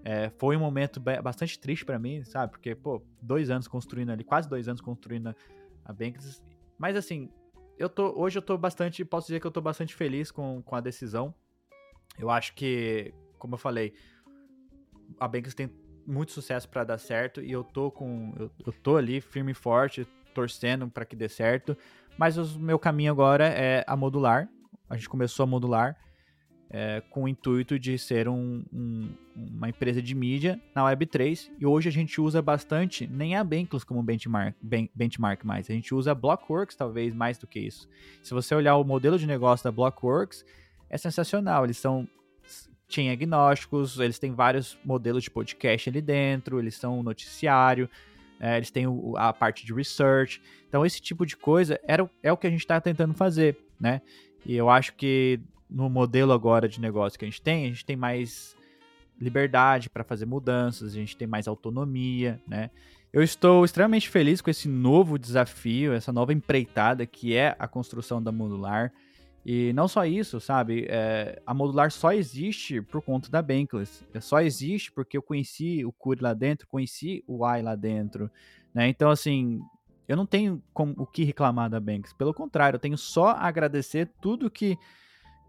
[0.05, 2.52] É, foi um momento bastante triste para mim, sabe?
[2.52, 5.35] Porque, pô, dois anos construindo ali, quase dois anos construindo
[5.85, 6.43] a Banks.
[6.78, 7.30] Mas assim,
[7.78, 10.76] eu tô, hoje eu tô bastante, posso dizer que eu tô bastante feliz com, com
[10.76, 11.34] a decisão.
[12.18, 13.94] Eu acho que, como eu falei,
[15.18, 15.70] a Banks tem
[16.06, 19.55] muito sucesso para dar certo e eu tô com, eu, eu tô ali firme e
[19.55, 21.76] forte, torcendo para que dê certo.
[22.16, 24.48] Mas o meu caminho agora é a modular,
[24.88, 25.96] a gente começou a modular
[26.70, 31.65] é, com o intuito de ser um, um, uma empresa de mídia na Web3 e
[31.65, 35.95] hoje a gente usa bastante, nem a Bankless como benchmark, ben, benchmark mais, a gente
[35.95, 37.89] usa a Blockworks talvez mais do que isso.
[38.23, 40.45] Se você olhar o modelo de negócio da Blockworks,
[40.90, 42.07] é sensacional, eles são
[42.89, 47.89] chain agnósticos, eles têm vários modelos de podcast ali dentro, eles são um noticiário,
[48.40, 52.31] é, eles têm o, a parte de research, então esse tipo de coisa era, é
[52.32, 54.03] o que a gente está tentando fazer, né?
[54.47, 57.85] E eu acho que no modelo agora de negócio que a gente tem, a gente
[57.85, 58.57] tem mais
[59.20, 62.70] liberdade para fazer mudanças, a gente tem mais autonomia, né?
[63.12, 68.23] Eu estou extremamente feliz com esse novo desafio, essa nova empreitada que é a construção
[68.23, 68.93] da modular.
[69.47, 70.86] E não só isso, sabe?
[70.90, 74.05] É, a modular só existe por conta da Bankless.
[74.12, 78.31] É, só existe porque eu conheci o Curi lá dentro, conheci o AI lá dentro.
[78.74, 78.89] Né?
[78.89, 79.59] Então, assim,
[80.07, 82.12] eu não tenho como, o que reclamar da Banks.
[82.12, 84.77] Pelo contrário, eu tenho só a agradecer tudo que,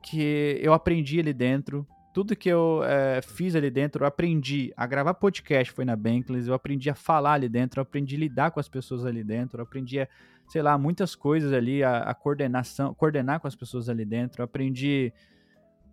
[0.01, 4.03] que eu aprendi ali dentro, tudo que eu é, fiz ali dentro.
[4.03, 7.84] Eu aprendi a gravar podcast, foi na Bankless, eu aprendi a falar ali dentro, eu
[7.84, 10.07] aprendi a lidar com as pessoas ali dentro, eu aprendi a,
[10.47, 14.45] sei lá, muitas coisas ali, a, a coordenação, coordenar com as pessoas ali dentro, eu
[14.45, 15.13] aprendi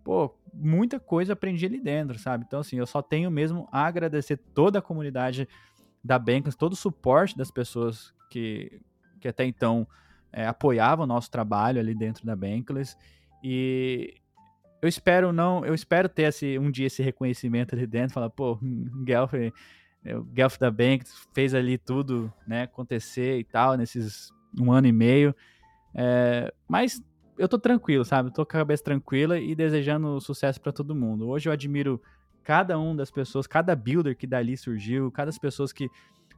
[0.07, 2.45] pô, muita coisa aprendi ali dentro, sabe?
[2.47, 5.49] Então, assim, eu só tenho mesmo a agradecer toda a comunidade
[6.01, 8.79] da Bankless, todo o suporte das pessoas que,
[9.19, 9.85] que até então
[10.31, 12.95] é, apoiava o nosso trabalho ali dentro da Bankless.
[13.43, 14.15] E
[14.81, 18.59] eu espero não, eu espero ter esse, um dia esse reconhecimento ali dentro, falar, pô,
[19.03, 19.33] Guelph,
[20.05, 24.91] o Guelph da Bank fez ali tudo, né, acontecer e tal, nesses um ano e
[24.91, 25.35] meio.
[25.93, 27.01] É, mas
[27.37, 28.31] eu tô tranquilo, sabe?
[28.31, 31.27] tô com a cabeça tranquila e desejando sucesso para todo mundo.
[31.27, 32.01] Hoje eu admiro
[32.43, 35.89] cada um das pessoas, cada builder que dali surgiu, cada das pessoas que.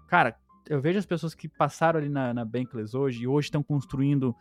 [0.07, 0.35] Cara,
[0.67, 4.35] eu vejo as pessoas que passaram ali na, na Bankless hoje e hoje estão construindo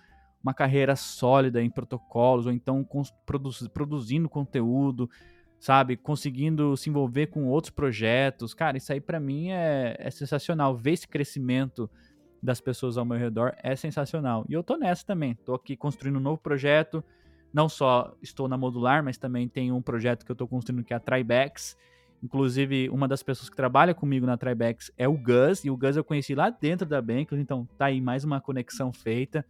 [0.48, 2.86] uma carreira sólida em protocolos, ou então
[3.26, 5.08] produz, produzindo conteúdo,
[5.60, 5.96] sabe?
[5.96, 8.54] Conseguindo se envolver com outros projetos.
[8.54, 10.74] Cara, isso aí para mim é, é sensacional.
[10.74, 11.90] Ver esse crescimento
[12.42, 14.46] das pessoas ao meu redor é sensacional.
[14.48, 15.34] E eu tô nessa também.
[15.34, 17.04] Tô aqui construindo um novo projeto.
[17.52, 20.94] Não só estou na modular, mas também tem um projeto que eu tô construindo que
[20.94, 21.76] é a Tribex.
[22.22, 25.96] Inclusive, uma das pessoas que trabalha comigo na Tribex é o Gus, e o Gus
[25.96, 29.44] eu conheci lá dentro da Bankless, então tá aí mais uma conexão feita.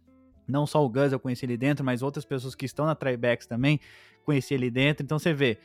[0.49, 3.45] Não só o Gus eu conheci ali dentro, mas outras pessoas que estão na Tribex
[3.45, 3.79] também
[4.25, 5.03] conheci ali dentro.
[5.03, 5.57] Então você vê,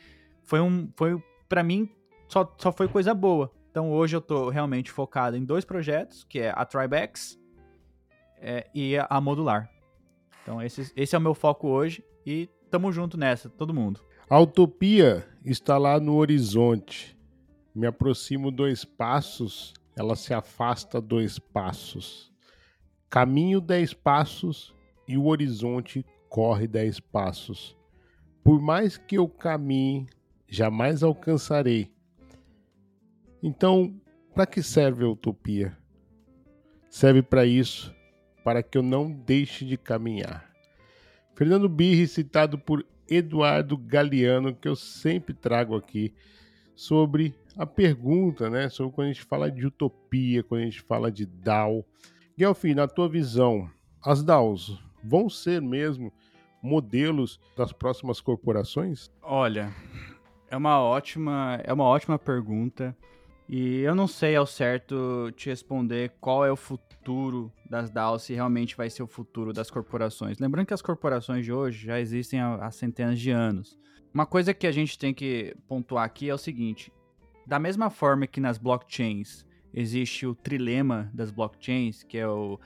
[0.43, 0.89] foi um.
[0.95, 1.89] Foi, para mim,
[2.27, 3.51] só, só foi coisa boa.
[3.71, 7.37] Então hoje eu tô realmente focado em dois projetos, que é a Tribex
[8.37, 9.69] é, e a Modular.
[10.41, 14.01] Então esse, esse é o meu foco hoje e tamo junto nessa, todo mundo.
[14.29, 17.15] A utopia está lá no horizonte.
[17.73, 22.31] Me aproximo dois passos, ela se afasta dois passos.
[23.09, 24.74] Caminho dez passos
[25.07, 27.75] e o horizonte corre dez passos.
[28.43, 30.07] Por mais que eu caminhe,
[30.47, 31.95] jamais alcançarei
[33.47, 33.93] então,
[34.33, 35.77] para que serve a utopia?
[36.89, 37.93] Serve para isso,
[38.43, 40.51] para que eu não deixe de caminhar.
[41.35, 46.11] Fernando Birri, citado por Eduardo Galeano, que eu sempre trago aqui,
[46.73, 48.67] sobre a pergunta, né?
[48.67, 51.85] Sobre quando a gente fala de utopia, quando a gente fala de DAO.
[52.35, 53.69] Guelfi, na tua visão,
[54.03, 56.11] as DAOs vão ser mesmo
[56.61, 59.11] modelos das próximas corporações?
[59.21, 59.71] Olha,
[60.49, 62.95] é uma ótima, é uma ótima pergunta.
[63.47, 68.33] E eu não sei ao certo te responder qual é o futuro das DAOs, se
[68.33, 70.39] realmente vai ser o futuro das corporações.
[70.39, 73.77] Lembrando que as corporações de hoje já existem há, centenas de anos.
[74.11, 76.91] Uma coisa que a gente tem que pontuar aqui é o seguinte:
[77.45, 82.59] da mesma forma que nas blockchains existe o trilema das blockchains, que é o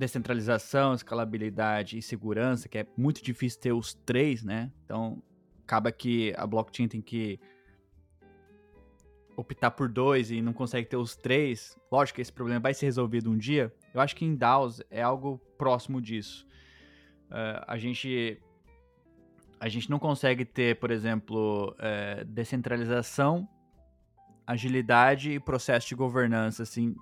[0.00, 4.72] descentralização, escalabilidade e segurança, que é muito difícil ter os três, né?
[4.84, 5.22] Então,
[5.62, 7.38] acaba que a blockchain tem que
[9.36, 12.86] optar por dois e não consegue ter os três, lógico que esse problema vai ser
[12.86, 13.72] resolvido um dia.
[13.92, 16.46] Eu acho que em DAOs é algo próximo disso.
[17.30, 18.40] Uh, a gente
[19.60, 23.46] a gente não consegue ter, por exemplo, uh, descentralização,
[24.46, 26.96] agilidade e processo de governança, assim,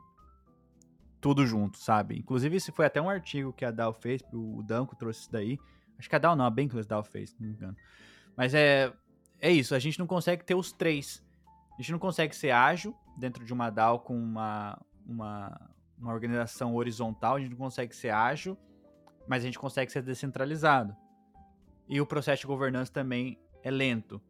[1.21, 2.19] tudo junto, sabe?
[2.19, 5.59] Inclusive, esse foi até um artigo que a DAO fez, o Danco trouxe isso daí.
[5.99, 7.77] Acho que a DAO não, a Bankless DAO fez, não me engano.
[8.37, 8.93] Mas é,
[9.41, 11.25] é isso, a gente não consegue ter os três.
[11.73, 16.75] A gente não consegue ser ágil dentro de uma DAO com uma, uma, uma organização
[16.75, 18.57] horizontal, a gente não consegue ser ágil,
[19.27, 20.97] mas a gente consegue ser descentralizado.
[21.89, 24.21] E o processo de governança também é lento.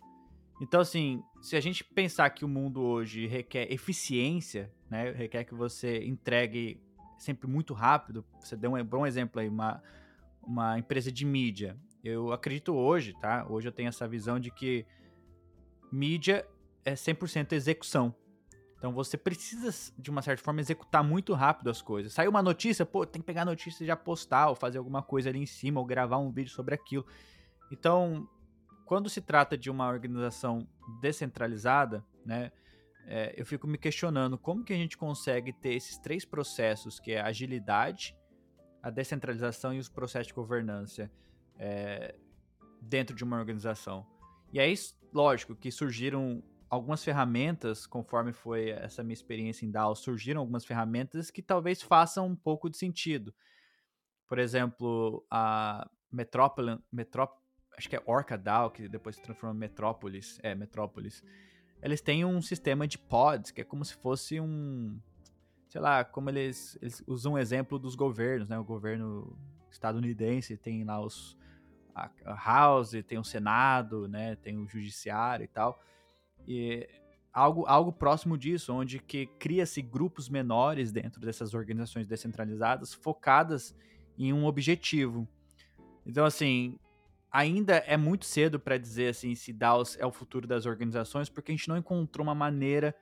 [0.60, 5.54] Então, assim, se a gente pensar que o mundo hoje requer eficiência, né, requer que
[5.54, 6.80] você entregue
[7.18, 9.82] sempre muito rápido, você deu um bom exemplo aí, uma,
[10.42, 11.76] uma empresa de mídia.
[12.02, 13.46] Eu acredito hoje, tá?
[13.48, 14.86] Hoje eu tenho essa visão de que
[15.90, 16.46] mídia
[16.84, 18.14] é 100% execução.
[18.76, 22.12] Então você precisa, de uma certa forma, executar muito rápido as coisas.
[22.12, 25.02] Saiu uma notícia, pô, tem que pegar a notícia e já postar, ou fazer alguma
[25.02, 27.04] coisa ali em cima, ou gravar um vídeo sobre aquilo.
[27.72, 28.28] Então,
[28.86, 30.66] quando se trata de uma organização
[31.00, 32.52] descentralizada, né,
[33.10, 37.12] é, eu fico me questionando como que a gente consegue ter esses três processos, que
[37.12, 38.14] é a agilidade,
[38.82, 41.10] a descentralização e os processos de governança
[41.58, 42.14] é,
[42.82, 44.06] dentro de uma organização.
[44.52, 44.74] E aí,
[45.10, 51.30] lógico, que surgiram algumas ferramentas, conforme foi essa minha experiência em DAO, surgiram algumas ferramentas
[51.30, 53.34] que talvez façam um pouco de sentido.
[54.26, 57.38] Por exemplo, a Metrópole, Metrop,
[57.74, 61.24] acho que é Orca DAO, que depois se transforma em Metrópolis, é, Metrópolis.
[61.82, 64.98] Eles têm um sistema de pods, que é como se fosse um,
[65.68, 68.58] sei lá, como eles, eles usam um exemplo dos governos, né?
[68.58, 69.36] O governo
[69.70, 71.36] estadunidense tem lá os
[72.24, 74.36] a House, tem o Senado, né?
[74.36, 75.82] Tem o Judiciário e tal.
[76.46, 76.88] E
[77.32, 83.74] algo, algo próximo disso, onde que cria-se grupos menores dentro dessas organizações descentralizadas focadas
[84.16, 85.28] em um objetivo.
[86.06, 86.78] Então, assim,
[87.30, 91.52] ainda é muito cedo para dizer assim se DAOs é o futuro das organizações, porque
[91.52, 92.94] a gente não encontrou uma maneira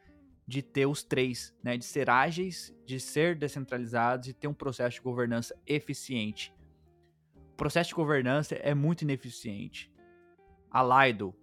[0.46, 1.76] de ter os três, né?
[1.76, 6.54] De ser ágeis, de ser descentralizados e ter um processo de governança eficiente.
[7.56, 9.90] processo de governança é muito ineficiente.
[10.70, 11.34] A Lido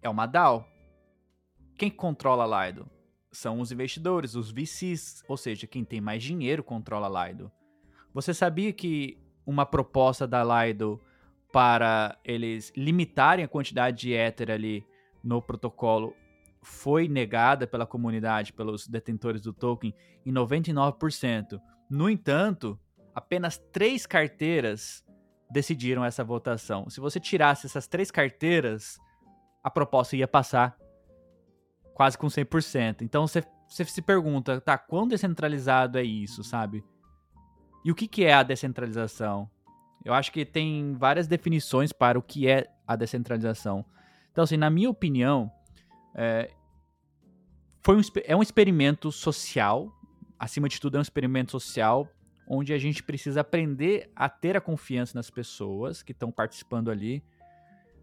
[0.00, 0.66] é uma DAO.
[1.76, 2.90] Quem controla a Lido?
[3.30, 7.52] São os investidores, os VCs, ou seja, quem tem mais dinheiro controla a Lido.
[8.14, 11.00] Você sabia que uma proposta da Lido
[11.52, 14.86] para eles limitarem a quantidade de Ether ali
[15.22, 16.16] no protocolo
[16.62, 21.60] foi negada pela comunidade, pelos detentores do token, em 99%.
[21.90, 22.78] No entanto,
[23.14, 25.04] apenas três carteiras
[25.50, 26.88] decidiram essa votação.
[26.88, 28.98] Se você tirasse essas três carteiras,
[29.62, 30.78] a proposta ia passar
[31.94, 33.02] quase com 100%.
[33.02, 36.82] Então você, você se pergunta, tá, quão descentralizado é isso, sabe?
[37.84, 39.50] E o que, que é a descentralização?
[40.04, 43.84] Eu acho que tem várias definições para o que é a descentralização.
[44.30, 45.50] Então, assim, na minha opinião,
[46.14, 46.50] é,
[47.82, 49.92] foi um, é um experimento social,
[50.38, 52.08] acima de tudo, é um experimento social,
[52.46, 57.22] onde a gente precisa aprender a ter a confiança nas pessoas que estão participando ali.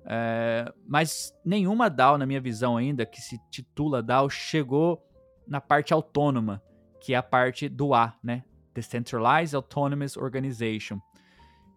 [0.05, 5.05] É, mas nenhuma DAO, na minha visão ainda, que se titula DAO, chegou
[5.47, 6.63] na parte autônoma,
[6.99, 8.43] que é a parte do A, né?
[8.73, 10.99] Decentralized Autonomous Organization.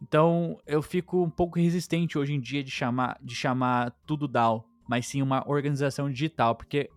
[0.03, 4.67] Então eu fico um pouco resistente hoje em dia de chamar, de chamar tudo DAO,
[4.89, 6.91] mas sim uma organização digital, porque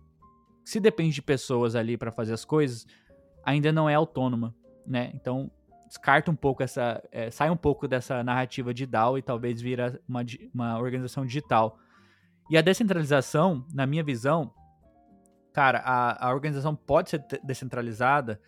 [0.64, 2.84] se depende de pessoas ali para fazer as coisas,
[3.44, 4.52] ainda não é autônoma,
[4.84, 5.12] né?
[5.14, 5.48] Então
[5.86, 10.00] descarta um pouco essa, é, sai um pouco dessa narrativa de DAO e talvez vira
[10.08, 11.78] uma, uma organização digital.
[12.50, 14.52] E a descentralização, na minha visão,
[15.52, 18.40] cara, a, a organização pode ser descentralizada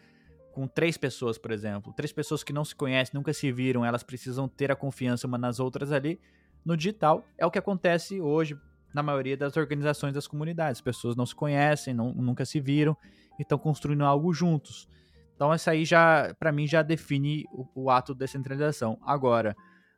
[0.58, 4.02] com três pessoas, por exemplo, três pessoas que não se conhecem, nunca se viram, elas
[4.02, 6.20] precisam ter a confiança uma nas outras ali.
[6.64, 8.58] No digital é o que acontece hoje
[8.92, 10.78] na maioria das organizações das comunidades.
[10.78, 12.96] As pessoas não se conhecem, não, nunca se viram
[13.38, 14.88] e estão construindo algo juntos.
[15.36, 18.98] Então isso aí já, para mim, já define o, o ato de descentralização.
[19.02, 19.54] Agora,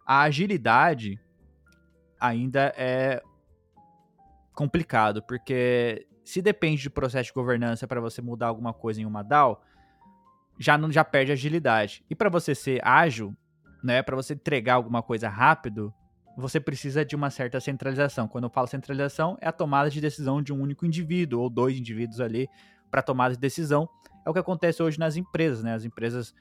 [0.07, 1.19] a agilidade
[2.21, 3.23] ainda é
[4.53, 9.23] complicado, porque se depende de processo de governança para você mudar alguma coisa em uma
[9.23, 9.63] DAO,
[10.61, 12.05] já não já perde agilidade.
[12.11, 13.35] E para você ser ágil,
[13.83, 15.93] né, para você entregar alguma coisa rápido,
[16.37, 18.29] você precisa de uma certa centralização.
[18.29, 21.79] Quando eu falo centralização, é a tomada de decisão de um único indivíduo ou dois
[21.79, 22.47] indivíduos ali
[22.91, 23.89] para tomada de decisão.
[24.25, 25.73] É o que acontece hoje nas empresas, né?
[25.73, 26.35] As empresas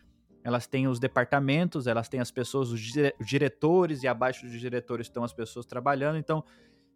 [0.43, 2.81] elas têm os departamentos, elas têm as pessoas, os
[3.25, 6.17] diretores e abaixo dos diretores estão as pessoas trabalhando.
[6.17, 6.43] Então,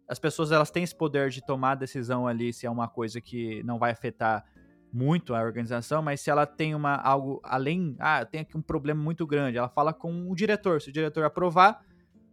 [0.06, 3.62] as pessoas elas têm esse poder de tomar decisão ali se é uma coisa que
[3.62, 4.44] não vai afetar
[4.94, 9.02] muito a organização, mas se ela tem uma algo além, ah, tem aqui um problema
[9.02, 11.84] muito grande, ela fala com o diretor, se o diretor aprovar,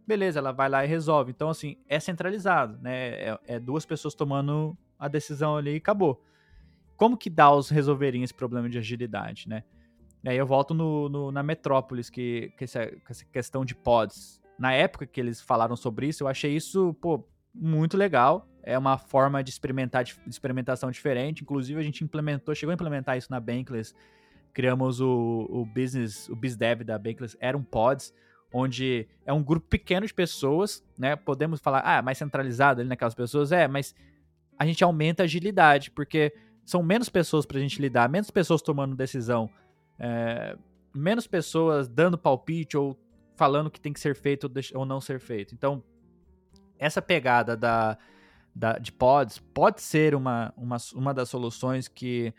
[0.06, 1.32] beleza, ela vai lá e resolve.
[1.32, 3.08] Então assim, é centralizado, né?
[3.08, 6.22] É, é duas pessoas tomando a decisão ali e acabou.
[6.96, 9.64] Como que DAOs resolveriam esse problema de agilidade, né?
[10.22, 14.40] E aí eu volto no, no na Metrópolis, que, que essa, essa questão de pods.
[14.56, 18.96] Na época que eles falaram sobre isso, eu achei isso, pô, muito legal é uma
[18.96, 21.42] forma de experimentar de experimentação diferente.
[21.42, 23.94] Inclusive, a gente implementou, chegou a implementar isso na Bankless.
[24.52, 28.14] Criamos o, o business, o BizDev da Bankless, era um pods,
[28.52, 31.16] onde é um grupo pequeno de pessoas, né?
[31.16, 33.94] Podemos falar, ah, mais centralizado ali naquelas pessoas, é, mas
[34.58, 36.32] a gente aumenta a agilidade, porque
[36.64, 39.50] são menos pessoas para a gente lidar, menos pessoas tomando decisão,
[39.98, 40.56] é,
[40.94, 42.96] menos pessoas dando palpite ou
[43.34, 45.54] falando que tem que ser feito ou não ser feito.
[45.54, 45.82] Então,
[46.84, 47.96] essa pegada da
[48.54, 52.34] da, de pods pode ser uma, uma, uma das soluções que,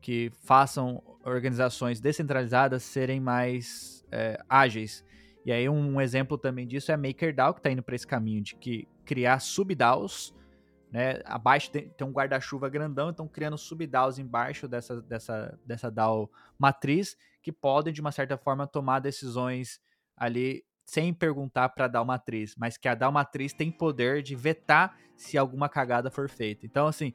[0.00, 5.04] que façam organizações descentralizadas serem mais é, ágeis.
[5.44, 8.06] E aí um, um, exemplo também disso é a MakerDAO, que está indo para esse
[8.06, 10.34] caminho de que criar subDAOs,
[10.90, 11.20] né?
[11.24, 17.16] Abaixo tem, tem um guarda-chuva grandão, então criando subDAOs embaixo dessa, dessa, dessa DAO matriz,
[17.42, 19.80] que podem, de uma certa forma, tomar decisões
[20.16, 24.22] ali sem perguntar para dar uma atriz, mas que a dar uma atriz tem poder
[24.22, 26.66] de vetar se alguma cagada for feita.
[26.66, 27.12] Então, assim,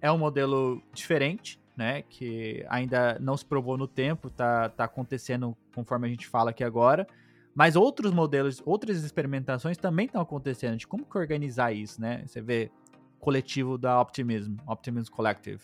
[0.00, 2.02] é um modelo diferente, né?
[2.02, 6.62] Que ainda não se provou no tempo, tá, tá acontecendo conforme a gente fala aqui
[6.62, 7.06] agora.
[7.54, 12.22] Mas outros modelos, outras experimentações também estão acontecendo de como que organizar isso, né?
[12.26, 12.70] Você vê
[13.18, 15.60] coletivo da Optimism, Optimism Collective.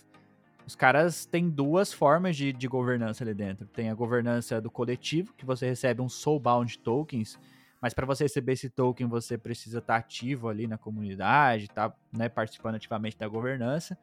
[0.67, 3.67] Os caras têm duas formas de, de governança ali dentro.
[3.67, 7.39] Tem a governança do coletivo, que você recebe um soulbound tokens,
[7.81, 11.93] mas para você receber esse token você precisa estar tá ativo ali na comunidade, tá,
[12.11, 13.97] né, participando ativamente da governança.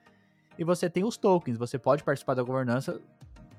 [0.58, 3.02] E você tem os tokens, você pode participar da governança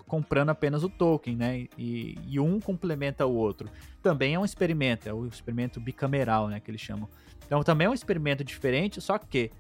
[0.07, 1.67] comprando apenas o token, né?
[1.79, 3.69] E, e, um complementa o outro.
[4.03, 6.61] Também é um experimento, é o experimento bicameral, né?
[6.61, 7.09] Que eles chamam.
[7.47, 9.51] Então também é um experimento diferente, só que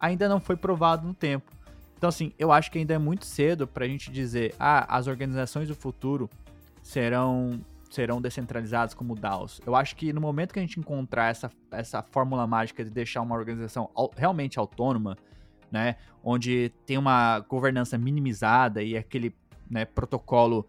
[0.00, 1.52] ainda não foi provado no tempo.
[2.02, 5.06] Então, assim, eu acho que ainda é muito cedo para a gente dizer, ah, as
[5.06, 6.28] organizações do futuro
[6.82, 9.60] serão serão descentralizados como DAOs.
[9.64, 13.22] Eu acho que no momento que a gente encontrar essa, essa fórmula mágica de deixar
[13.22, 15.16] uma organização realmente autônoma,
[15.70, 19.32] né, onde tem uma governança minimizada e aquele
[19.70, 20.66] né, protocolo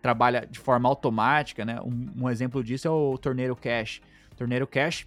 [0.00, 1.80] trabalha de forma automática, né?
[1.80, 4.00] Um, um, exemplo disso é o Torneiro Cash.
[4.32, 5.06] O Torneiro Cash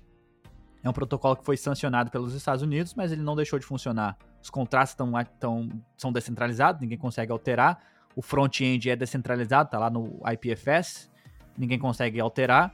[0.82, 4.18] é um protocolo que foi sancionado pelos Estados Unidos, mas ele não deixou de funcionar.
[4.46, 7.80] Os contratos tão, tão, são descentralizados, ninguém consegue alterar.
[8.16, 11.10] O front-end é descentralizado, tá lá no IPFS,
[11.58, 12.72] ninguém consegue alterar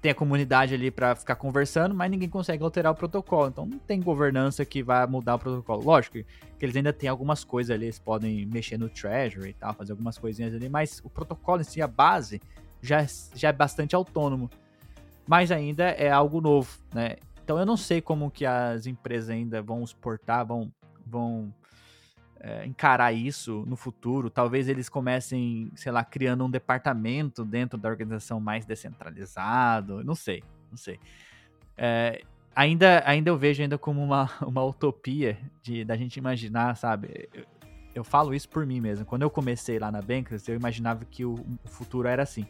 [0.00, 3.46] tem a comunidade ali para ficar conversando, mas ninguém consegue alterar o protocolo.
[3.46, 5.84] Então não tem governança que vai mudar o protocolo.
[5.84, 6.26] Lógico que,
[6.60, 10.18] eles ainda têm algumas coisas ali, eles podem mexer no treasury e tal, fazer algumas
[10.18, 12.40] coisinhas ali, mas o protocolo em si, a base,
[12.80, 14.50] já, já é bastante autônomo.
[15.24, 17.14] Mas ainda é algo novo, né?
[17.44, 20.72] Então eu não sei como que as empresas ainda vão exportar, vão,
[21.12, 21.54] vão
[22.40, 24.30] é, encarar isso no futuro.
[24.30, 30.02] Talvez eles comecem, sei lá, criando um departamento dentro da organização mais descentralizado.
[30.02, 30.98] Não sei, não sei.
[31.76, 32.22] É,
[32.56, 37.28] ainda, ainda eu vejo ainda como uma, uma utopia de da gente imaginar, sabe?
[37.32, 37.44] Eu,
[37.94, 39.04] eu falo isso por mim mesmo.
[39.04, 42.46] Quando eu comecei lá na Bankers, eu imaginava que o, o futuro era assim.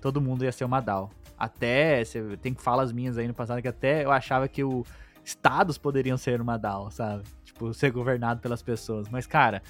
[0.00, 1.10] Todo mundo ia ser uma DAO.
[1.38, 2.02] Até,
[2.40, 4.84] tem falas minhas aí no passado que até eu achava que o
[5.26, 7.24] estados poderiam ser uma DAO, sabe?
[7.56, 9.08] tipo, ser governado pelas pessoas.
[9.08, 9.62] Mas, cara,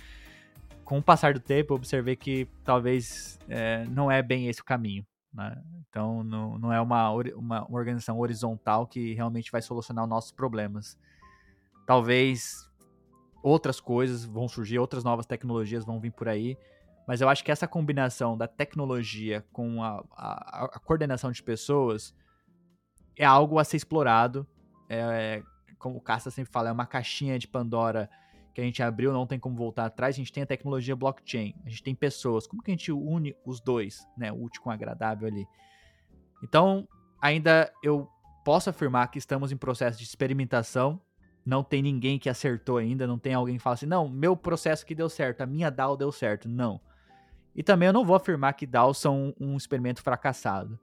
[0.84, 4.64] com o passar do tempo, eu observei que talvez é, não é bem esse o
[4.64, 5.06] caminho.
[5.32, 5.56] Né?
[5.88, 10.32] Então, não, não é uma, uma, uma organização horizontal que realmente vai solucionar os nossos
[10.32, 10.98] problemas.
[11.86, 12.68] Talvez
[13.42, 16.58] outras coisas vão surgir, outras novas tecnologias vão vir por aí,
[17.06, 22.12] mas eu acho que essa combinação da tecnologia com a, a, a coordenação de pessoas
[23.14, 24.44] é algo a ser explorado.
[24.88, 25.42] É,
[25.78, 28.08] como o Casta sempre fala, é uma caixinha de Pandora
[28.54, 30.14] que a gente abriu, não tem como voltar atrás.
[30.14, 32.46] A gente tem a tecnologia blockchain, a gente tem pessoas.
[32.46, 34.32] Como que a gente une os dois, né?
[34.32, 35.46] O útil com o agradável ali.
[36.42, 36.88] Então,
[37.20, 38.08] ainda eu
[38.44, 41.00] posso afirmar que estamos em processo de experimentação.
[41.44, 44.86] Não tem ninguém que acertou ainda, não tem alguém que fala assim, não, meu processo
[44.86, 46.48] que deu certo, a minha DAO deu certo.
[46.48, 46.80] Não.
[47.54, 50.78] E também eu não vou afirmar que DAOs são um experimento fracassado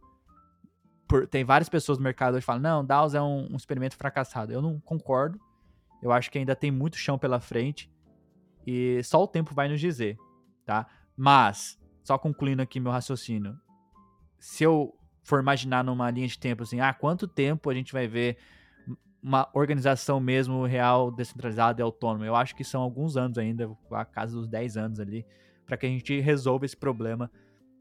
[1.07, 4.51] por, tem várias pessoas no mercado que falam, não, DAOs é um, um, experimento fracassado.
[4.51, 5.39] Eu não concordo.
[6.01, 7.91] Eu acho que ainda tem muito chão pela frente.
[8.65, 10.17] E só o tempo vai nos dizer,
[10.65, 10.87] tá?
[11.15, 13.57] Mas, só concluindo aqui meu raciocínio.
[14.39, 14.93] Se eu
[15.23, 18.37] for imaginar numa linha de tempo assim, ah, quanto tempo a gente vai ver
[19.21, 22.25] uma organização mesmo real, descentralizada e autônoma?
[22.25, 25.25] Eu acho que são alguns anos ainda, a casa dos 10 anos ali,
[25.65, 27.29] para que a gente resolva esse problema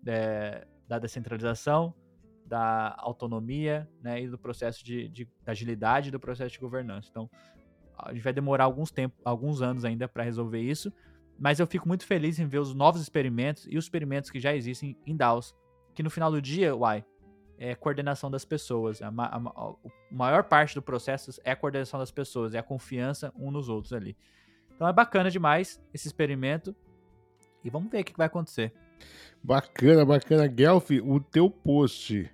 [0.06, 1.94] é, da descentralização
[2.52, 7.08] da autonomia né, e do processo de, de da agilidade do processo de governança.
[7.10, 7.30] Então,
[7.96, 10.92] a gente vai demorar alguns, tempo, alguns anos ainda para resolver isso,
[11.38, 14.54] mas eu fico muito feliz em ver os novos experimentos e os experimentos que já
[14.54, 15.54] existem em DAOs,
[15.94, 17.02] que no final do dia, uai,
[17.56, 19.00] é coordenação das pessoas.
[19.00, 19.74] A, a, a, a
[20.10, 23.94] maior parte do processo é a coordenação das pessoas, é a confiança um nos outros
[23.94, 24.14] ali.
[24.74, 26.76] Então é bacana demais esse experimento
[27.64, 28.74] e vamos ver o que vai acontecer.
[29.42, 30.46] Bacana, bacana.
[30.46, 32.30] Guelph, o teu post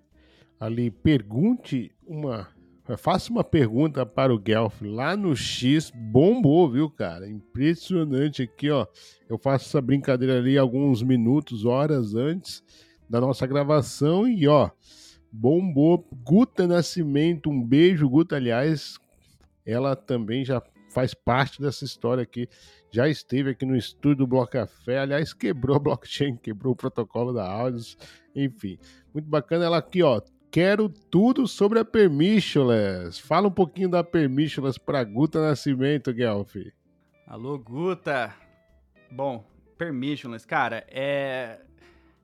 [0.58, 2.48] ali, pergunte uma.
[2.96, 7.28] Faça uma pergunta para o Guelph lá no X, bombou, viu, cara?
[7.28, 8.86] Impressionante aqui, ó.
[9.28, 12.64] Eu faço essa brincadeira ali alguns minutos, horas antes
[13.08, 14.70] da nossa gravação e, ó,
[15.30, 16.08] bombou.
[16.24, 18.36] Guta Nascimento, um beijo, Guta.
[18.36, 18.98] Aliás,
[19.66, 22.48] ela também já faz parte dessa história aqui
[22.90, 27.32] já esteve aqui no estúdio do Bloco Café, aliás, quebrou a blockchain, quebrou o protocolo
[27.32, 27.96] da Audios,
[28.34, 28.78] enfim.
[29.12, 30.20] Muito bacana ela aqui, ó.
[30.50, 33.18] Quero tudo sobre a Permissionless.
[33.18, 36.56] Fala um pouquinho da Permissionless para Guta Nascimento, Guelph.
[37.26, 38.34] Alô, Guta.
[39.10, 39.44] Bom,
[39.76, 41.60] Permissionless, cara, é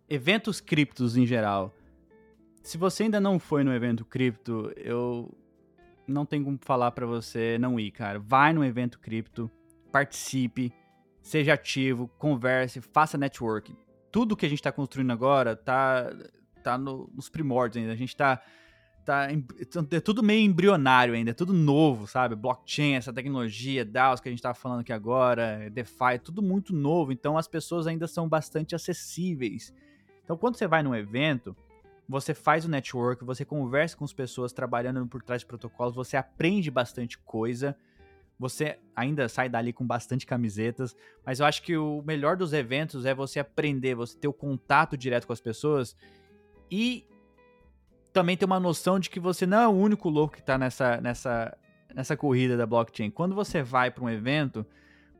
[0.09, 1.75] eventos criptos em geral.
[2.63, 5.31] Se você ainda não foi no evento cripto, eu
[6.07, 8.19] não tenho como falar para você não ir, cara.
[8.19, 9.51] Vai no evento cripto
[9.95, 10.73] participe,
[11.23, 13.77] seja ativo, converse, faça network.
[14.11, 16.13] Tudo que a gente está construindo agora tá,
[16.73, 17.93] tá no, nos primórdios ainda.
[17.93, 18.43] A gente está
[19.05, 19.29] tá,
[19.91, 22.35] é tudo meio embrionário ainda, é tudo novo, sabe?
[22.35, 27.13] Blockchain, essa tecnologia, DAOs que a gente está falando aqui agora, DeFi, tudo muito novo.
[27.13, 29.73] Então as pessoas ainda são bastante acessíveis.
[30.25, 31.57] Então quando você vai num evento,
[32.09, 36.17] você faz o network, você conversa com as pessoas trabalhando por trás de protocolos, você
[36.17, 37.77] aprende bastante coisa
[38.39, 43.05] você ainda sai dali com bastante camisetas, mas eu acho que o melhor dos eventos
[43.05, 45.97] é você aprender, você ter o contato direto com as pessoas
[46.71, 47.07] e
[48.13, 51.01] também ter uma noção de que você não é o único louco que está nessa,
[51.01, 51.57] nessa,
[51.95, 53.11] nessa corrida da blockchain.
[53.11, 54.65] Quando você vai para um evento,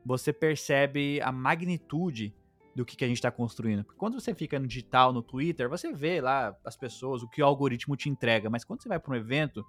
[0.05, 2.33] você percebe a magnitude
[2.75, 3.83] do que, que a gente está construindo.
[3.83, 7.41] Porque quando você fica no digital, no Twitter, você vê lá as pessoas, o que
[7.41, 8.49] o algoritmo te entrega.
[8.49, 9.65] Mas quando você vai para um evento,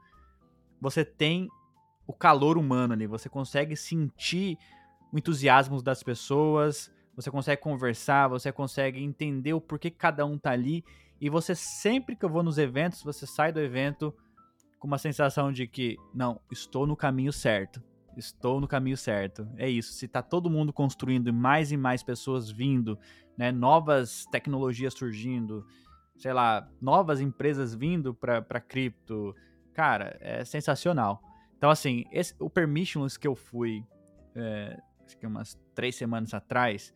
[0.80, 1.48] você tem
[2.06, 4.58] o calor humano ali, você consegue sentir
[5.12, 10.50] o entusiasmo das pessoas, você consegue conversar, você consegue entender o porquê cada um tá
[10.50, 10.84] ali.
[11.20, 14.14] E você sempre que eu vou nos eventos, você sai do evento
[14.78, 17.82] com uma sensação de que, não, estou no caminho certo
[18.16, 19.48] estou no caminho certo.
[19.56, 19.92] É isso.
[19.92, 22.98] Se tá todo mundo construindo e mais e mais pessoas vindo,
[23.36, 25.66] né, novas tecnologias surgindo,
[26.16, 29.34] sei lá, novas empresas vindo para cripto,
[29.72, 31.22] cara, é sensacional.
[31.56, 33.84] Então, assim, esse, o permissionless que eu fui,
[34.34, 36.92] é, acho que umas três semanas atrás,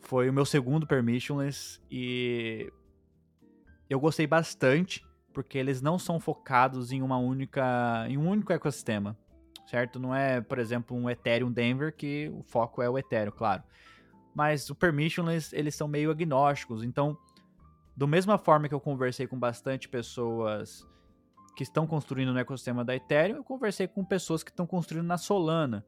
[0.00, 2.70] foi o meu segundo permissionless e
[3.88, 9.16] eu gostei bastante porque eles não são focados em uma única, em um único ecossistema
[9.66, 9.98] certo?
[9.98, 13.62] Não é, por exemplo, um Ethereum Denver que o foco é o Ethereum, claro.
[14.34, 17.18] Mas o permissionless, eles são meio agnósticos, então,
[17.96, 20.86] do mesma forma que eu conversei com bastante pessoas
[21.56, 25.16] que estão construindo no ecossistema da Ethereum, eu conversei com pessoas que estão construindo na
[25.16, 25.84] Solana.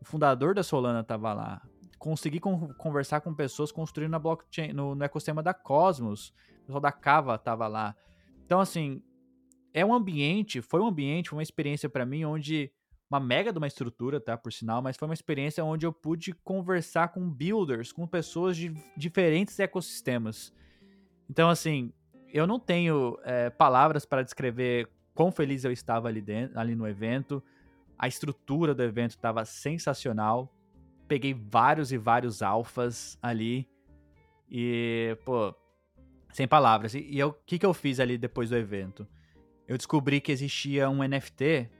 [0.00, 1.62] O fundador da Solana estava lá.
[1.96, 6.34] Consegui con conversar com pessoas construindo na blockchain, no, no ecossistema da Cosmos.
[6.70, 7.96] Pessoal da Cava estava lá.
[8.46, 9.02] Então, assim,
[9.74, 12.70] é um ambiente, foi um ambiente, uma experiência para mim onde
[13.10, 14.36] uma mega de uma estrutura, tá?
[14.36, 18.72] Por sinal, mas foi uma experiência onde eu pude conversar com builders, com pessoas de
[18.96, 20.52] diferentes ecossistemas.
[21.28, 21.92] Então, assim,
[22.32, 26.86] eu não tenho é, palavras para descrever quão feliz eu estava ali, dentro, ali no
[26.86, 27.42] evento.
[27.98, 30.54] A estrutura do evento estava sensacional.
[31.08, 33.68] Peguei vários e vários alfas ali.
[34.48, 35.52] E, pô,
[36.32, 36.94] sem palavras.
[36.94, 39.06] E o que, que eu fiz ali depois do evento?
[39.66, 41.70] Eu descobri que existia um NFT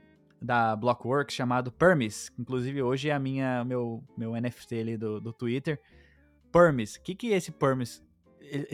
[0.41, 2.31] da Blockworks chamado Permis.
[2.39, 5.79] Inclusive, hoje é a minha, meu, meu NFT ali do, do Twitter.
[6.51, 6.95] Permis.
[6.95, 8.03] O que, que é esse Permis?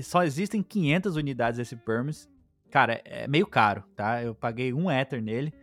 [0.02, 2.30] Só existem 500 unidades desse Permis.
[2.72, 4.24] Cara, é meio caro, tá?
[4.24, 5.54] Eu paguei um Ether nele.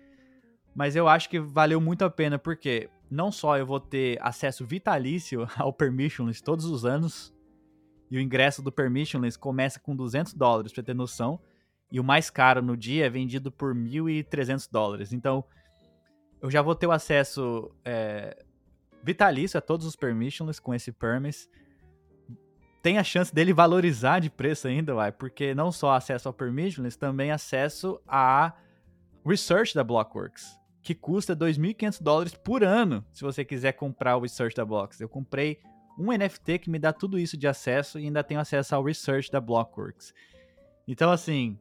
[0.75, 4.67] Mas eu acho que valeu muito a pena, porque não só eu vou ter acesso
[4.67, 7.34] vitalício ao Permissionless todos os anos,
[8.11, 11.41] e o ingresso do Permissionless começa com 200 dólares, pra ter noção,
[11.91, 15.13] e o mais caro no dia é vendido por 1.300 dólares.
[15.13, 15.45] Então,
[16.41, 18.45] eu já vou ter o acesso é,
[19.03, 21.49] vitalício a todos os permissionless com esse permis.
[22.83, 26.99] Tem a chance dele valorizar de preço ainda, vai, porque não só acesso ao permissionless,
[26.99, 28.53] também acesso a
[29.25, 34.55] research da Blockworks, que custa 2.500 dólares por ano, se você quiser comprar o research
[34.55, 35.01] da Blocks.
[35.01, 35.61] Eu comprei
[35.99, 39.31] um NFT que me dá tudo isso de acesso e ainda tenho acesso ao research
[39.31, 40.13] da Blockworks.
[40.87, 41.59] Então, assim,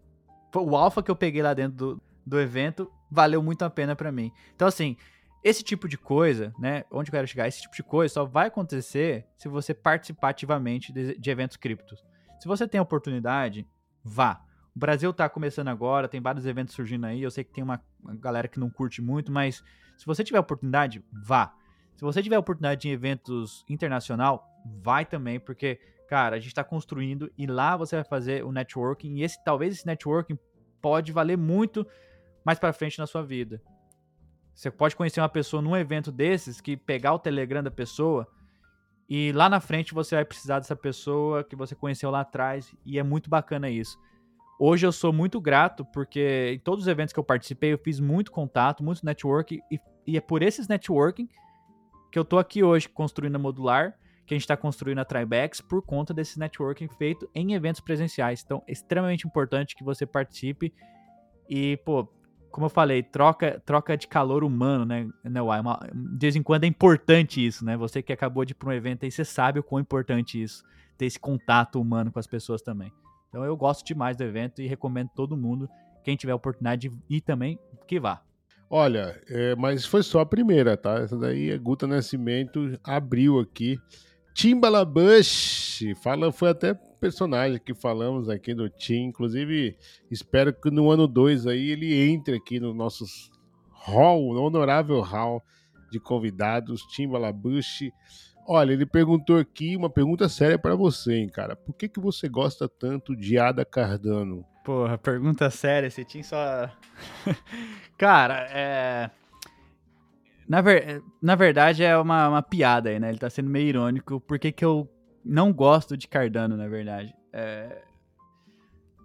[0.56, 4.12] o alpha que eu peguei lá dentro do, do evento valeu muito a pena para
[4.12, 4.32] mim.
[4.56, 4.98] Então, assim,
[5.44, 6.86] esse tipo de coisa, né?
[6.90, 7.48] Onde eu quero chegar?
[7.48, 12.04] Esse tipo de coisa só vai acontecer se você participar ativamente de, de eventos criptos.
[12.40, 13.68] Se você tem a oportunidade,
[14.04, 14.42] vá.
[14.76, 17.22] O Brasil está começando agora, tem vários eventos surgindo aí.
[17.22, 17.82] Eu sei que tem uma,
[18.20, 19.64] galera que não curte muito, mas
[19.98, 21.54] se você tiver oportunidade, vá.
[21.96, 24.48] Se você tiver oportunidade em eventos internacional,
[24.82, 29.16] vai também, porque, cara, a gente está construindo e lá você vai fazer o networking.
[29.16, 30.38] E esse talvez esse networking
[30.82, 31.86] pode valer muito
[32.44, 33.62] mais para frente na sua vida.
[34.54, 38.28] Você pode conhecer uma pessoa num evento desses que pegar o Telegram da pessoa
[39.10, 43.00] e lá na frente você vai precisar dessa pessoa que você conheceu lá atrás e
[43.00, 43.98] é muito bacana isso.
[44.60, 48.00] Hoje eu sou muito grato porque em todos os eventos que eu participei eu fiz
[48.00, 51.28] muito contato, muito networking e, e é por esses networking
[52.14, 55.60] que eu tô aqui hoje construindo a Modular, que a gente está construindo a Tribex
[55.62, 58.44] por conta desse networking feito em eventos presenciais.
[58.46, 60.72] Então, é extremamente importante que você participe
[61.50, 62.08] e, pô,
[62.52, 66.66] como eu falei, troca, troca de calor humano, né, né uma, de vez em quando
[66.66, 67.76] é importante isso, né?
[67.78, 70.64] Você que acabou de ir para um evento aí, você sabe o quão importante isso,
[70.96, 72.94] ter esse contato humano com as pessoas também.
[73.28, 75.68] Então eu gosto demais do evento e recomendo todo mundo,
[76.04, 77.58] quem tiver oportunidade de ir também,
[77.88, 78.22] que vá.
[78.76, 80.96] Olha, é, mas foi só a primeira, tá?
[80.96, 83.78] Essa daí é Guta Nascimento abriu aqui.
[84.34, 89.10] Timbalabush, fala, foi até personagem que falamos aqui do Tim.
[89.10, 89.78] Inclusive,
[90.10, 93.06] espero que no ano 2 aí ele entre aqui no nosso
[93.70, 95.44] hall, no honorável hall
[95.92, 97.94] de convidados, Tim Balabushi.
[98.48, 101.56] Olha, ele perguntou aqui uma pergunta séria para você, hein, cara.
[101.56, 104.44] Por que, que você gosta tanto de Ada Cardano?
[104.64, 106.70] Porra, pergunta séria, esse Tim só.
[107.98, 109.12] cara, é.
[110.48, 111.04] Na, ver...
[111.22, 113.10] Na verdade é uma, uma piada aí, né?
[113.10, 114.20] Ele tá sendo meio irônico.
[114.22, 114.90] Por que, que eu
[115.24, 117.14] não gosto de Cardano, na verdade.
[117.32, 117.82] É...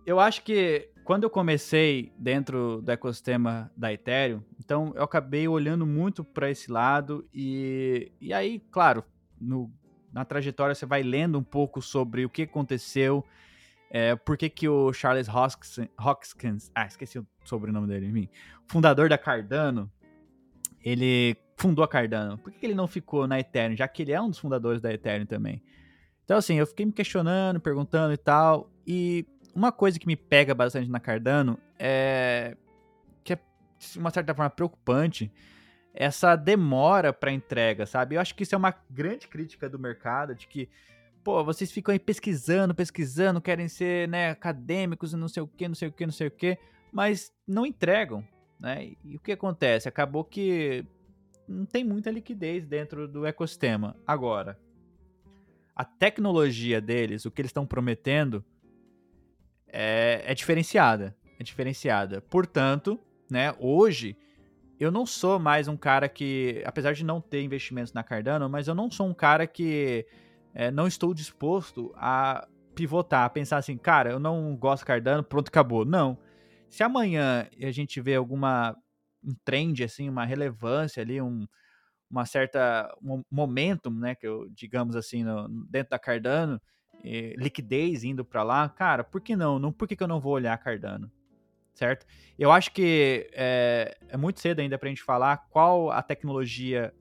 [0.05, 5.87] Eu acho que quando eu comecei dentro do ecossistema da Ethereum, então eu acabei olhando
[5.87, 9.05] muito para esse lado e, e aí, claro,
[9.41, 9.71] no
[10.13, 13.25] na trajetória você vai lendo um pouco sobre o que aconteceu,
[13.91, 18.29] é, por que, que o Charles Hoskinson, ah, esqueci o sobrenome dele, enfim,
[18.67, 19.91] fundador da Cardano,
[20.83, 22.39] ele fundou a Cardano.
[22.39, 24.81] Por que, que ele não ficou na Ethereum, já que ele é um dos fundadores
[24.81, 25.63] da Ethereum também?
[26.25, 30.55] Então, assim, eu fiquei me questionando, perguntando e tal, e uma coisa que me pega
[30.55, 32.57] bastante na Cardano é
[33.25, 33.39] que é,
[33.79, 35.33] de uma certa forma, preocupante,
[35.93, 38.15] essa demora para entrega, sabe?
[38.15, 40.69] Eu acho que isso é uma grande crítica do mercado, de que,
[41.29, 45.69] pô, vocês ficam aí pesquisando, pesquisando, querem ser, né, acadêmicos e não sei o que,
[45.69, 46.57] não sei o que, não sei o que,
[46.91, 48.27] mas não entregam,
[48.59, 48.93] né?
[49.05, 49.87] E o que acontece?
[49.87, 50.87] Acabou que
[51.47, 53.95] não tem muita liquidez dentro do ecossistema.
[54.07, 54.59] Agora,
[55.77, 58.43] a tecnologia deles, o que eles estão prometendo,
[59.67, 61.15] é, é diferenciada.
[61.39, 62.23] É diferenciada.
[62.23, 62.99] Portanto,
[63.31, 64.17] né, hoje
[64.81, 68.67] eu não sou mais um cara que, apesar de não ter investimentos na Cardano, mas
[68.67, 70.07] eu não sou um cara que
[70.55, 75.49] é, não estou disposto a pivotar, a pensar assim, cara, eu não gosto Cardano, pronto,
[75.49, 75.85] acabou.
[75.85, 76.19] Não.
[76.69, 78.77] Se amanhã a gente vê alguma
[79.25, 81.47] um trend assim, uma relevância ali, um
[82.11, 86.61] uma certa um momentum, né, que eu digamos assim, no, dentro da Cardano,
[87.37, 89.59] liquidez indo para lá, cara, por que não?
[89.59, 89.73] não?
[89.73, 91.11] Por que, que eu não vou olhar Cardano?
[91.79, 92.05] certo?
[92.37, 96.93] Eu acho que é, é muito cedo ainda para a gente falar qual a tecnologia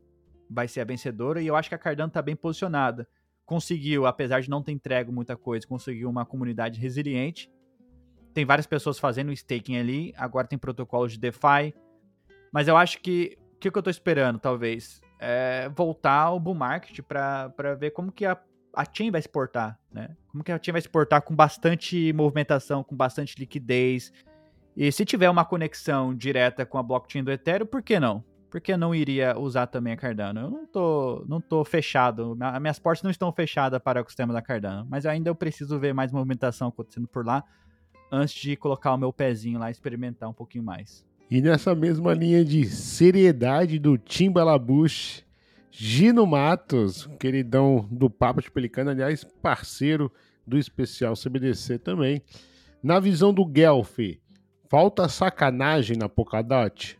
[0.49, 3.07] vai ser a vencedora, e eu acho que a Cardano está bem posicionada.
[3.47, 7.49] Conseguiu, apesar de não ter entregue muita coisa, conseguiu uma comunidade resiliente.
[8.33, 11.73] Tem várias pessoas fazendo staking ali, agora tem protocolos de DeFi.
[12.51, 15.01] Mas eu acho que o que, que eu estou esperando, talvez?
[15.19, 18.37] É voltar ao bull market para ver como que a,
[18.75, 20.15] a chain vai exportar, né?
[20.27, 24.13] Como que a chain vai exportar com bastante movimentação, com bastante liquidez,
[24.77, 28.23] e se tiver uma conexão direta com a blockchain do Ethereum, por que não?
[28.57, 30.39] Por que não iria usar também a Cardano?
[30.39, 34.41] Eu não tô, não tô fechado, minhas portas não estão fechadas para o ecossistema da
[34.41, 37.43] Cardano, mas ainda eu preciso ver mais movimentação acontecendo por lá
[38.11, 41.05] antes de colocar o meu pezinho lá e experimentar um pouquinho mais.
[41.29, 45.23] E nessa mesma linha de seriedade do Tim Balabush,
[45.69, 50.11] Gino Matos, queridão do Papo de Pelicano, aliás, parceiro
[50.47, 52.23] do especial CBDC também.
[52.81, 53.99] Na visão do Guelph,
[54.69, 56.99] Falta sacanagem na Polkadot?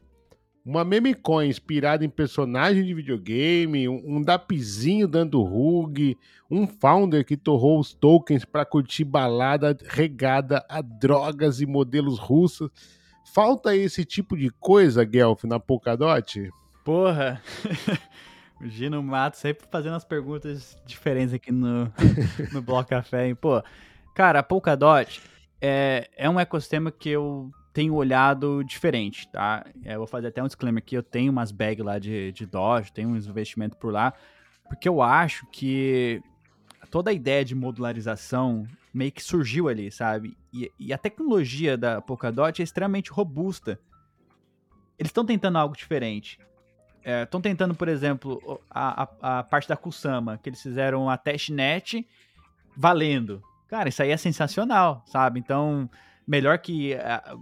[0.68, 6.18] Uma meme coin inspirada em personagem de videogame, um, um dapzinho dando rug,
[6.52, 12.70] um founder que torrou os tokens para curtir balada regada a drogas e modelos russos.
[13.34, 16.52] Falta esse tipo de coisa, Guelph, na Polkadot?
[16.84, 17.42] Porra!
[18.60, 21.90] o Gino Mato sempre fazendo as perguntas diferentes aqui no,
[22.52, 23.36] no Bloco Café, hein?
[23.36, 23.64] Pô,
[24.14, 25.22] cara, a Polkadot
[25.62, 29.64] é, é um ecossistema que eu tenho olhado diferente, tá?
[29.86, 32.44] É, eu vou fazer até um disclaimer aqui, eu tenho umas bags lá de, de
[32.44, 34.16] Doge, tenho uns investimentos por lá,
[34.68, 36.20] porque eu acho que
[36.90, 40.36] toda a ideia de modularização meio que surgiu ali, sabe?
[40.52, 43.80] E, e a tecnologia da Polkadot é extremamente robusta.
[44.98, 46.40] Eles estão tentando algo diferente.
[47.06, 51.16] Estão é, tentando, por exemplo, a, a, a, parte da Kusama, que eles fizeram a
[51.16, 52.08] testnet
[52.76, 53.40] valendo.
[53.68, 55.40] Cara, isso aí é sensacional, sabe?
[55.40, 55.88] Então,
[56.28, 56.92] melhor que.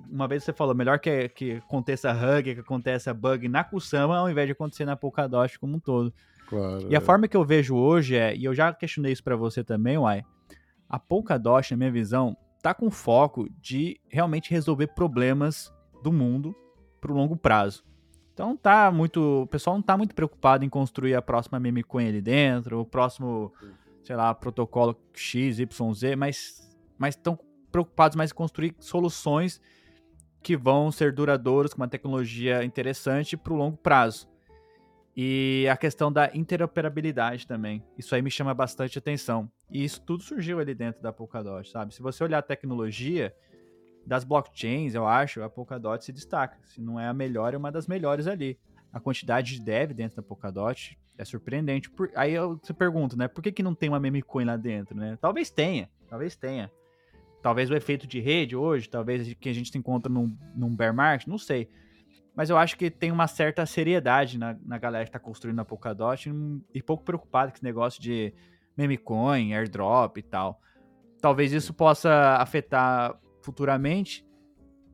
[0.10, 4.30] Uma vez você falou, melhor que, que aconteça hug, que aconteça bug na Kusama, ao
[4.30, 6.14] invés de acontecer na Polkadot como um todo.
[6.48, 7.02] Claro, e a é.
[7.02, 10.24] forma que eu vejo hoje é, e eu já questionei isso para você também, Uai,
[10.88, 16.56] a Polkadot, na minha visão, tá com foco de realmente resolver problemas do mundo
[17.02, 17.84] pro longo prazo.
[18.32, 22.08] Então tá muito, o pessoal não tá muito preocupado em construir a próxima meme coin
[22.08, 23.52] ali dentro, o próximo,
[24.04, 26.64] sei lá, protocolo X, Y, Z, mas
[26.98, 27.38] mas estão
[27.76, 29.60] preocupados mais em construir soluções
[30.42, 34.30] que vão ser duradouras, com uma tecnologia interessante para o longo prazo.
[35.18, 37.84] E a questão da interoperabilidade também.
[37.98, 39.52] Isso aí me chama bastante atenção.
[39.70, 41.94] E isso tudo surgiu ali dentro da Polkadot, sabe?
[41.94, 43.36] Se você olhar a tecnologia
[44.06, 46.58] das blockchains, eu acho, a Polkadot se destaca.
[46.64, 48.58] Se não é a melhor, é uma das melhores ali.
[48.94, 51.90] A quantidade de dev dentro da Polkadot é surpreendente.
[51.90, 52.10] Por...
[52.16, 53.28] Aí eu se pergunto, né?
[53.28, 55.18] Por que, que não tem uma meme coin lá dentro, né?
[55.20, 56.72] Talvez tenha, talvez tenha.
[57.46, 61.28] Talvez o efeito de rede hoje, talvez que a gente encontra num, num bear market,
[61.28, 61.70] não sei.
[62.36, 65.64] Mas eu acho que tem uma certa seriedade na, na galera que está construindo a
[65.64, 66.28] Polkadot
[66.74, 68.34] e pouco preocupado com esse negócio de
[68.76, 70.60] meme coin, airdrop e tal.
[71.22, 74.26] Talvez isso possa afetar futuramente,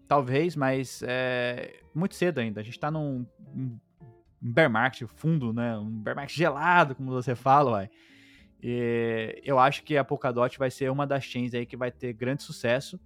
[0.05, 2.59] talvez, mas é muito cedo ainda.
[2.59, 3.25] A gente está num
[3.55, 3.79] um
[4.41, 5.77] bear market fundo, né?
[5.77, 7.89] Um bear market gelado, como você fala, uai.
[8.61, 12.13] E eu acho que a Polkadot vai ser uma das chains aí que vai ter
[12.13, 12.99] grande sucesso.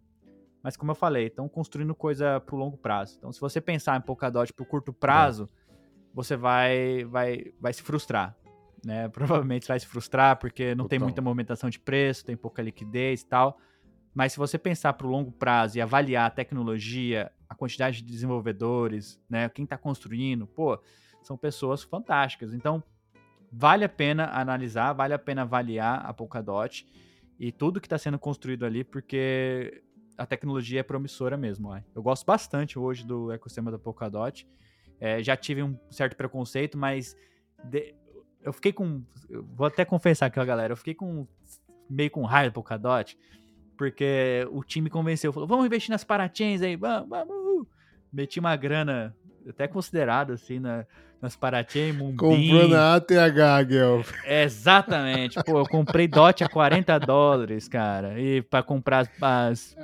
[0.61, 3.15] Mas como eu falei, estão construindo coisa pro longo prazo.
[3.17, 5.75] Então, se você pensar em Polkadot pro curto prazo, é.
[6.13, 8.35] você vai, vai, vai se frustrar.
[8.83, 9.07] né?
[9.13, 10.89] Provavelmente vai se frustrar porque não Total.
[10.89, 13.57] tem muita movimentação de preço, tem pouca liquidez e tal.
[14.13, 18.11] Mas se você pensar para o longo prazo e avaliar a tecnologia, a quantidade de
[18.11, 20.81] desenvolvedores, né, quem está construindo, pô,
[21.21, 22.53] são pessoas fantásticas.
[22.53, 22.83] Então,
[23.57, 26.85] vale a pena analisar, vale a pena avaliar a Polkadot
[27.39, 29.81] e tudo que está sendo construído ali, porque
[30.17, 31.69] a tecnologia é promissora mesmo.
[31.69, 31.79] Ó.
[31.93, 34.47] Eu gosto bastante hoje do ecossistema da Polkadot.
[34.99, 37.15] É, já tive um certo preconceito, mas
[37.63, 37.93] de-
[38.41, 39.01] eu fiquei com.
[39.29, 40.73] eu vou até confessar aqui, ó, galera.
[40.73, 41.27] Eu fiquei com
[41.89, 43.17] meio com raiva do Polkadot,
[43.77, 47.67] porque o time convenceu, falou: vamos investir nas parachains aí, vamos, vamos.
[48.11, 49.15] Meti uma grana
[49.49, 50.85] até considerada assim na,
[51.21, 52.15] nas parachains, Mumbim.
[52.17, 54.11] Comprou na ATH, Guelph.
[54.25, 55.41] Exatamente.
[55.43, 58.19] Pô, eu comprei DOT a 40 dólares, cara.
[58.19, 59.09] E pra comprar as.
[59.21, 59.75] as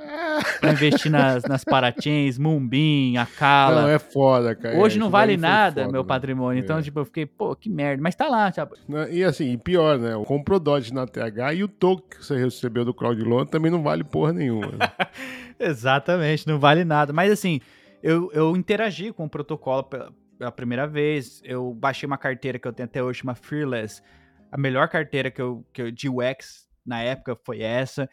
[0.60, 3.82] pra investir nas, nas parachains, Mumbim, Akala.
[3.82, 4.76] Não, é foda, cara.
[4.78, 6.08] Hoje É, não vale nada, foda, meu né?
[6.08, 6.62] patrimônio.
[6.62, 6.82] Então, É.
[6.82, 8.02] tipo, eu fiquei, pô, que merda.
[8.02, 8.72] Mas tá lá, sabe?
[8.88, 10.12] Né, E assim, pior, né?
[10.26, 14.04] Comprou Dodge na TH e o token que você recebeu do Crowdloan também não vale
[14.04, 14.66] porra nenhuma.
[14.72, 14.88] né?
[15.58, 17.12] Exatamente, não vale nada.
[17.12, 17.60] Mas assim,
[18.02, 21.40] eu, eu interagi com o protocolo pela, pela primeira vez.
[21.44, 24.02] Eu baixei uma carteira que eu tenho até hoje, chama Fearless.
[24.50, 28.08] A melhor carteira que eu, que eu de UX na época foi essa.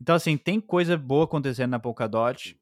[0.00, 2.58] Então, assim, tem coisa boa acontecendo na Polkadot,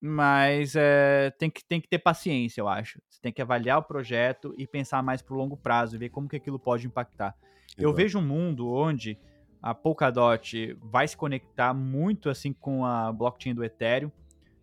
[0.00, 3.00] mas é, tem, que, tem que ter paciência, eu acho.
[3.08, 6.36] Você tem que avaliar o projeto e pensar mais pro longo prazo, ver como que
[6.36, 7.36] aquilo pode impactar.
[7.76, 9.18] Eu vejo um mundo onde
[9.62, 14.10] a Polkadot vai se conectar muito assim com a blockchain do Ethereum.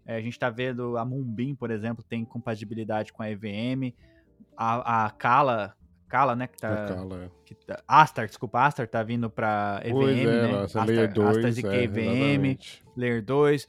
[0.08, 3.94] É, a gente está vendo a Moonbeam, por exemplo, tem compatibilidade com a EVM.
[4.56, 5.76] A, a Kala,
[6.08, 10.18] Kala, né, que tá, Cala, que tá- Astar, desculpa, Astar tá vindo para EVM, Pois
[10.18, 10.64] é, né?
[10.64, 12.84] Astar, Layer 2, Astar ZK é, EVM, exatamente.
[12.96, 13.68] Layer 2.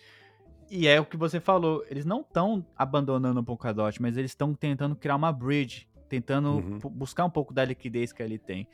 [0.71, 4.55] E é o que você falou, eles não estão abandonando o Polkadot, mas eles estão
[4.55, 6.79] tentando criar uma bridge, tentando Uhum.
[6.93, 8.69] buscar um pouco da liquidez que ele tem.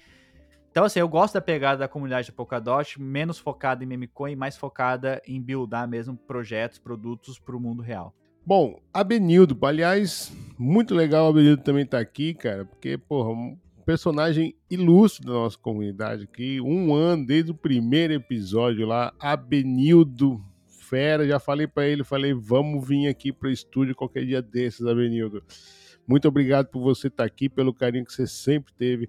[0.74, 4.32] Então, assim, eu gosto da pegada da comunidade da Polkadot, menos focada em meme coin,
[4.32, 8.12] e mais focada em buildar mesmo projetos, produtos para o mundo real.
[8.44, 13.56] Bom, Abenildo, aliás, muito legal o Abenildo também tá aqui, cara, porque, porra, um
[13.86, 21.24] personagem ilustre da nossa comunidade aqui, um ano desde o primeiro episódio lá, Abenildo, fera,
[21.24, 25.40] já falei pra ele, falei, vamos vir aqui pro estúdio qualquer dia desses, Abenildo.
[26.04, 29.08] Muito obrigado por você estar aqui, pelo carinho que você sempre teve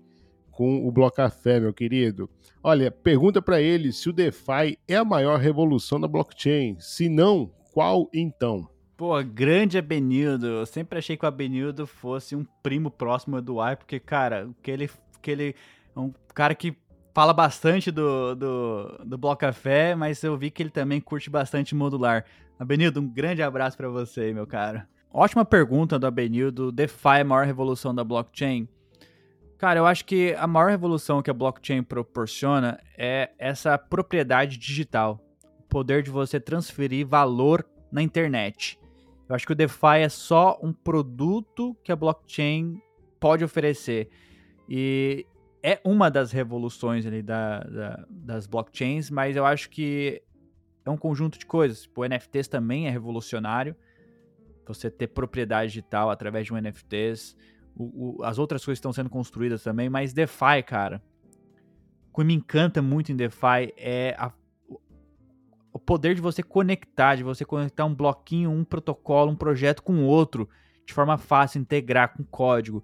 [0.56, 2.30] com o Blocafé, meu querido.
[2.64, 6.78] Olha, pergunta pra ele se o DeFi é a maior revolução da blockchain.
[6.80, 8.68] Se não, qual então?
[8.96, 10.48] Pô, grande Abenildo.
[10.48, 14.72] Eu sempre achei que o Abenildo fosse um primo próximo do Ai, porque, cara, que
[14.72, 14.90] ele,
[15.22, 15.56] que ele
[15.94, 16.74] é um cara que
[17.14, 21.76] fala bastante do, do, do Bloco Café, mas eu vi que ele também curte bastante
[21.76, 22.24] modular.
[22.58, 24.88] Abenildo, um grande abraço pra você, meu cara.
[25.12, 26.72] Ótima pergunta do Abenildo.
[26.72, 28.70] DeFi é a maior revolução da blockchain?
[29.58, 35.20] Cara, eu acho que a maior revolução que a blockchain proporciona é essa propriedade digital.
[35.60, 38.78] O poder de você transferir valor na internet.
[39.28, 42.80] Eu acho que o DeFi é só um produto que a blockchain
[43.20, 44.10] pode oferecer.
[44.70, 45.26] E
[45.64, 50.22] é uma das revoluções ali da, da- das blockchains, mas eu acho que
[50.86, 51.84] é um conjunto de coisas.
[51.84, 53.76] Tipo, o NFTs também é revolucionário.
[54.68, 57.36] Você ter propriedade digital através de um NFTs.
[57.76, 61.02] O- o- as outras coisas estão sendo construídas também, mas DeFi, cara.
[62.14, 64.32] O que me encanta muito em DeFi é a
[65.74, 70.06] o poder de você conectar, de você conectar um bloquinho, um protocolo, um projeto com
[70.06, 70.48] outro,
[70.86, 72.82] de forma fácil, integrar com código.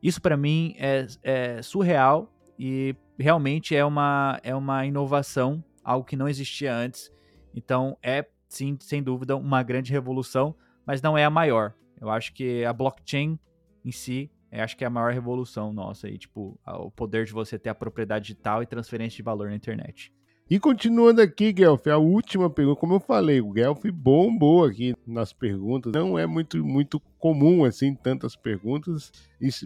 [0.00, 6.14] Isso para mim é, é surreal e realmente é uma, é uma inovação, algo que
[6.14, 7.10] não existia antes.
[7.52, 10.54] Então é, sim, sem dúvida, uma grande revolução,
[10.86, 11.74] mas não é a maior.
[12.00, 13.40] Eu acho que a blockchain
[13.84, 17.32] em si, eu acho que é a maior revolução nossa aí, tipo, o poder de
[17.32, 20.12] você ter a propriedade digital e transferência de valor na internet.
[20.50, 25.32] E continuando aqui, Guelph, a última pergunta, como eu falei, o Guelph bombou aqui nas
[25.32, 25.92] perguntas.
[25.92, 29.12] Não é muito, muito comum, assim, tantas perguntas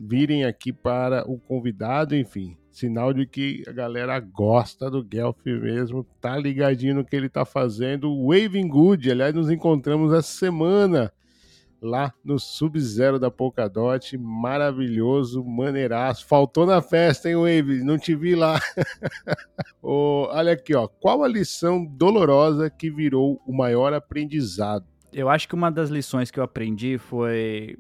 [0.03, 2.55] virem aqui para o convidado, enfim.
[2.71, 7.47] Sinal de que a galera gosta do Guelph mesmo, tá ligadinho no que ele tá
[7.47, 8.15] fazendo.
[8.15, 11.11] Waving Good, aliás, nos encontramos essa semana
[11.85, 16.27] lá no Sub-Zero da Polkadot, maravilhoso, maneiraço.
[16.27, 17.85] Faltou na festa, hein, Wave?
[17.85, 18.59] Não te vi lá.
[19.83, 20.89] Ô, olha aqui, ó.
[20.89, 24.87] Qual a lição dolorosa que virou o maior aprendizado?
[25.13, 27.79] Eu acho que uma das lições que eu aprendi foi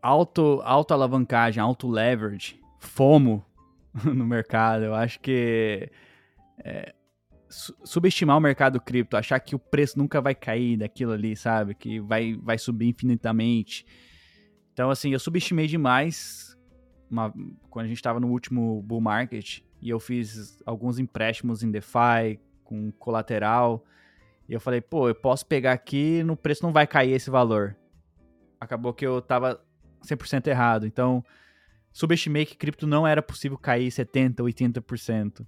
[0.00, 3.44] auto, auto alavancagem, auto leverage, FOMO
[4.04, 4.84] no mercado.
[4.84, 5.90] Eu acho que
[6.64, 6.94] é,
[7.84, 11.74] subestimar o mercado cripto, achar que o preço nunca vai cair daquilo ali, sabe?
[11.74, 13.86] Que vai, vai subir infinitamente.
[14.72, 16.58] Então, assim, eu subestimei demais
[17.10, 17.32] uma,
[17.70, 22.40] quando a gente estava no último bull market e eu fiz alguns empréstimos em DeFi
[22.64, 23.84] com colateral.
[24.48, 27.76] E eu falei, pô, eu posso pegar aqui, no preço não vai cair esse valor.
[28.60, 29.62] Acabou que eu tava
[30.02, 30.86] 100% errado.
[30.86, 31.24] Então,
[31.92, 35.46] subestimei que cripto não era possível cair 70, 80%.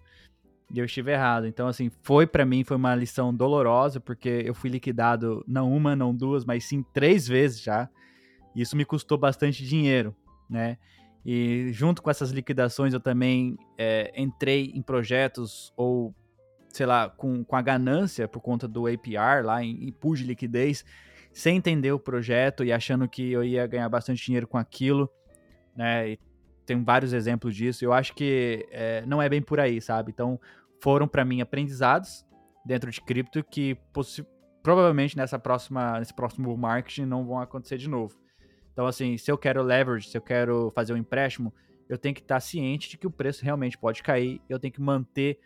[0.72, 1.46] E eu estive errado.
[1.46, 5.94] Então, assim, foi para mim, foi uma lição dolorosa, porque eu fui liquidado não uma,
[5.94, 7.88] não duas, mas sim três vezes já.
[8.54, 10.14] E isso me custou bastante dinheiro,
[10.48, 10.78] né?
[11.24, 16.14] E junto com essas liquidações, eu também é, entrei em projetos ou,
[16.68, 20.24] sei lá, com, com a ganância por conta do APR lá em, em pool de
[20.24, 20.84] liquidez,
[21.32, 25.10] sem entender o projeto e achando que eu ia ganhar bastante dinheiro com aquilo,
[25.76, 26.10] né?
[26.10, 26.18] E
[26.66, 27.84] tem vários exemplos disso.
[27.84, 30.10] Eu acho que é, não é bem por aí, sabe?
[30.12, 30.38] Então,
[30.82, 32.26] foram para mim aprendizados
[32.64, 33.78] dentro de cripto que
[34.62, 38.18] provavelmente nessa próxima, nesse próximo marketing não vão acontecer de novo.
[38.72, 41.54] Então, assim, se eu quero leverage, se eu quero fazer um empréstimo,
[41.88, 44.40] eu tenho que estar ciente de que o preço realmente pode cair.
[44.48, 45.38] Eu tenho que manter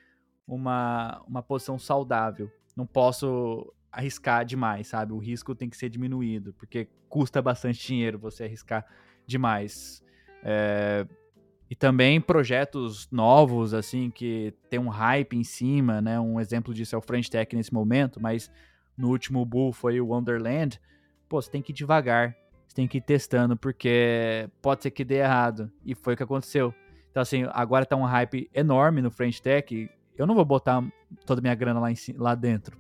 [0.47, 2.51] uma, uma posição saudável.
[2.77, 5.13] Não posso arriscar demais, sabe?
[5.13, 8.87] O risco tem que ser diminuído, porque custa bastante dinheiro você arriscar
[9.27, 10.03] demais.
[10.43, 11.07] É,
[11.71, 16.19] e também projetos novos, assim, que tem um hype em cima, né?
[16.19, 18.51] Um exemplo disso é o French Tech nesse momento, mas
[18.97, 20.81] no último Bull foi o Wonderland.
[21.29, 22.35] Pô, você tem que ir devagar,
[22.67, 25.71] você tem que ir testando, porque pode ser que dê errado.
[25.85, 26.75] E foi o que aconteceu.
[27.11, 29.89] Então, assim, agora tá um hype enorme no French Tech.
[30.17, 30.83] Eu não vou botar
[31.25, 32.77] toda a minha grana lá, em, lá dentro.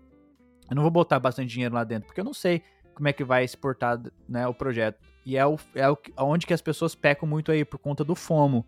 [0.68, 2.62] Eu não vou botar bastante dinheiro lá dentro, porque eu não sei
[2.94, 5.00] como é que vai exportar né, o projeto.
[5.24, 8.14] E é, o, é o, onde que as pessoas pecam muito aí, por conta do
[8.14, 8.66] FOMO.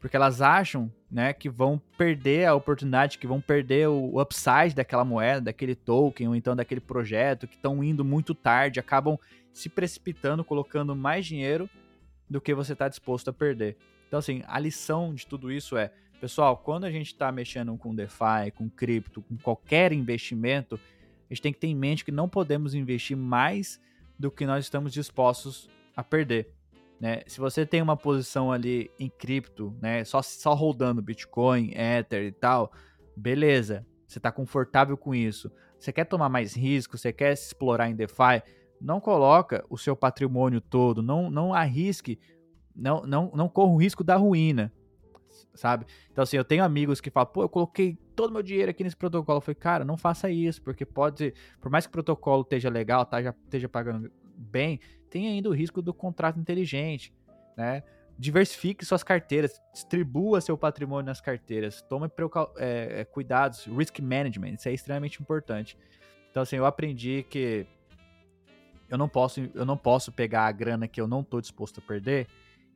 [0.00, 5.04] Porque elas acham né, que vão perder a oportunidade, que vão perder o upside daquela
[5.04, 9.18] moeda, daquele token, ou então daquele projeto, que estão indo muito tarde, acabam
[9.52, 11.70] se precipitando, colocando mais dinheiro
[12.28, 13.76] do que você está disposto a perder.
[14.08, 15.90] Então, assim, a lição de tudo isso é,
[16.20, 20.78] pessoal, quando a gente está mexendo com DeFi, com cripto, com qualquer investimento,
[21.30, 23.80] a gente tem que ter em mente que não podemos investir mais
[24.18, 26.52] do que nós estamos dispostos a perder.
[27.00, 27.22] Né?
[27.26, 32.32] Se você tem uma posição ali em cripto, né, só, só rodando Bitcoin, Ether e
[32.32, 32.72] tal,
[33.16, 35.50] beleza, você está confortável com isso.
[35.78, 38.42] Você quer tomar mais risco, você quer se explorar em DeFi,
[38.80, 42.18] não coloca o seu patrimônio todo, não, não arrisque,
[42.74, 44.72] não, não, não corra o risco da ruína,
[45.54, 45.86] sabe?
[46.10, 48.96] Então, assim, eu tenho amigos que falam, pô, eu coloquei todo meu dinheiro aqui nesse
[48.96, 49.38] protocolo.
[49.38, 53.06] Eu falei, cara, não faça isso, porque pode, por mais que o protocolo esteja legal,
[53.06, 57.14] tá, já esteja pagando bem, tem ainda o risco do contrato inteligente,
[57.56, 57.82] né?
[58.16, 62.08] Diversifique suas carteiras, distribua seu patrimônio nas carteiras, tome
[62.58, 65.76] é, é, cuidados, risk management, isso é extremamente importante.
[66.30, 67.66] Então, assim, eu aprendi que
[68.88, 71.82] eu não posso, eu não posso pegar a grana que eu não estou disposto a
[71.82, 72.28] perder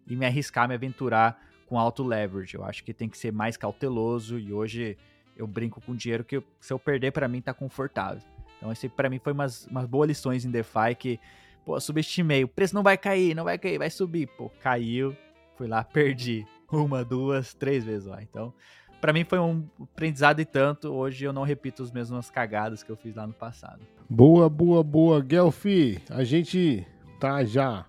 [0.09, 2.55] e me arriscar, me aventurar com alto leverage.
[2.55, 4.97] Eu acho que tem que ser mais cauteloso e hoje
[5.36, 8.23] eu brinco com dinheiro que se eu perder para mim tá confortável.
[8.57, 11.20] Então esse para mim foi umas, umas boas lições em DeFi que,
[11.65, 14.27] pô, subestimei, o preço não vai cair, não vai cair, vai subir.
[14.27, 15.16] Pô, caiu,
[15.57, 18.23] fui lá, perdi uma, duas, três vezes lá.
[18.23, 18.53] Então,
[19.01, 20.89] para mim foi um aprendizado e tanto.
[20.89, 23.81] Hoje eu não repito as mesmas cagadas que eu fiz lá no passado.
[24.11, 25.20] Boa, boa, boa.
[25.20, 26.85] Guelfi, a gente
[27.20, 27.86] tá já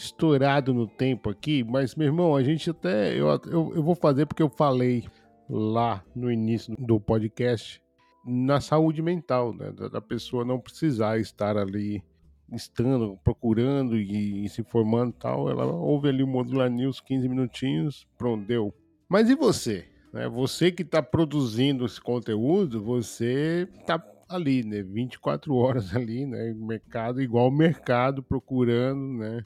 [0.00, 3.12] estourado no tempo aqui, mas, meu irmão, a gente até.
[3.14, 5.04] Eu, eu, eu vou fazer porque eu falei
[5.48, 7.82] lá no início do podcast
[8.24, 9.70] na saúde mental, né?
[9.72, 12.02] Da, da pessoa não precisar estar ali
[12.50, 15.50] estando, procurando e, e se informando e tal.
[15.50, 18.74] Ela ouve ali o Modular News 15 minutinhos, pronto, deu.
[19.08, 19.86] Mas e você?
[20.12, 20.28] Né?
[20.28, 24.82] Você que está produzindo esse conteúdo, você está ali, né?
[24.82, 26.54] 24 horas ali, né?
[26.54, 29.44] Mercado igual mercado, procurando, né?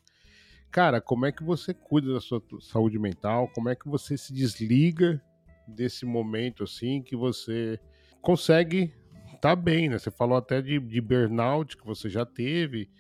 [0.74, 3.48] Cara, como é que você cuida da sua saúde mental?
[3.55, 5.22] Como é que você se desliga
[5.68, 7.78] desse momento assim que você
[8.20, 8.92] consegue
[9.40, 10.01] tá bem, né?
[10.01, 12.90] Você falou até de, de burnout que você já teve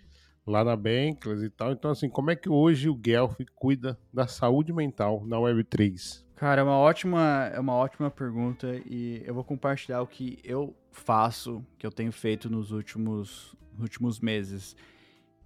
[0.46, 1.72] lá na Bankless e tal.
[1.72, 6.22] Então, assim, como é que hoje o Guelph cuida da saúde mental na Web3?
[6.36, 10.72] Cara, é uma ótima, é uma ótima pergunta e eu vou compartilhar o que eu
[10.92, 14.76] faço, que eu tenho feito nos últimos, últimos meses.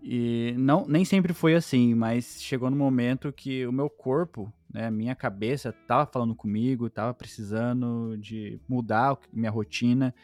[0.01, 4.91] E não, nem sempre foi assim, mas chegou no momento que o meu corpo, né,
[4.91, 10.15] minha cabeça tava falando comigo, tava precisando de mudar minha rotina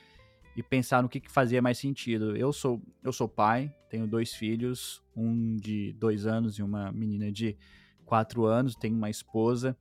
[0.56, 2.36] e pensar no que, que fazia mais sentido.
[2.36, 7.32] Eu sou, eu sou pai, tenho dois filhos, um de dois anos e uma menina
[7.32, 7.56] de
[8.04, 9.76] quatro anos, tenho uma esposa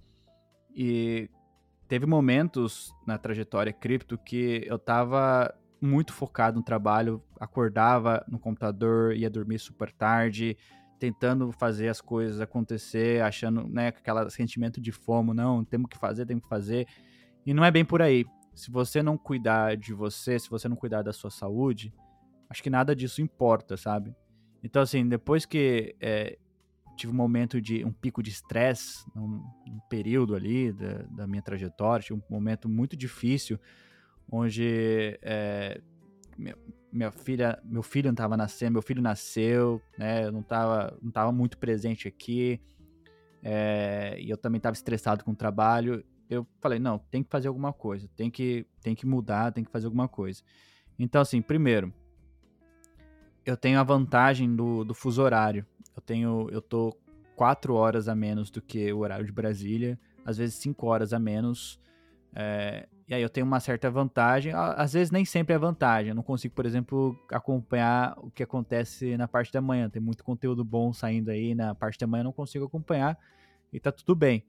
[0.76, 1.30] e
[1.88, 5.54] teve momentos na trajetória cripto que eu tava
[5.84, 10.58] muito focado no trabalho, acordava no computador, ia dormir super tarde,
[10.98, 16.26] tentando fazer as coisas acontecer, achando, né, aquele sentimento de fomo, não, temos que fazer,
[16.26, 16.88] temos que fazer.
[17.46, 18.26] E não é bem por aí.
[18.56, 21.94] Se você não cuidar de você, se você não cuidar da sua saúde,
[22.50, 24.16] acho que nada disso importa, sabe?
[24.64, 26.38] Então, assim, depois que é,
[26.96, 31.42] tive um momento de um pico de estresse, um, um, período ali da, da, minha
[31.42, 33.60] trajetória, tive um momento muito difícil,
[34.32, 35.82] onde é,
[36.38, 36.56] minha,
[36.92, 40.26] minha, filha, meu filho não estava nascendo, meu filho nasceu, né?
[40.26, 42.60] Eu não estava não tava muito presente aqui,
[43.44, 46.04] é, e eu também estava estressado com o trabalho.
[46.30, 49.72] Eu falei, não, tem que fazer alguma coisa, tem que, tem que mudar, tem que
[49.72, 50.42] fazer alguma coisa.
[50.98, 51.94] Então, assim, primeiro,
[53.46, 55.66] eu tenho a vantagem do, do fuso horário.
[55.96, 56.98] Eu tenho, eu tô
[57.36, 61.20] quatro horas a menos do que o horário de Brasília, às vezes cinco horas a
[61.20, 61.80] menos.
[62.36, 66.10] É, e aí eu tenho uma certa vantagem, às vezes nem sempre é vantagem.
[66.10, 69.90] Eu não consigo, por exemplo, acompanhar o que acontece na parte da manhã.
[69.90, 73.18] Tem muito conteúdo bom saindo aí na parte da manhã, eu não consigo acompanhar
[73.72, 74.46] e tá tudo bem.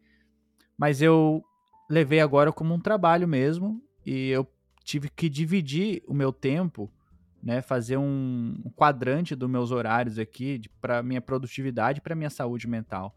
[0.79, 1.43] Mas eu
[1.91, 4.47] levei agora como um trabalho mesmo e eu
[4.85, 6.91] tive que dividir o meu tempo
[7.43, 13.15] né, fazer um, quadrante dos meus horários aqui para minha produtividade, para minha saúde mental.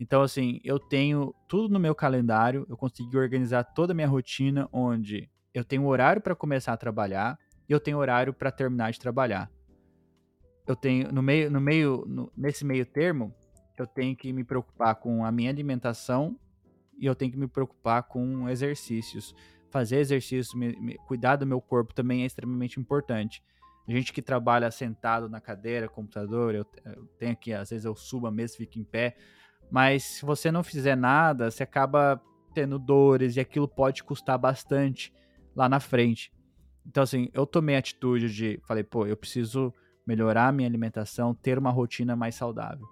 [0.00, 4.66] Então, assim, eu tenho tudo no meu calendário, eu consegui organizar toda a minha rotina,
[4.72, 8.98] onde eu tenho horário para começar a trabalhar e eu tenho horário para terminar de
[8.98, 9.50] trabalhar.
[10.66, 13.34] Eu tenho no meio, no meio, no, nesse meio termo,
[13.76, 16.34] eu tenho que me preocupar com a minha alimentação
[16.98, 19.34] e eu tenho que me preocupar com exercícios.
[19.70, 23.42] Fazer exercícios, me, me, cuidar do meu corpo também é extremamente importante
[23.90, 28.26] gente que trabalha sentado na cadeira, computador, eu, eu tenho aqui, às vezes eu subo
[28.26, 29.16] a mesa, fico em pé,
[29.70, 32.20] mas se você não fizer nada, você acaba
[32.54, 35.12] tendo dores e aquilo pode custar bastante
[35.54, 36.32] lá na frente.
[36.86, 39.72] Então, assim, eu tomei a atitude de, falei, pô, eu preciso
[40.06, 42.86] melhorar a minha alimentação, ter uma rotina mais saudável.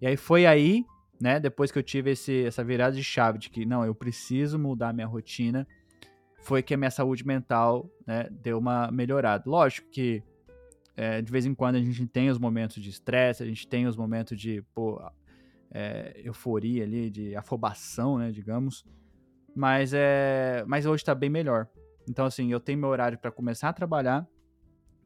[0.00, 0.84] E aí foi aí,
[1.20, 4.58] né, depois que eu tive esse, essa virada de chave de que, não, eu preciso
[4.58, 5.66] mudar a minha rotina,
[6.40, 9.44] foi que a minha saúde mental, né, deu uma melhorada.
[9.46, 10.22] Lógico que
[10.96, 13.86] é, de vez em quando a gente tem os momentos de estresse, a gente tem
[13.86, 15.00] os momentos de pô,
[15.72, 18.84] é, euforia ali, de afobação, né, digamos.
[19.54, 21.68] Mas, é, mas hoje está bem melhor.
[22.08, 24.26] Então, assim, eu tenho meu horário para começar a trabalhar,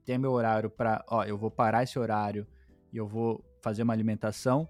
[0.04, 2.46] tenho meu horário para, ó, eu vou parar esse horário
[2.92, 4.68] e eu vou fazer uma alimentação.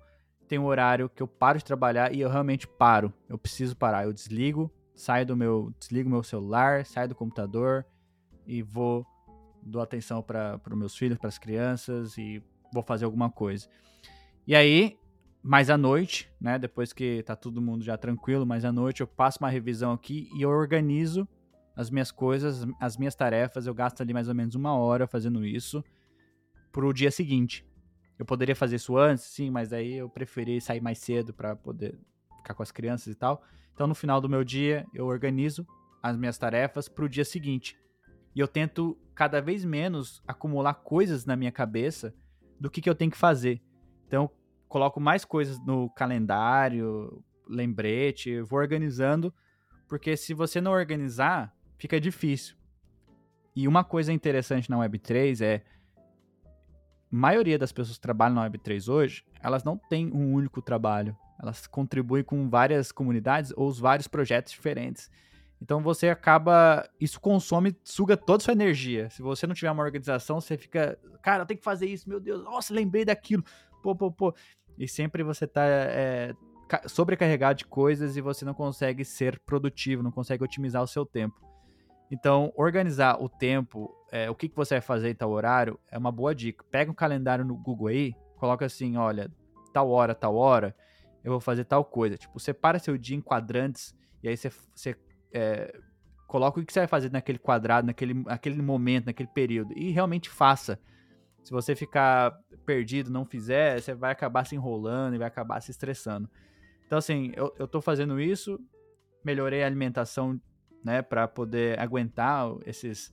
[0.49, 3.13] Tem um horário que eu paro de trabalhar e eu realmente paro.
[3.29, 4.05] Eu preciso parar.
[4.05, 7.85] Eu desligo, saio do meu, desligo meu celular, saio do computador
[8.47, 9.05] e vou
[9.63, 12.41] dou atenção para os meus filhos, para as crianças e
[12.73, 13.69] vou fazer alguma coisa.
[14.47, 14.97] E aí,
[15.47, 19.07] mais à noite, né, depois que tá todo mundo já tranquilo, mais à noite eu
[19.07, 21.27] passo uma revisão aqui e eu organizo
[21.77, 25.47] as minhas coisas, as minhas tarefas, eu gasto ali mais ou menos uma hora fazendo
[25.47, 25.85] isso
[26.73, 27.65] pro dia seguinte.
[28.19, 31.97] Eu poderia fazer isso antes, sim, mas aí eu preferi sair mais cedo para poder
[32.39, 33.41] ficar com as crianças e tal.
[33.73, 35.65] Então no final do meu dia eu organizo
[36.03, 37.79] as minhas tarefas pro dia seguinte.
[38.35, 42.13] E eu tento cada vez menos acumular coisas na minha cabeça
[42.59, 43.63] do que, que eu tenho que fazer.
[44.07, 44.31] Então,
[44.69, 49.33] coloco mais coisas no calendário, lembrete, vou organizando,
[49.89, 52.57] porque se você não organizar, fica difícil.
[53.55, 55.63] E uma coisa interessante na Web3 é
[55.97, 61.17] a maioria das pessoas que trabalham na Web3 hoje, elas não têm um único trabalho.
[61.41, 65.11] Elas contribuem com várias comunidades ou os vários projetos diferentes.
[65.61, 66.89] Então você acaba.
[67.01, 69.09] Isso consome, suga toda a sua energia.
[69.11, 70.99] Se você não tiver uma organização, você fica.
[71.23, 73.45] Cara, eu tenho que fazer isso, meu Deus, nossa, lembrei daquilo.
[73.87, 74.35] Pô, pô, pô.
[74.77, 76.35] E sempre você tá é,
[76.87, 81.41] sobrecarregado de coisas e você não consegue ser produtivo, não consegue otimizar o seu tempo.
[82.11, 85.97] Então, organizar o tempo, é, o que, que você vai fazer em tal horário, é
[85.97, 86.65] uma boa dica.
[86.69, 89.31] Pega um calendário no Google aí, coloca assim: olha,
[89.73, 90.75] tal hora, tal hora,
[91.23, 92.17] eu vou fazer tal coisa.
[92.17, 94.97] Tipo, separa seu dia em quadrantes e aí você, você
[95.33, 95.73] é,
[96.27, 99.73] coloca o que você vai fazer naquele quadrado, naquele, naquele momento, naquele período.
[99.79, 100.77] E realmente faça.
[101.47, 105.71] Se você ficar perdido, não fizer, você vai acabar se enrolando e vai acabar se
[105.71, 106.29] estressando.
[106.85, 108.59] Então, assim, eu, eu tô fazendo isso,
[109.25, 110.41] melhorei a alimentação,
[110.85, 113.13] né, para poder aguentar esses.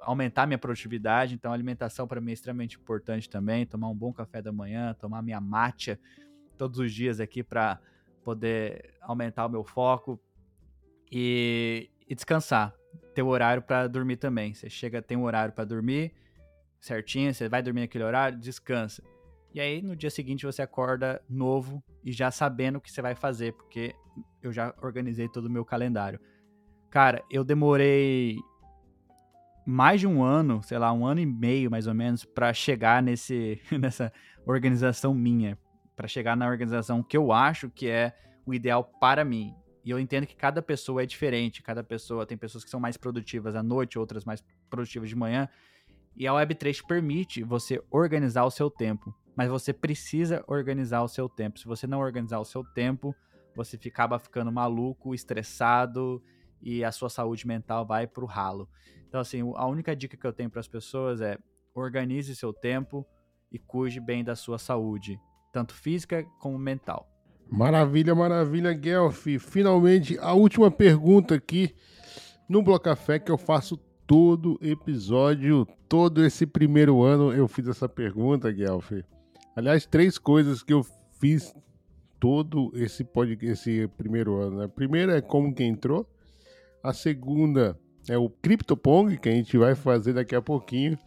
[0.00, 1.36] aumentar minha produtividade.
[1.36, 3.64] Então, a alimentação para mim é extremamente importante também.
[3.64, 6.00] Tomar um bom café da manhã, tomar minha matcha
[6.58, 7.78] todos os dias aqui para
[8.24, 10.20] poder aumentar o meu foco,
[11.08, 12.74] e, e descansar.
[13.14, 14.52] Ter o horário para dormir também.
[14.52, 16.12] Você chega, tem um horário para dormir
[16.82, 19.02] certinho, você vai dormir naquele horário, descansa.
[19.54, 23.14] E aí no dia seguinte você acorda novo e já sabendo o que você vai
[23.14, 23.94] fazer, porque
[24.42, 26.20] eu já organizei todo o meu calendário.
[26.90, 28.36] Cara, eu demorei
[29.64, 33.02] mais de um ano, sei lá, um ano e meio mais ou menos, para chegar
[33.02, 34.12] nesse, nessa
[34.44, 35.56] organização minha,
[35.94, 38.12] para chegar na organização que eu acho que é
[38.44, 39.54] o ideal para mim.
[39.84, 42.96] E eu entendo que cada pessoa é diferente, cada pessoa tem pessoas que são mais
[42.96, 45.48] produtivas à noite, outras mais produtivas de manhã.
[46.16, 51.08] E a Web3 te permite você organizar o seu tempo, mas você precisa organizar o
[51.08, 51.58] seu tempo.
[51.58, 53.14] Se você não organizar o seu tempo,
[53.56, 56.22] você acaba ficando maluco, estressado
[56.60, 58.68] e a sua saúde mental vai pro ralo.
[59.08, 61.38] Então, assim, a única dica que eu tenho para as pessoas é
[61.74, 63.06] organize seu tempo
[63.50, 65.18] e cuide bem da sua saúde,
[65.52, 67.08] tanto física como mental.
[67.50, 69.26] Maravilha, maravilha, Guelph.
[69.40, 71.74] Finalmente, a última pergunta aqui
[72.48, 73.76] no Blocafé que eu faço
[74.12, 78.92] todo episódio, todo esse primeiro ano eu fiz essa pergunta, Guelph.
[79.56, 80.84] Aliás, três coisas que eu
[81.18, 81.54] fiz
[82.20, 83.38] todo esse, pod...
[83.40, 84.58] esse primeiro ano.
[84.58, 84.64] Né?
[84.66, 86.06] A primeira é como que entrou.
[86.84, 87.74] A segunda
[88.06, 90.98] é o CryptoPong, que a gente vai fazer daqui a pouquinho.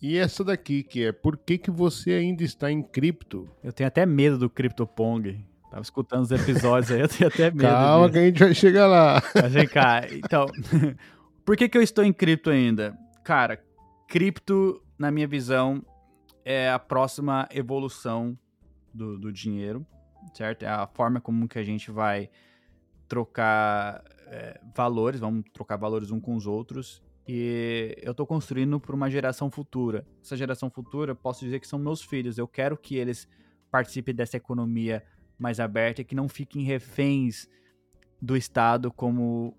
[0.00, 3.48] E essa daqui, que é por que, que você ainda está em cripto?
[3.64, 5.44] Eu tenho até medo do CryptoPong.
[5.72, 7.62] Tava escutando os episódios aí, eu tenho até medo.
[7.62, 8.12] Calma de...
[8.12, 9.20] que a gente vai chegar lá.
[9.34, 10.46] Mas vem cá, então,
[11.48, 12.94] por que, que eu estou em cripto ainda?
[13.24, 13.58] Cara,
[14.06, 15.82] cripto, na minha visão,
[16.44, 18.38] é a próxima evolução
[18.92, 19.86] do, do dinheiro,
[20.34, 20.64] certo?
[20.64, 22.28] É a forma como que a gente vai
[23.08, 27.02] trocar é, valores, vamos trocar valores um com os outros.
[27.26, 30.06] E eu estou construindo para uma geração futura.
[30.22, 32.36] Essa geração futura, posso dizer que são meus filhos.
[32.36, 33.26] Eu quero que eles
[33.70, 35.02] participem dessa economia
[35.38, 37.48] mais aberta e que não fiquem reféns
[38.20, 39.56] do Estado como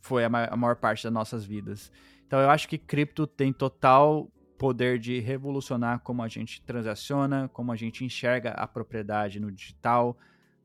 [0.00, 1.92] foi a, maior parte das nossas vidas.
[2.26, 7.72] Então eu acho que cripto tem total poder de revolucionar como a gente transaciona, como
[7.72, 10.16] a gente enxerga a propriedade no digital,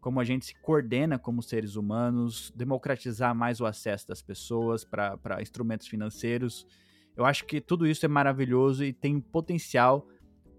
[0.02, 5.42] como a gente se coordena como seres humanos, democratizar mais o acesso das pessoas para
[5.42, 6.68] instrumentos financeiros.
[7.16, 10.08] Eu acho que tudo isso é maravilhoso e tem potencial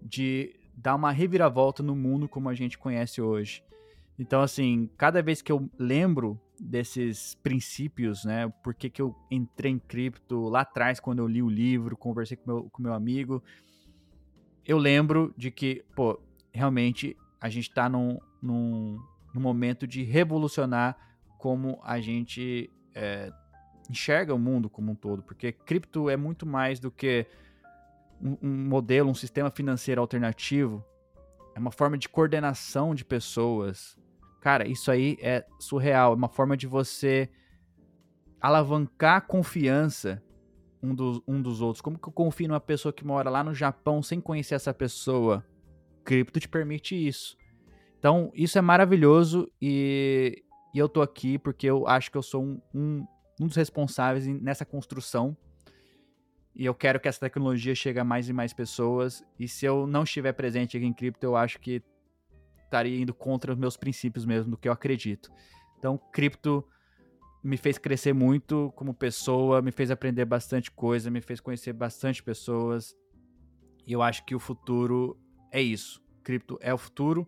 [0.01, 3.63] de dar uma reviravolta no mundo como a gente conhece hoje.
[4.19, 8.51] Então, assim, cada vez que eu lembro desses princípios, né?
[8.63, 12.37] Por que, que eu entrei em cripto lá atrás, quando eu li o livro, conversei
[12.37, 13.43] com meu, com meu amigo,
[14.65, 16.19] eu lembro de que, pô,
[16.51, 18.99] realmente a gente está num, num,
[19.33, 20.97] num, momento de revolucionar
[21.37, 23.31] como a gente é,
[23.89, 27.25] enxerga o mundo como um todo, porque cripto é muito mais do que
[28.21, 30.83] um, um modelo, um sistema financeiro alternativo,
[31.55, 33.97] é uma forma de coordenação de pessoas.
[34.41, 36.13] Cara, isso aí é surreal.
[36.13, 37.29] É uma forma de você
[38.39, 40.23] alavancar a confiança
[40.81, 41.81] um dos, um dos outros.
[41.81, 45.45] Como que eu confio numa pessoa que mora lá no Japão sem conhecer essa pessoa?
[46.03, 47.37] Cripto te permite isso.
[47.99, 50.43] Então, isso é maravilhoso e,
[50.73, 53.05] e eu tô aqui porque eu acho que eu sou um, um,
[53.41, 55.35] um dos responsáveis nessa construção
[56.55, 59.23] e eu quero que essa tecnologia chegue a mais e mais pessoas.
[59.39, 61.83] E se eu não estiver presente aqui em cripto, eu acho que
[62.67, 65.31] estaria indo contra os meus princípios mesmo, do que eu acredito.
[65.77, 66.63] Então, cripto
[67.43, 72.21] me fez crescer muito como pessoa, me fez aprender bastante coisa, me fez conhecer bastante
[72.21, 72.95] pessoas.
[73.85, 75.17] E eu acho que o futuro
[75.51, 76.01] é isso.
[76.23, 77.27] Cripto é o futuro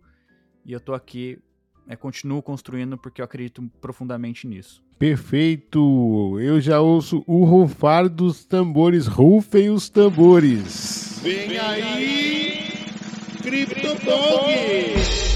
[0.66, 1.40] e eu tô aqui,
[1.88, 4.84] é, continuo construindo porque eu acredito profundamente nisso.
[4.98, 6.38] Perfeito!
[6.41, 9.07] Eu já ouço o rufar dos tambores.
[9.07, 11.22] Rufem os tambores!
[11.24, 12.60] Vem aí,
[13.41, 15.28] CryptoPong!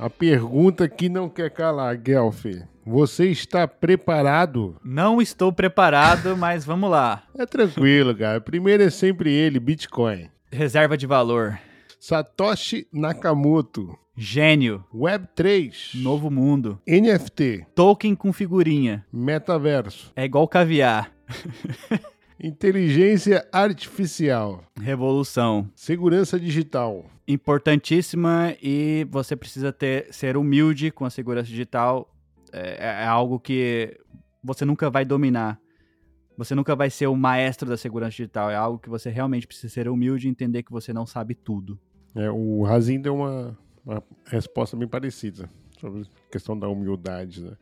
[0.00, 2.46] A pergunta que não quer calar, Guelph.
[2.86, 4.74] Você está preparado?
[4.82, 7.24] Não estou preparado, mas vamos lá.
[7.36, 8.40] É tranquilo, cara.
[8.40, 10.30] Primeiro é sempre ele, Bitcoin.
[10.50, 11.60] Reserva de valor.
[11.98, 13.94] Satoshi Nakamoto.
[14.16, 14.82] Gênio.
[14.90, 16.00] Web3.
[16.00, 16.80] Novo mundo.
[16.88, 17.66] NFT.
[17.74, 19.04] Token com figurinha.
[19.12, 20.12] Metaverso.
[20.16, 21.12] É igual caviar.
[22.42, 24.64] Inteligência artificial.
[24.80, 25.68] Revolução.
[25.74, 27.04] Segurança digital.
[27.28, 32.12] Importantíssima e você precisa ter ser humilde com a segurança digital.
[32.52, 33.96] É, é algo que
[34.42, 35.60] você nunca vai dominar.
[36.36, 38.50] Você nunca vai ser o maestro da segurança digital.
[38.50, 41.78] É algo que você realmente precisa ser humilde e entender que você não sabe tudo.
[42.14, 45.48] É, o Razin deu uma uma resposta bem parecida
[45.78, 47.56] sobre a questão da humildade, né?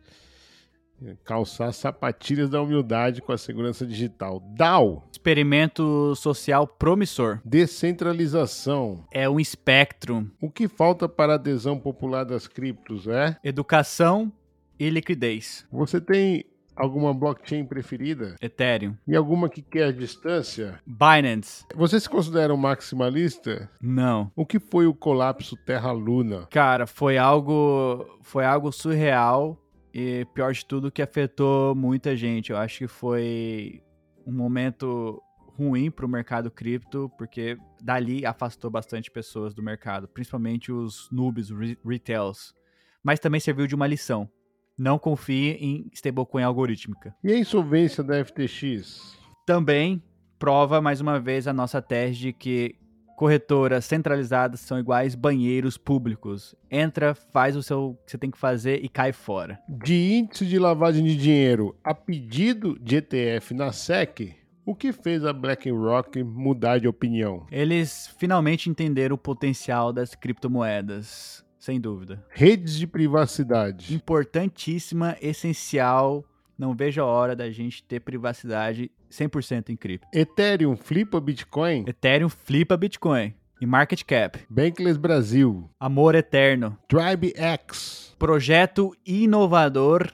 [1.25, 4.41] Calçar sapatilhas da humildade com a segurança digital.
[4.57, 5.05] DAO.
[5.13, 7.41] Experimento social promissor.
[7.45, 9.05] Descentralização.
[9.13, 10.31] É um espectro.
[10.41, 13.37] O que falta para a adesão popular das criptos é?
[13.45, 14.33] Educação
[14.79, 15.67] e liquidez.
[15.71, 16.45] Você tem
[16.79, 18.37] Alguma blockchain preferida?
[18.41, 18.95] Ethereum.
[19.05, 20.79] E alguma que quer distância?
[20.87, 21.65] Binance.
[21.75, 23.69] Você se considera um maximalista?
[23.83, 24.31] Não.
[24.37, 26.47] O que foi o colapso Terra-Luna?
[26.53, 29.59] Cara, foi algo, foi algo surreal
[29.93, 32.51] e pior de tudo que afetou muita gente.
[32.51, 33.83] Eu acho que foi
[34.27, 35.23] um momento
[35.59, 41.51] ruim para o mercado cripto, porque dali afastou bastante pessoas do mercado, principalmente os noobs,
[41.51, 42.55] re retails.
[43.03, 44.31] Mas também serviu de uma lição.
[44.79, 47.15] Não confie em stablecoin algorítmica.
[47.25, 49.19] E a insolvência da FTX?
[49.45, 50.01] Também
[50.39, 52.77] prova mais uma vez a nossa tese de que
[53.19, 56.55] corretoras centralizadas são iguais banheiros públicos.
[56.71, 59.59] Entra, faz o seu que você tem que fazer e cai fora.
[59.69, 65.25] De índice de lavagem de dinheiro a pedido de ETF na SEC, o que fez
[65.25, 67.45] a BlackRock mudar de opinião?
[67.51, 72.25] Eles finalmente entenderam o potencial das criptomoedas, sem dúvida.
[72.31, 73.93] Redes de privacidade.
[73.93, 76.25] Importantíssima, essencial.
[76.57, 80.07] Não vejo a hora da gente ter privacidade 100% em cripto.
[80.13, 81.85] Ethereum flipa Bitcoin.
[81.87, 83.35] Ethereum flipa Bitcoin.
[83.61, 84.39] E market cap.
[84.49, 85.69] Bankless Brasil.
[85.81, 86.79] Amor eterno.
[86.89, 88.15] Tribe X.
[88.19, 90.13] Projeto inovador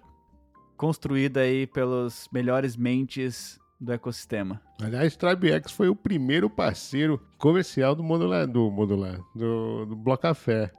[0.77, 4.61] construído aí pelos melhores mentes do ecossistema.
[4.81, 10.71] Aliás, TribeX foi o primeiro parceiro comercial do Modular, do Modular, do, do Bloco Café.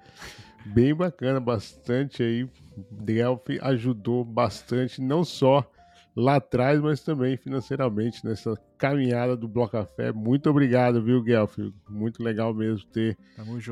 [0.66, 2.50] Bem bacana, bastante aí.
[2.92, 5.70] Delphi ajudou bastante, não só
[6.16, 10.12] lá atrás, mas também financeiramente nessa caminhada do Bloco Café.
[10.12, 11.58] Muito obrigado, viu, Guelph?
[11.90, 13.18] Muito legal mesmo ter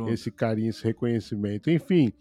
[0.09, 1.69] esse carinho, esse reconhecimento.
[1.69, 2.11] Enfim,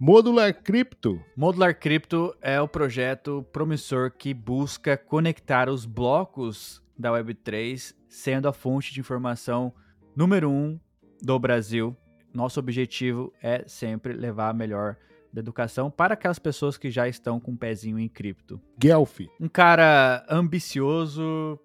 [0.00, 1.20] Modular Crypto.
[1.36, 8.52] Modular Crypto é o projeto promissor que busca conectar os blocos da Web3, sendo a
[8.52, 9.72] fonte de informação
[10.14, 10.78] número um
[11.20, 11.96] do Brasil.
[12.32, 14.96] Nosso objetivo é sempre levar a melhor
[15.32, 18.60] da educação para aquelas pessoas que já estão com um pezinho em cripto.
[18.78, 19.20] Guelph.
[19.40, 21.58] Um cara ambicioso,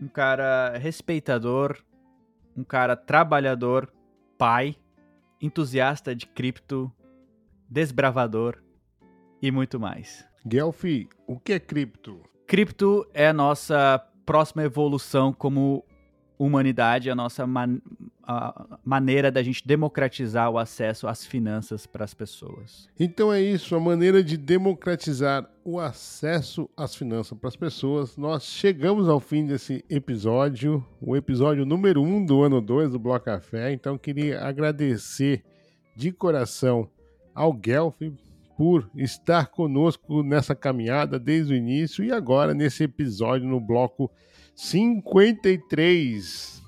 [0.00, 1.78] um cara respeitador,
[2.56, 3.92] um cara trabalhador,
[4.38, 4.76] pai,
[5.40, 6.92] entusiasta de cripto,
[7.68, 8.62] desbravador
[9.42, 10.24] e muito mais.
[10.46, 10.84] Guelph,
[11.26, 12.20] o que é cripto?
[12.46, 15.84] Cripto é a nossa próxima evolução como
[16.44, 17.78] humanidade, a nossa man
[18.26, 22.88] a maneira da gente democratizar o acesso às finanças para as pessoas.
[22.98, 28.16] Então é isso, a maneira de democratizar o acesso às finanças para as pessoas.
[28.16, 32.98] Nós chegamos ao fim desse episódio, o episódio número 1 um do ano 2 do
[32.98, 33.72] Bloco Café.
[33.72, 35.44] Então queria agradecer
[35.94, 36.88] de coração
[37.34, 38.00] ao Guelph
[38.56, 44.10] por estar conosco nessa caminhada desde o início e agora nesse episódio no bloco
[44.54, 46.62] 53.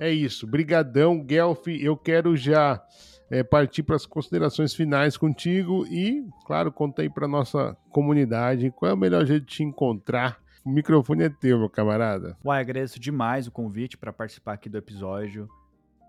[0.00, 0.46] É isso.
[0.46, 1.68] Brigadão, Guelph.
[1.68, 2.82] Eu quero já
[3.30, 8.94] é, partir para as considerações finais contigo e, claro, contei para nossa comunidade qual é
[8.94, 10.38] o melhor jeito de te encontrar.
[10.64, 12.36] O microfone é teu, meu camarada.
[12.44, 15.48] Uai, agradeço demais o convite para participar aqui do episódio.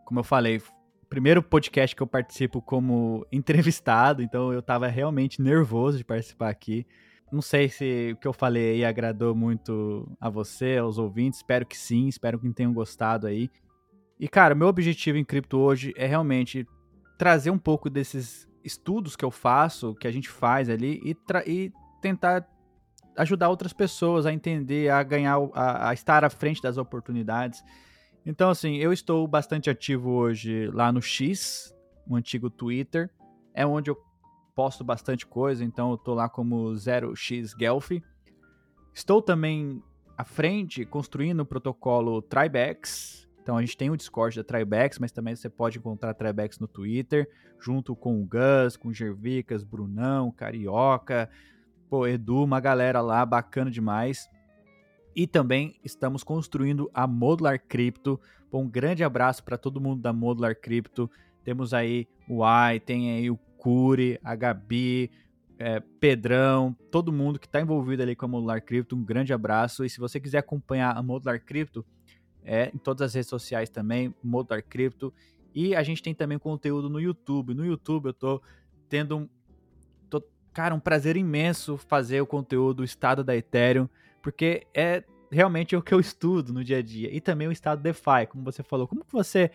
[0.05, 0.61] Como eu falei,
[1.09, 6.85] primeiro podcast que eu participo como entrevistado, então eu tava realmente nervoso de participar aqui.
[7.31, 11.39] Não sei se o que eu falei aí agradou muito a você, aos ouvintes.
[11.39, 13.49] Espero que sim, espero que tenham gostado aí.
[14.19, 16.65] E, cara, meu objetivo em cripto hoje é realmente
[17.17, 21.71] trazer um pouco desses estudos que eu faço, que a gente faz ali, e, e
[22.01, 22.47] tentar
[23.17, 27.63] ajudar outras pessoas a entender, a ganhar, a, a estar à frente das oportunidades.
[28.25, 31.73] Então, assim, eu estou bastante ativo hoje lá no X,
[32.07, 33.09] o antigo Twitter.
[33.53, 33.97] É onde eu
[34.57, 37.91] posto bastante coisa, então eu tô lá como 0x Guelph.
[38.91, 39.83] Estou também
[40.17, 43.29] à frente construindo o protocolo Tribex.
[43.39, 46.67] Então a gente tem o Discord da Tribex, mas também você pode encontrar Tribex no
[46.67, 47.29] Twitter,
[47.59, 51.29] junto com o Gus, com o Gervicas, Brunão, Carioca,
[51.87, 54.27] pô, Edu, uma galera lá bacana demais.
[55.15, 58.19] E também estamos construindo a Modular Crypto.
[58.51, 61.07] Um grande abraço para todo mundo da Modular Crypto.
[61.43, 65.11] Temos aí o Ai, tem aí o Curi, a Gabi,
[65.59, 68.95] é, Pedrão, todo mundo que está envolvido ali com a Modular Crypto.
[68.95, 69.83] Um grande abraço.
[69.83, 71.85] E se você quiser acompanhar a Modular Crypto,
[72.45, 75.13] é em todas as redes sociais também, Modular Crypto.
[75.53, 77.53] E a gente tem também conteúdo no YouTube.
[77.53, 78.41] No YouTube eu tô
[78.87, 79.29] tendo um,
[80.09, 80.23] tô,
[80.53, 83.89] cara, um prazer imenso fazer o conteúdo do estado da Ethereum
[84.21, 87.13] porque é realmente o que eu estudo no dia a dia.
[87.13, 88.87] E também o estado DeFi, como você falou.
[88.87, 89.51] Como que você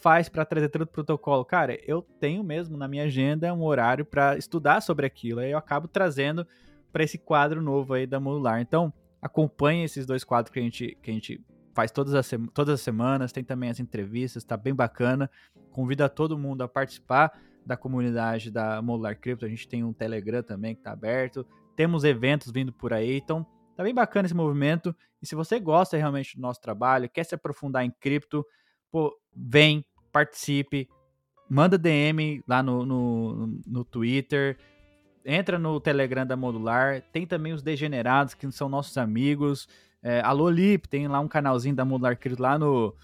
[0.00, 1.44] faz para trazer todo o protocolo?
[1.44, 5.40] Cara, eu tenho mesmo na minha agenda um horário para estudar sobre aquilo.
[5.40, 6.46] Aí eu acabo trazendo
[6.92, 8.60] para esse quadro novo aí da Modular.
[8.60, 11.44] Então, acompanhe esses dois quadros que a gente, que a gente
[11.74, 13.32] faz todas as, todas as semanas.
[13.32, 15.30] Tem também as entrevistas, tá bem bacana.
[15.70, 17.32] Convido todo mundo a participar
[17.64, 19.44] da comunidade da Modular Crypto.
[19.44, 21.46] A gente tem um Telegram também que está aberto.
[21.74, 23.16] Temos eventos vindo por aí.
[23.16, 23.46] Então,
[23.76, 24.96] Tá bem bacana esse movimento.
[25.20, 28.44] E se você gosta realmente do nosso trabalho, quer se aprofundar em cripto,
[28.90, 30.88] pô, vem, participe,
[31.48, 34.56] manda DM lá no, no, no Twitter.
[35.24, 37.02] entra no Telegram da Modular.
[37.12, 39.68] Tem também os Degenerados, que são nossos amigos.
[40.02, 42.94] É, Alô Lip, tem lá um canalzinho da Modular Cris lá no,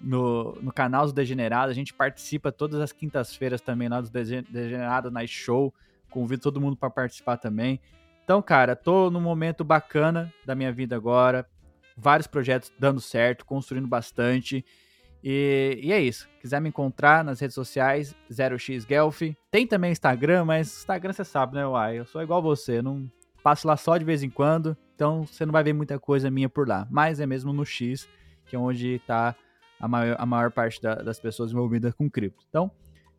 [0.00, 1.70] no, no canal dos Degenerados.
[1.70, 5.74] A gente participa todas as quintas-feiras também lá dos Degenerados Night Show.
[6.10, 7.80] Convido todo mundo para participar também.
[8.22, 11.46] Então, cara, tô num momento bacana da minha vida agora.
[11.96, 14.64] Vários projetos dando certo, construindo bastante.
[15.26, 16.28] E, e, é isso.
[16.38, 19.34] Quiser me encontrar nas redes sociais, 0xGelf.
[19.50, 21.98] Tem também Instagram, mas Instagram você sabe, né, Uai?
[21.98, 23.10] Eu sou igual você, não
[23.42, 24.76] passo lá só de vez em quando.
[24.94, 26.86] Então você não vai ver muita coisa minha por lá.
[26.90, 28.06] Mas é mesmo no X,
[28.44, 29.34] que é onde tá
[29.80, 32.44] a maior, a maior parte da, das pessoas envolvidas com cripto.
[32.48, 32.70] Então,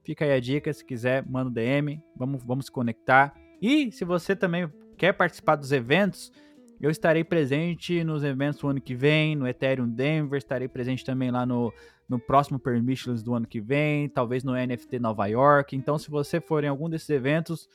[0.04, 0.72] fica aí a dica.
[0.72, 3.34] Se quiser, manda um DM, vamos, vamos se conectar.
[3.60, 6.32] E se você também quer participar dos eventos,
[6.80, 11.32] eu estarei presente nos eventos do ano que vem, no Ethereum Denver, estarei presente também
[11.32, 11.74] lá no,
[12.08, 15.76] no próximo Permissions do ano que vem, talvez no NFT Nova York.
[15.76, 17.70] Então, se você for em algum desses eventos,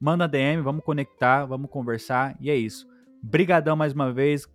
[0.00, 2.86] manda DM, vamos conectar, vamos conversar e é isso.
[3.22, 4.48] Brigadão mais uma vez,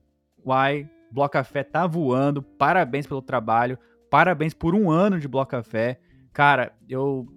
[0.45, 3.77] Uai, Bloco Café tá voando, parabéns pelo trabalho,
[4.09, 5.99] parabéns por um ano de Bloco Café.
[6.31, 7.27] Cara, eu,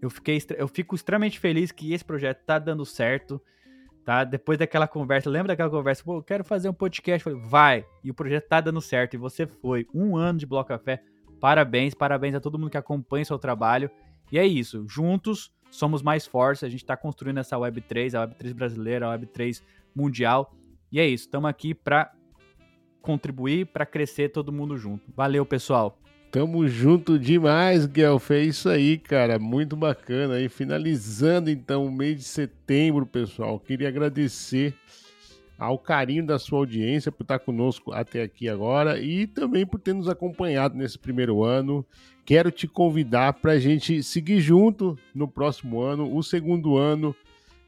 [0.00, 3.42] eu, fiquei, eu fico extremamente feliz que esse projeto tá dando certo,
[4.04, 4.24] tá?
[4.24, 6.04] Depois daquela conversa, lembra daquela conversa?
[6.04, 7.24] Pô, eu quero fazer um podcast.
[7.24, 7.86] falei, vai!
[8.02, 9.86] E o projeto tá dando certo, e você foi.
[9.94, 11.02] Um ano de Bloco Café,
[11.40, 13.90] parabéns, parabéns a todo mundo que acompanha o seu trabalho.
[14.30, 18.54] E é isso, juntos somos mais fortes, a gente tá construindo essa Web3, a Web3
[18.54, 19.62] brasileira, a Web3
[19.94, 20.54] mundial.
[20.90, 22.12] E é isso, estamos aqui para
[23.02, 25.04] contribuir, para crescer todo mundo junto.
[25.14, 25.98] Valeu, pessoal.
[26.34, 28.32] Tamo junto demais, Guelph.
[28.32, 29.38] É isso aí, cara.
[29.38, 30.40] Muito bacana.
[30.40, 33.60] E finalizando então o mês de setembro, pessoal.
[33.60, 34.74] Queria agradecer
[35.56, 39.92] ao carinho da sua audiência por estar conosco até aqui agora e também por ter
[39.92, 41.86] nos acompanhado nesse primeiro ano.
[42.24, 47.14] Quero te convidar para a gente seguir junto no próximo ano, o segundo ano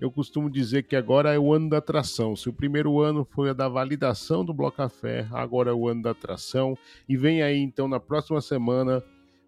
[0.00, 2.36] eu costumo dizer que agora é o ano da atração.
[2.36, 6.02] Se o primeiro ano foi a da validação do Bloco Café, agora é o ano
[6.02, 6.76] da atração.
[7.08, 9.02] E vem aí, então, na próxima semana,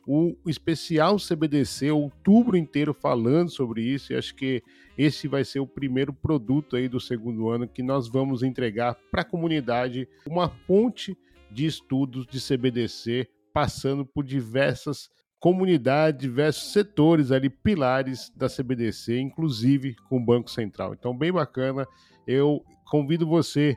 [0.07, 4.13] o especial CBDC, outubro inteiro falando sobre isso.
[4.13, 4.63] E acho que
[4.97, 9.21] esse vai ser o primeiro produto aí do segundo ano que nós vamos entregar para
[9.21, 11.17] a comunidade uma fonte
[11.51, 19.95] de estudos de CBDC, passando por diversas comunidade, diversos setores ali, pilares da CBDC, inclusive
[20.09, 20.95] com o Banco Central.
[20.95, 21.87] Então, bem bacana.
[22.27, 23.77] Eu convido você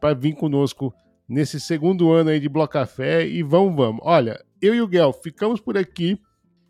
[0.00, 0.92] para vir conosco
[1.28, 4.00] nesse segundo ano aí de Bloco Café e vamos, vamos.
[4.04, 6.18] Olha, eu e o Guel ficamos por aqui,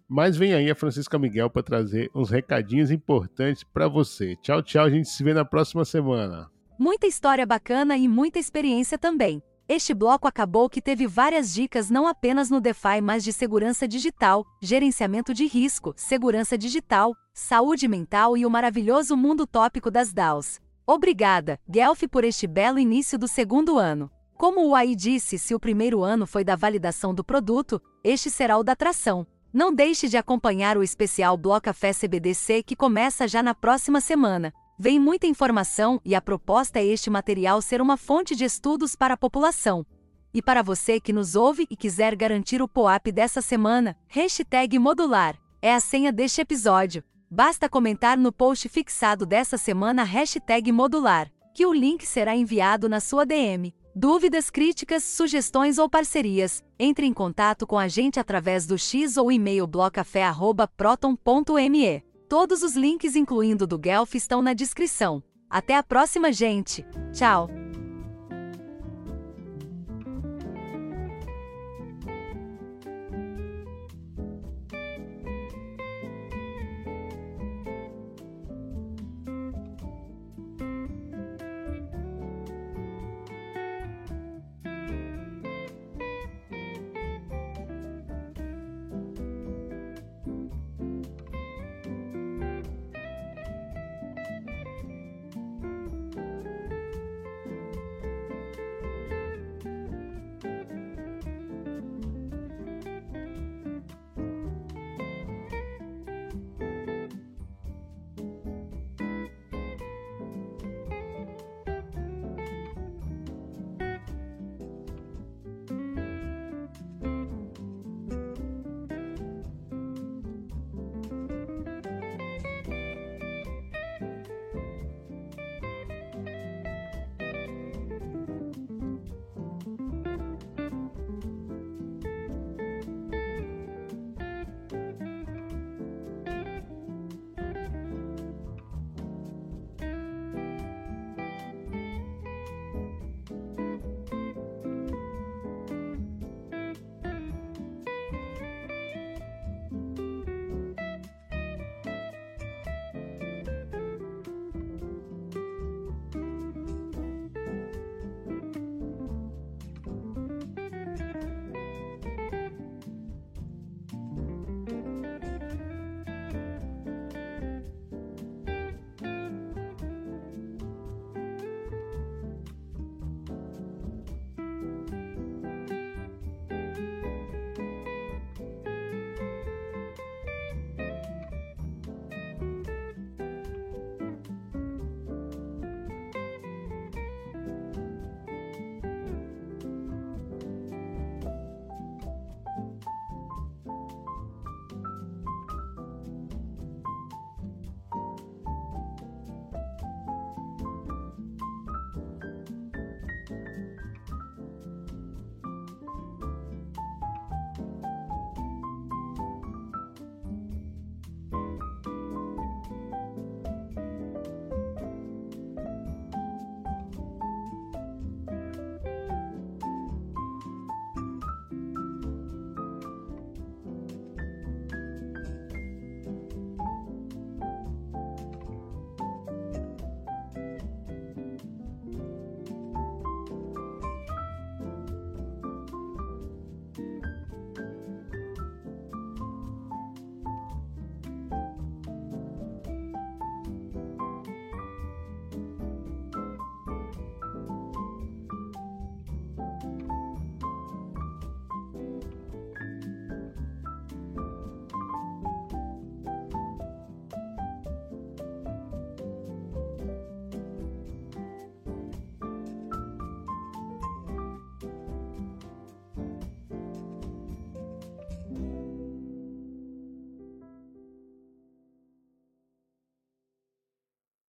[0.09, 4.37] mas vem aí a Francisca Miguel para trazer uns recadinhos importantes para você.
[4.43, 4.85] Tchau, tchau.
[4.85, 6.51] A gente se vê na próxima semana.
[6.79, 9.43] Muita história bacana e muita experiência também.
[9.75, 14.45] Este bloco acabou que teve várias dicas não apenas no DeFi, mas de segurança digital,
[14.61, 20.61] gerenciamento de risco, segurança digital, saúde mental e o maravilhoso mundo tópico das DAOs.
[20.87, 24.11] Obrigada, Guelph, por este belo início do segundo ano.
[24.35, 28.59] Como o AI disse, se o primeiro ano foi da validação do produto, este será
[28.59, 29.27] o da tração.
[29.51, 34.53] Não deixe de acompanhar o especial Bloco Café CBDC que começa já na próxima semana.
[34.85, 39.15] Vem muita informação e a proposta é este material ser uma fonte de estudos para
[39.15, 39.87] a população.
[40.35, 45.39] E para você que nos ouve e quiser garantir o POAP dessa semana, hashtag modular
[45.63, 47.05] é a senha deste episódio.
[47.31, 52.99] Basta comentar no post fixado dessa semana hashtag modular, que o link será enviado na
[52.99, 53.73] sua DM.
[53.95, 59.31] Dúvidas, críticas, sugestões ou parcerias, entre em contato com a gente através do X ou
[59.31, 62.12] e-mail blocafé.proton.me.
[62.33, 65.23] Todos os links, incluindo do Guelph, estão na descrição.
[65.51, 66.83] Até a próxima, gente!
[67.13, 67.47] Tchau!